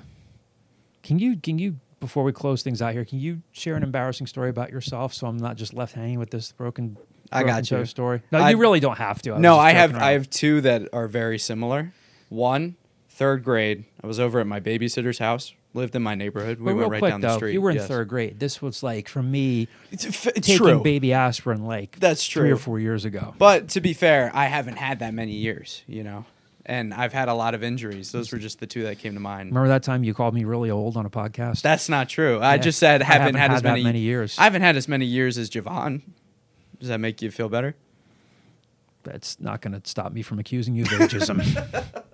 can 1.03 1.19
you 1.19 1.37
can 1.37 1.59
you 1.59 1.81
before 2.01 2.24
we 2.24 2.32
close 2.32 2.62
things 2.62 2.80
out 2.82 2.92
here, 2.92 3.05
can 3.05 3.18
you 3.20 3.42
share 3.53 3.76
an 3.76 3.82
embarrassing 3.82 4.26
story 4.26 4.51
about 4.51 4.70
yourself 4.70 5.14
so 5.14 5.26
I'm 5.26 5.36
not 5.38 5.57
just 5.57 5.74
left 5.74 5.95
hanging 5.95 6.18
with 6.18 6.30
this 6.30 6.53
broken, 6.53 6.97
I 7.32 7.40
broken 7.42 7.57
got 7.57 7.70
you. 7.70 7.76
toe 7.78 7.84
story? 7.84 8.22
No, 8.30 8.38
I- 8.40 8.51
you 8.51 8.57
really 8.59 8.80
don't 8.80 8.99
have 8.99 9.22
to. 9.22 9.32
was 9.32 9.40
no, 9.40 9.59
I 9.59 9.72
have 9.72 9.90
joking 9.92 10.03
I 10.03 10.11
have 10.12 10.28
two 10.30 10.61
that 10.62 10.88
are 10.92 11.09
very 11.09 11.38
similar. 11.38 11.92
One, 12.28 12.76
third 13.09 13.45
grade. 13.45 13.84
I 14.03 14.07
was 14.07 14.18
over 14.20 14.40
at 14.40 14.47
my 14.47 14.61
babysitter's 14.61 15.18
house. 15.18 15.55
Lived 15.76 15.97
in 15.97 16.03
my 16.05 16.14
neighborhood. 16.14 16.61
We 16.61 16.66
But 16.66 16.76
went 16.76 16.90
right 16.92 16.99
quick 17.01 17.11
down 17.12 17.20
though, 17.20 17.28
the 17.30 17.34
street. 17.34 17.53
you 17.55 17.61
were 17.61 17.70
in 17.70 17.76
Yes. 17.76 17.88
third 17.88 18.07
grade. 18.07 18.38
This 18.38 18.62
was 18.62 18.84
like 18.84 19.09
for 19.09 19.24
me 19.24 19.66
It's, 19.90 20.05
f- 20.07 20.28
it's 20.28 20.47
taking 20.47 20.64
true. 20.66 20.80
baby 20.84 21.12
aspirin 21.12 21.64
like 21.64 21.99
That's 21.99 22.24
true. 22.24 22.42
three 22.42 22.51
or 22.53 22.57
four 22.57 22.78
years 22.78 23.05
ago. 23.05 23.34
But 23.38 23.70
to 23.70 23.80
be 23.80 23.92
fair, 23.92 24.30
I 24.34 24.45
haven't 24.47 24.76
had 24.76 25.01
that 25.01 25.12
many 25.14 25.32
years, 25.32 25.82
you 25.88 26.05
know, 26.05 26.26
and 26.67 26.95
I've 26.95 27.12
had 27.12 27.29
a 27.29 27.35
lot 27.35 27.55
of 27.55 27.62
injuries. 27.62 28.12
Those 28.12 28.33
were 28.33 28.39
just 28.39 28.61
the 28.61 28.67
two 28.67 28.83
that 28.85 28.99
came 28.99 29.15
to 29.15 29.21
mind. 29.21 29.51
Remember 29.51 29.69
that 29.69 29.83
time 29.83 30.03
you 30.05 30.15
called 30.15 30.35
me 30.35 30.45
really 30.45 30.71
old 30.71 30.97
on 30.97 31.05
a 31.07 31.11
podcast? 31.11 31.62
That's 31.62 31.89
not 31.89 32.09
true. 32.09 32.39
I 32.41 32.55
Yeah. 32.55 32.62
just 32.62 32.79
said 32.79 33.03
I 33.03 33.07
haven't, 33.07 33.35
haven't 33.35 33.41
had, 33.41 33.51
had 33.51 33.57
as 33.59 33.62
many, 33.62 33.83
many 33.85 33.99
years. 34.01 34.39
I 34.39 34.45
haven't 34.45 34.62
had 34.62 34.77
as 34.77 34.89
many 34.89 35.05
years 35.07 35.37
as 35.39 35.51
Javon. 35.51 36.03
Does 36.81 36.89
that 36.89 36.99
make 36.99 37.21
you 37.23 37.31
feel 37.31 37.49
better? 37.49 37.75
That's 39.03 39.39
not 39.39 39.61
going 39.61 39.79
to 39.79 39.87
stop 39.89 40.12
me 40.12 40.23
from 40.23 40.39
accusing 40.39 40.75
you 40.75 40.85
of 40.85 40.89
ageism. 40.89 41.43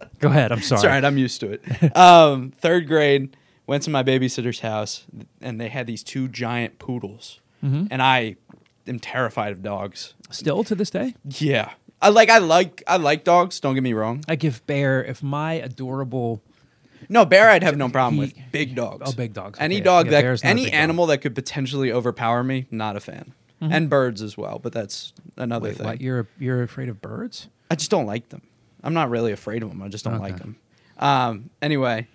Go 0.18 0.28
ahead. 0.28 0.50
I'm 0.52 0.60
sorry. 0.60 0.78
It's 0.78 0.84
all 0.84 0.90
right. 0.90 1.04
I'm 1.04 1.16
used 1.18 1.40
to 1.40 1.52
it. 1.52 1.96
um, 1.96 2.52
third 2.58 2.86
grade, 2.88 3.36
went 3.66 3.84
to 3.84 3.90
my 3.90 4.02
babysitter's 4.02 4.60
house, 4.60 5.04
and 5.40 5.60
they 5.60 5.68
had 5.68 5.86
these 5.86 6.02
two 6.02 6.28
giant 6.28 6.78
poodles, 6.78 7.40
Mm-hmm. 7.64 7.88
and 7.90 8.00
I 8.02 8.36
am 8.86 8.98
terrified 8.98 9.52
of 9.52 9.62
dogs. 9.62 10.14
Still 10.30 10.64
to 10.64 10.74
this 10.74 10.88
day, 10.90 11.14
Yeah, 11.28 11.72
I 12.02 12.08
like 12.08 12.30
I 12.30 12.38
like 12.38 12.82
I 12.86 12.96
like 12.96 13.24
dogs. 13.24 13.60
Don't 13.60 13.74
get 13.74 13.82
me 13.82 13.92
wrong. 13.92 14.24
I 14.28 14.36
give 14.36 14.64
Bear 14.66 15.04
if 15.04 15.22
my 15.22 15.54
adorable 15.54 16.42
No, 17.08 17.24
bear 17.24 17.50
I'd 17.50 17.62
have 17.62 17.76
no 17.76 17.88
problem 17.88 18.14
He- 18.14 18.20
with. 18.20 18.34
Big 18.52 18.74
dogs. 18.74 19.02
Oh, 19.06 19.12
big 19.12 19.32
dogs. 19.32 19.58
Any 19.60 19.76
Okay. 19.76 19.84
dog 19.84 20.06
Yeah, 20.06 20.10
that 20.12 20.22
bear's 20.22 20.42
not 20.44 20.48
a 20.48 20.50
any 20.50 20.64
big 20.64 20.72
dog. 20.72 20.80
animal 20.80 21.06
that 21.06 21.18
could 21.18 21.34
potentially 21.34 21.90
overpower 21.92 22.42
me, 22.44 22.66
not 22.70 22.96
a 22.96 23.00
fan. 23.00 23.32
And 23.62 23.90
birds 23.90 24.22
as 24.22 24.38
well, 24.38 24.58
but 24.58 24.72
that's 24.72 25.12
another 25.36 25.68
Wait, 25.68 25.76
thing. 25.76 25.86
what? 25.86 26.00
You're 26.00 26.26
you're 26.38 26.62
afraid 26.62 26.88
of 26.88 27.02
birds? 27.02 27.48
I 27.70 27.74
just 27.74 27.90
don't 27.90 28.06
like 28.06 28.30
them. 28.30 28.40
I'm 28.82 28.94
not 28.94 29.10
really 29.10 29.32
afraid 29.32 29.62
of 29.62 29.68
them. 29.68 29.82
I 29.82 29.88
just 29.88 30.02
don't 30.04 30.18
like 30.18 30.34
Okay. 30.34 30.44
them. 30.44 30.56
Um, 30.98 31.50
anyway, 31.60 32.06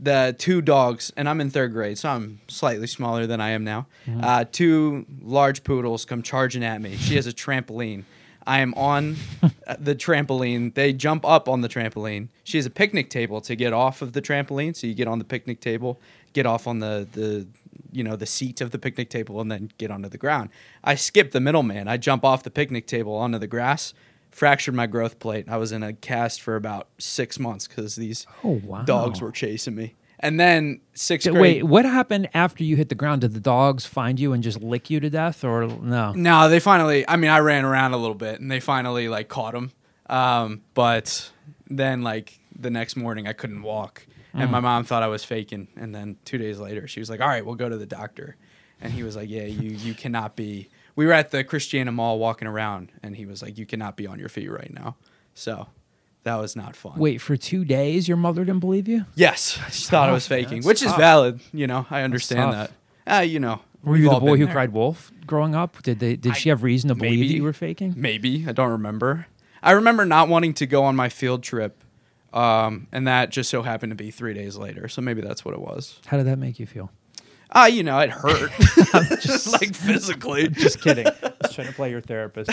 the 0.00 0.34
two 0.38 0.62
dogs, 0.62 1.12
and 1.16 1.28
I'm 1.28 1.40
in 1.40 1.50
third 1.50 1.72
grade, 1.72 1.98
so 1.98 2.10
I'm 2.10 2.40
slightly 2.46 2.86
smaller 2.86 3.26
than 3.26 3.40
I 3.40 3.50
am 3.50 3.64
now. 3.64 3.86
Mm-hmm. 4.06 4.20
Uh, 4.22 4.44
two 4.52 5.06
large 5.22 5.64
poodles 5.64 6.04
come 6.04 6.22
charging 6.22 6.62
at 6.62 6.80
me. 6.80 6.96
She 6.96 7.16
has 7.16 7.26
a 7.26 7.32
trampoline. 7.32 8.04
I 8.46 8.60
am 8.60 8.72
on 8.74 9.16
the 9.78 9.94
trampoline. 9.94 10.74
They 10.74 10.92
jump 10.92 11.24
up 11.24 11.48
on 11.48 11.60
the 11.62 11.68
trampoline. 11.68 12.28
She 12.44 12.58
has 12.58 12.66
a 12.66 12.70
picnic 12.70 13.10
table 13.10 13.40
to 13.42 13.56
get 13.56 13.72
off 13.72 14.02
of 14.02 14.12
the 14.12 14.22
trampoline. 14.22 14.76
So 14.76 14.86
you 14.86 14.94
get 14.94 15.08
on 15.08 15.18
the 15.18 15.24
picnic 15.24 15.60
table, 15.60 16.00
get 16.32 16.46
off 16.46 16.66
on 16.66 16.78
the 16.78 17.06
the 17.12 17.46
you 17.92 18.04
know 18.04 18.16
the 18.16 18.26
seat 18.26 18.60
of 18.60 18.70
the 18.70 18.78
picnic 18.78 19.10
table, 19.10 19.40
and 19.40 19.50
then 19.50 19.70
get 19.78 19.90
onto 19.90 20.08
the 20.08 20.18
ground. 20.18 20.50
I 20.84 20.94
skip 20.94 21.32
the 21.32 21.40
middleman. 21.40 21.88
I 21.88 21.96
jump 21.96 22.24
off 22.24 22.42
the 22.42 22.50
picnic 22.50 22.86
table 22.86 23.14
onto 23.14 23.38
the 23.38 23.46
grass. 23.46 23.94
Fractured 24.30 24.74
my 24.74 24.86
growth 24.86 25.18
plate. 25.18 25.46
I 25.48 25.56
was 25.56 25.72
in 25.72 25.82
a 25.82 25.94
cast 25.94 26.42
for 26.42 26.56
about 26.56 26.88
six 26.98 27.38
months 27.38 27.66
because 27.66 27.96
these 27.96 28.26
Oh, 28.44 28.60
wow. 28.64 28.82
dogs 28.82 29.22
were 29.22 29.30
chasing 29.32 29.74
me. 29.74 29.94
And 30.26 30.40
then 30.40 30.80
sixth 30.92 31.30
grade. 31.30 31.40
Wait, 31.40 31.62
what 31.62 31.84
happened 31.84 32.28
after 32.34 32.64
you 32.64 32.74
hit 32.74 32.88
the 32.88 32.96
ground? 32.96 33.20
Did 33.20 33.32
the 33.32 33.40
dogs 33.40 33.86
find 33.86 34.18
you 34.18 34.32
and 34.32 34.42
just 34.42 34.60
lick 34.60 34.90
you 34.90 34.98
to 34.98 35.08
death, 35.08 35.44
or 35.44 35.68
no? 35.68 36.14
No, 36.14 36.48
they 36.48 36.58
finally. 36.58 37.08
I 37.08 37.14
mean, 37.14 37.30
I 37.30 37.38
ran 37.38 37.64
around 37.64 37.92
a 37.92 37.96
little 37.96 38.16
bit, 38.16 38.40
and 38.40 38.50
they 38.50 38.58
finally 38.58 39.08
like 39.08 39.28
caught 39.28 39.54
him. 39.54 39.70
Um, 40.08 40.62
but 40.74 41.30
then, 41.68 42.02
like 42.02 42.40
the 42.58 42.70
next 42.70 42.96
morning, 42.96 43.28
I 43.28 43.34
couldn't 43.34 43.62
walk, 43.62 44.04
and 44.34 44.50
my 44.50 44.58
mom 44.58 44.82
thought 44.82 45.04
I 45.04 45.06
was 45.06 45.22
faking. 45.22 45.68
And 45.76 45.94
then 45.94 46.16
two 46.24 46.38
days 46.38 46.58
later, 46.58 46.88
she 46.88 46.98
was 46.98 47.08
like, 47.08 47.20
"All 47.20 47.28
right, 47.28 47.46
we'll 47.46 47.54
go 47.54 47.68
to 47.68 47.76
the 47.76 47.86
doctor." 47.86 48.34
And 48.80 48.92
he 48.92 49.04
was 49.04 49.14
like, 49.14 49.30
"Yeah, 49.30 49.44
you 49.44 49.70
you 49.70 49.94
cannot 49.94 50.34
be." 50.34 50.68
We 50.96 51.06
were 51.06 51.12
at 51.12 51.30
the 51.30 51.44
Christiana 51.44 51.92
Mall 51.92 52.18
walking 52.18 52.48
around, 52.48 52.90
and 53.00 53.14
he 53.14 53.26
was 53.26 53.42
like, 53.42 53.58
"You 53.58 53.66
cannot 53.66 53.96
be 53.96 54.08
on 54.08 54.18
your 54.18 54.28
feet 54.28 54.50
right 54.50 54.72
now." 54.74 54.96
So 55.34 55.68
that 56.26 56.36
was 56.36 56.56
not 56.56 56.74
fun. 56.76 56.98
Wait, 56.98 57.18
for 57.20 57.36
two 57.36 57.64
days, 57.64 58.08
your 58.08 58.16
mother 58.16 58.44
didn't 58.44 58.60
believe 58.60 58.86
you? 58.88 59.06
Yes, 59.14 59.58
I 59.64 59.68
just 59.70 59.88
thought 59.88 60.08
I 60.08 60.12
was 60.12 60.26
faking, 60.26 60.58
That's 60.58 60.66
which 60.66 60.82
is 60.82 60.92
valid. 60.94 61.40
You 61.52 61.66
know, 61.66 61.86
I 61.88 62.02
understand 62.02 62.52
tough. 62.52 62.70
that. 63.04 63.18
Uh, 63.18 63.20
you 63.22 63.38
know, 63.40 63.60
Were 63.84 63.96
you 63.96 64.10
the 64.10 64.18
boy 64.18 64.36
who 64.36 64.44
there. 64.46 64.52
cried 64.54 64.72
wolf 64.72 65.12
growing 65.26 65.54
up? 65.54 65.82
Did 65.82 66.00
they? 66.00 66.16
Did 66.16 66.36
she 66.36 66.48
have 66.48 66.62
reason 66.62 66.88
to 66.88 66.94
believe 66.94 67.28
that 67.28 67.34
you 67.34 67.42
were 67.44 67.52
faking? 67.52 67.94
Maybe 67.96 68.44
I 68.46 68.52
don't 68.52 68.70
remember. 68.70 69.26
I 69.62 69.70
remember 69.72 70.04
not 70.04 70.28
wanting 70.28 70.52
to 70.54 70.66
go 70.66 70.82
on 70.84 70.96
my 70.96 71.08
field 71.08 71.42
trip, 71.42 71.82
um, 72.32 72.88
and 72.92 73.06
that 73.06 73.30
just 73.30 73.48
so 73.48 73.62
happened 73.62 73.90
to 73.92 73.96
be 73.96 74.10
three 74.10 74.34
days 74.34 74.56
later. 74.56 74.88
So 74.88 75.00
maybe 75.02 75.20
that's 75.22 75.44
what 75.44 75.54
it 75.54 75.60
was. 75.60 76.00
How 76.06 76.16
did 76.16 76.26
that 76.26 76.38
make 76.38 76.58
you 76.58 76.66
feel? 76.66 76.90
Ah, 77.52 77.66
you 77.66 77.84
know, 77.84 77.98
it 78.00 78.10
hurt, 78.10 78.50
just 79.20 79.52
like 79.60 79.74
physically. 79.74 80.48
Just 80.48 80.80
kidding. 80.80 81.06
I 81.06 81.32
was 81.40 81.54
trying 81.54 81.68
to 81.68 81.72
play 81.72 81.90
your 81.90 82.00
therapist. 82.00 82.50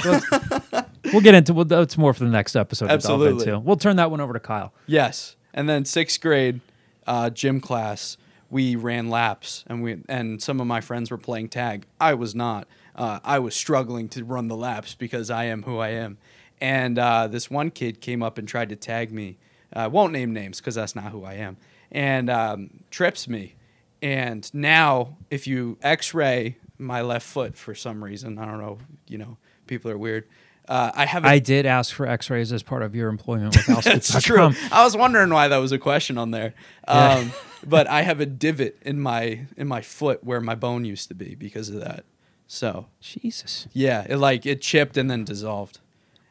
We'll 1.14 1.22
get 1.22 1.36
into. 1.36 1.54
Well, 1.54 1.66
that's 1.66 1.98
more 1.98 2.14
for 2.14 2.24
the 2.24 2.32
next 2.32 2.56
episode. 2.56 2.90
Absolutely. 2.90 3.48
into. 3.48 3.60
We'll 3.60 3.78
turn 3.78 3.96
that 3.98 4.12
one 4.12 4.20
over 4.20 4.34
to 4.34 4.40
Kyle. 4.40 4.74
Yes, 4.88 5.36
and 5.54 5.70
then 5.70 5.86
sixth 5.86 6.20
grade 6.20 6.60
uh, 7.08 7.30
gym 7.30 7.62
class, 7.62 8.18
we 8.50 8.76
ran 8.76 9.10
laps, 9.10 9.64
and 9.68 9.84
we 9.84 10.02
and 10.10 10.42
some 10.42 10.60
of 10.60 10.68
my 10.68 10.82
friends 10.82 11.12
were 11.12 11.18
playing 11.18 11.50
tag. 11.50 11.86
I 12.00 12.14
was 12.14 12.36
not. 12.36 12.68
Uh, 12.96 13.20
I 13.24 13.40
was 13.40 13.56
struggling 13.56 14.10
to 14.10 14.24
run 14.24 14.48
the 14.48 14.56
laps 14.56 14.94
because 14.94 15.30
I 15.30 15.46
am 15.46 15.64
who 15.64 15.80
I 15.80 15.90
am. 15.90 16.18
And 16.62 16.98
uh, 17.00 17.28
this 17.28 17.50
one 17.50 17.72
kid 17.72 18.00
came 18.00 18.24
up 18.24 18.38
and 18.38 18.48
tried 18.48 18.70
to 18.70 18.76
tag 18.76 19.12
me. 19.12 19.38
I 19.74 19.88
won't 19.88 20.14
name 20.14 20.34
names 20.34 20.60
because 20.60 20.76
that's 20.76 20.96
not 20.96 21.12
who 21.12 21.24
I 21.24 21.34
am. 21.34 21.58
And 21.92 22.30
um, 22.30 22.84
trips 22.92 23.28
me. 23.28 23.56
And 24.02 24.50
now, 24.54 25.18
if 25.30 25.48
you 25.48 25.78
X-ray 25.82 26.58
my 26.78 27.02
left 27.02 27.26
foot 27.26 27.58
for 27.58 27.74
some 27.74 28.04
reason, 28.04 28.38
I 28.38 28.46
don't 28.46 28.60
know. 28.60 28.78
You 29.08 29.18
know, 29.18 29.38
people 29.66 29.90
are 29.92 29.98
weird. 29.98 30.28
Uh, 30.68 30.92
I 30.96 31.06
have. 31.06 31.26
I 31.26 31.40
did 31.40 31.66
ask 31.66 31.94
for 31.94 32.08
X-rays 32.08 32.54
as 32.54 32.64
part 32.64 32.84
of 32.84 32.96
your 32.96 33.10
employment 33.10 33.56
with 33.56 33.66
that's 33.84 34.22
true. 34.24 34.52
I 34.72 34.84
was 34.84 34.96
wondering 34.96 35.30
why 35.30 35.48
that 35.50 35.58
was 35.58 35.72
a 35.72 35.78
question 35.80 36.18
on 36.18 36.32
there. 36.32 36.54
Yeah. 36.88 37.16
Um, 37.16 37.32
but 37.66 37.88
I 37.88 38.02
have 38.04 38.20
a 38.20 38.26
divot 38.26 38.78
in 38.82 39.00
my 39.00 39.46
in 39.58 39.68
my 39.68 39.82
foot 39.82 40.24
where 40.24 40.40
my 40.42 40.56
bone 40.56 40.86
used 40.86 41.08
to 41.10 41.16
be 41.16 41.36
because 41.36 41.70
of 41.70 41.80
that. 41.82 42.06
So 42.48 42.88
Jesus. 43.02 43.68
yeah, 43.74 44.06
it 44.08 44.18
like 44.18 44.46
it 44.46 44.62
chipped 44.62 44.96
and 44.98 45.10
then 45.12 45.24
dissolved. 45.26 45.80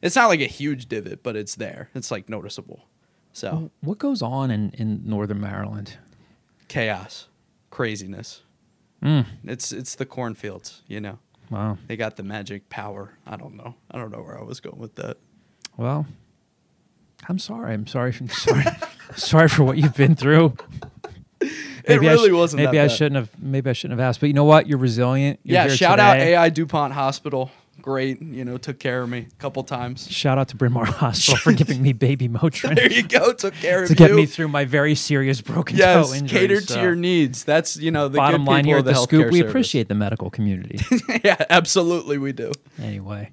It's 0.00 0.16
not 0.16 0.26
like 0.28 0.40
a 0.40 0.46
huge 0.46 0.88
divot, 0.88 1.22
but 1.22 1.36
it's 1.36 1.54
there. 1.54 1.88
It's 1.94 2.10
like 2.10 2.28
noticeable. 2.28 2.84
So 3.32 3.70
What 3.80 3.98
goes 3.98 4.20
on 4.20 4.50
in, 4.50 4.70
in 4.72 5.02
Northern 5.04 5.40
Maryland? 5.40 5.96
chaos, 6.68 7.28
craziness. 7.70 8.42
Mm. 9.02 9.26
It's 9.44 9.72
it's 9.72 9.94
the 9.94 10.06
cornfields, 10.06 10.82
you 10.86 11.00
know. 11.00 11.18
Wow. 11.52 11.78
They 11.86 11.96
got 11.96 12.16
the 12.16 12.22
magic 12.22 12.68
power. 12.70 13.10
I 13.26 13.36
don't 13.36 13.56
know. 13.56 13.74
I 13.90 13.98
don't 13.98 14.10
know 14.10 14.22
where 14.22 14.38
I 14.38 14.42
was 14.42 14.58
going 14.60 14.78
with 14.78 14.94
that. 14.96 15.18
Well, 15.76 16.06
I'm 17.28 17.38
sorry. 17.38 17.74
I'm 17.74 17.86
sorry. 17.86 18.14
I'm 18.18 18.28
sorry. 18.30 18.64
sorry 19.16 19.48
for 19.48 19.62
what 19.64 19.76
you've 19.78 19.94
been 19.96 20.14
through. 20.16 20.56
It 21.84 21.94
I 21.94 21.96
really 21.96 22.28
sh- 22.28 22.32
wasn't 22.32 22.62
Maybe 22.62 22.78
I 22.78 22.84
bad. 22.86 22.92
shouldn't 22.92 23.16
have. 23.16 23.42
Maybe 23.42 23.68
I 23.68 23.72
shouldn't 23.72 23.98
have 23.98 24.08
asked. 24.08 24.20
But 24.20 24.28
you 24.28 24.34
know 24.34 24.44
what? 24.44 24.68
You're 24.68 24.78
resilient. 24.78 25.40
You're 25.42 25.54
yeah, 25.64 25.68
shout 25.68 25.98
out. 25.98 26.16
AI 26.18 26.48
DuPont 26.48 26.92
Hospital. 26.92 27.50
Great, 27.82 28.22
you 28.22 28.44
know, 28.44 28.56
took 28.58 28.78
care 28.78 29.02
of 29.02 29.08
me 29.08 29.26
a 29.28 29.42
couple 29.42 29.64
times. 29.64 30.08
Shout 30.08 30.38
out 30.38 30.48
to 30.48 30.56
Bryn 30.56 30.72
Mawr 30.72 30.84
Hospital 30.86 31.36
for 31.36 31.52
giving 31.52 31.82
me 31.82 31.92
baby 31.92 32.28
Motrin 32.28 32.76
There 32.76 32.90
you 32.90 33.02
go. 33.02 33.32
Took 33.32 33.54
care 33.54 33.82
of 33.82 33.90
me. 33.90 33.94
to 33.96 34.06
get 34.06 34.14
me 34.14 34.24
through 34.24 34.48
my 34.48 34.64
very 34.64 34.94
serious 34.94 35.40
broken 35.40 35.76
yes, 35.76 36.08
toe 36.08 36.14
injury. 36.14 36.38
catered 36.38 36.68
so 36.68 36.76
to 36.76 36.80
your 36.80 36.94
needs. 36.94 37.42
That's 37.42 37.76
you 37.76 37.90
know 37.90 38.06
the 38.06 38.18
bottom 38.18 38.44
good 38.44 38.50
line 38.50 38.64
here 38.64 38.78
at 38.78 38.84
the 38.84 38.94
Scoop. 38.94 39.32
We 39.32 39.40
service. 39.40 39.50
appreciate 39.50 39.88
the 39.88 39.96
medical 39.96 40.30
community. 40.30 40.78
yeah, 41.24 41.44
absolutely, 41.50 42.18
we 42.18 42.32
do. 42.32 42.52
anyway, 42.80 43.32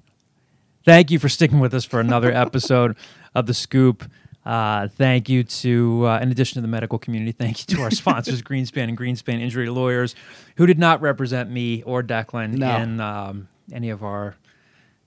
thank 0.84 1.12
you 1.12 1.20
for 1.20 1.28
sticking 1.28 1.60
with 1.60 1.72
us 1.72 1.84
for 1.84 2.00
another 2.00 2.32
episode 2.32 2.96
of 3.34 3.46
the 3.46 3.54
Scoop. 3.54 4.04
Uh, 4.44 4.88
thank 4.88 5.28
you 5.28 5.44
to, 5.44 6.06
uh, 6.06 6.18
in 6.18 6.30
addition 6.30 6.54
to 6.54 6.60
the 6.62 6.68
medical 6.68 6.98
community, 6.98 7.30
thank 7.30 7.60
you 7.60 7.76
to 7.76 7.82
our 7.82 7.90
sponsors, 7.90 8.42
Greenspan 8.42 8.88
and 8.88 8.98
Greenspan 8.98 9.38
Injury 9.40 9.68
Lawyers, 9.68 10.14
who 10.56 10.66
did 10.66 10.78
not 10.78 11.00
represent 11.02 11.50
me 11.50 11.82
or 11.82 12.02
Declan 12.02 12.54
No. 12.54 12.76
in 12.78 13.00
um, 13.00 13.48
any 13.72 13.90
of 13.90 14.02
our 14.02 14.36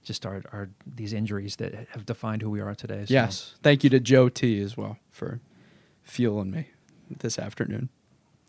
just 0.03 0.25
our, 0.25 0.41
our 0.51 0.69
these 0.85 1.13
injuries 1.13 1.55
that 1.57 1.73
have 1.91 2.05
defined 2.05 2.41
who 2.41 2.49
we 2.49 2.59
are 2.61 2.75
today. 2.75 3.05
So 3.05 3.13
Yes, 3.13 3.55
thank 3.63 3.83
you 3.83 3.89
to 3.91 3.99
Joe 3.99 4.29
T 4.29 4.61
as 4.61 4.75
well 4.77 4.97
for 5.11 5.39
fueling 6.03 6.51
me 6.51 6.67
this 7.19 7.39
afternoon. 7.39 7.89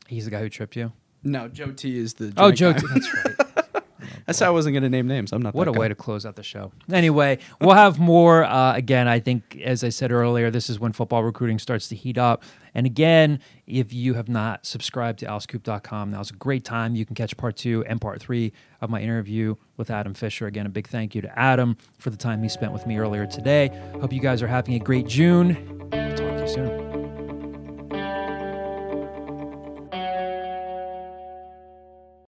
he's 0.09 0.25
the 0.27 0.31
guy 0.31 0.41
who 0.41 0.49
tripped 0.49 0.77
you. 0.77 0.93
No, 1.23 1.49
Joe 1.49 1.71
T 1.73 1.97
is 1.99 2.15
the. 2.15 2.33
Oh, 2.37 2.53
Joe, 2.53 2.73
guy. 2.73 2.81
T- 2.81 2.87
that's 2.93 3.15
right. 3.25 3.37
That's 4.27 4.39
how 4.39 4.47
I 4.47 4.51
wasn't 4.51 4.73
going 4.75 4.85
to 4.85 4.89
name 4.89 5.07
names. 5.07 5.33
I'm 5.33 5.43
not. 5.43 5.55
What 5.55 5.69
a 5.69 5.73
guy. 5.73 5.79
way 5.79 5.89
to 5.89 5.95
close 5.95 6.25
out 6.25 6.37
the 6.37 6.43
show. 6.43 6.73
Anyway, 6.91 7.39
we'll 7.61 7.75
have 7.75 7.99
more. 7.99 8.45
Uh, 8.45 8.75
again, 8.75 9.07
I 9.07 9.21
think, 9.21 9.61
as 9.63 9.85
I 9.85 9.91
said 9.91 10.13
earlier, 10.13 10.51
this 10.51 10.71
is 10.71 10.81
when 10.81 10.93
football 10.93 11.23
recruiting 11.23 11.59
starts 11.59 11.89
to 11.89 11.95
heat 11.97 12.17
up. 12.17 12.43
And 12.75 12.87
again, 12.87 13.41
if 13.67 13.93
you 13.93 14.15
have 14.15 14.29
not 14.29 14.67
subscribed 14.67 15.21
to 15.21 15.27
owlscoop.com, 15.27 16.11
now's 16.11 16.31
a 16.31 16.35
great 16.35 16.65
time. 16.65 16.97
You 16.97 17.07
can 17.07 17.15
catch 17.15 17.37
part 17.37 17.57
two 17.57 17.85
and 17.87 18.01
part 18.01 18.21
three 18.21 18.53
of 18.81 18.91
my 18.91 19.01
interview 19.01 19.55
with 19.77 19.91
Adam 19.91 20.15
Fisher. 20.15 20.47
Again, 20.47 20.67
a 20.67 20.71
big 20.71 20.89
thank 20.89 21.15
you 21.15 21.23
to 21.23 21.39
Adam 21.39 21.77
for 21.99 22.11
the 22.11 22.17
time 22.17 22.43
he 22.43 22.49
spent 22.49 22.73
with 22.73 22.87
me 22.87 22.99
earlier 22.99 23.27
today. 23.27 23.71
Hope 24.01 24.13
you 24.13 24.21
guys 24.21 24.43
are 24.43 24.49
having 24.49 24.75
a 24.75 24.81
great 24.81 25.07
June. 25.07 25.57
I'll 25.93 26.15
talk 26.17 26.37
to 26.37 26.41
you 26.41 26.49
soon. 26.49 27.04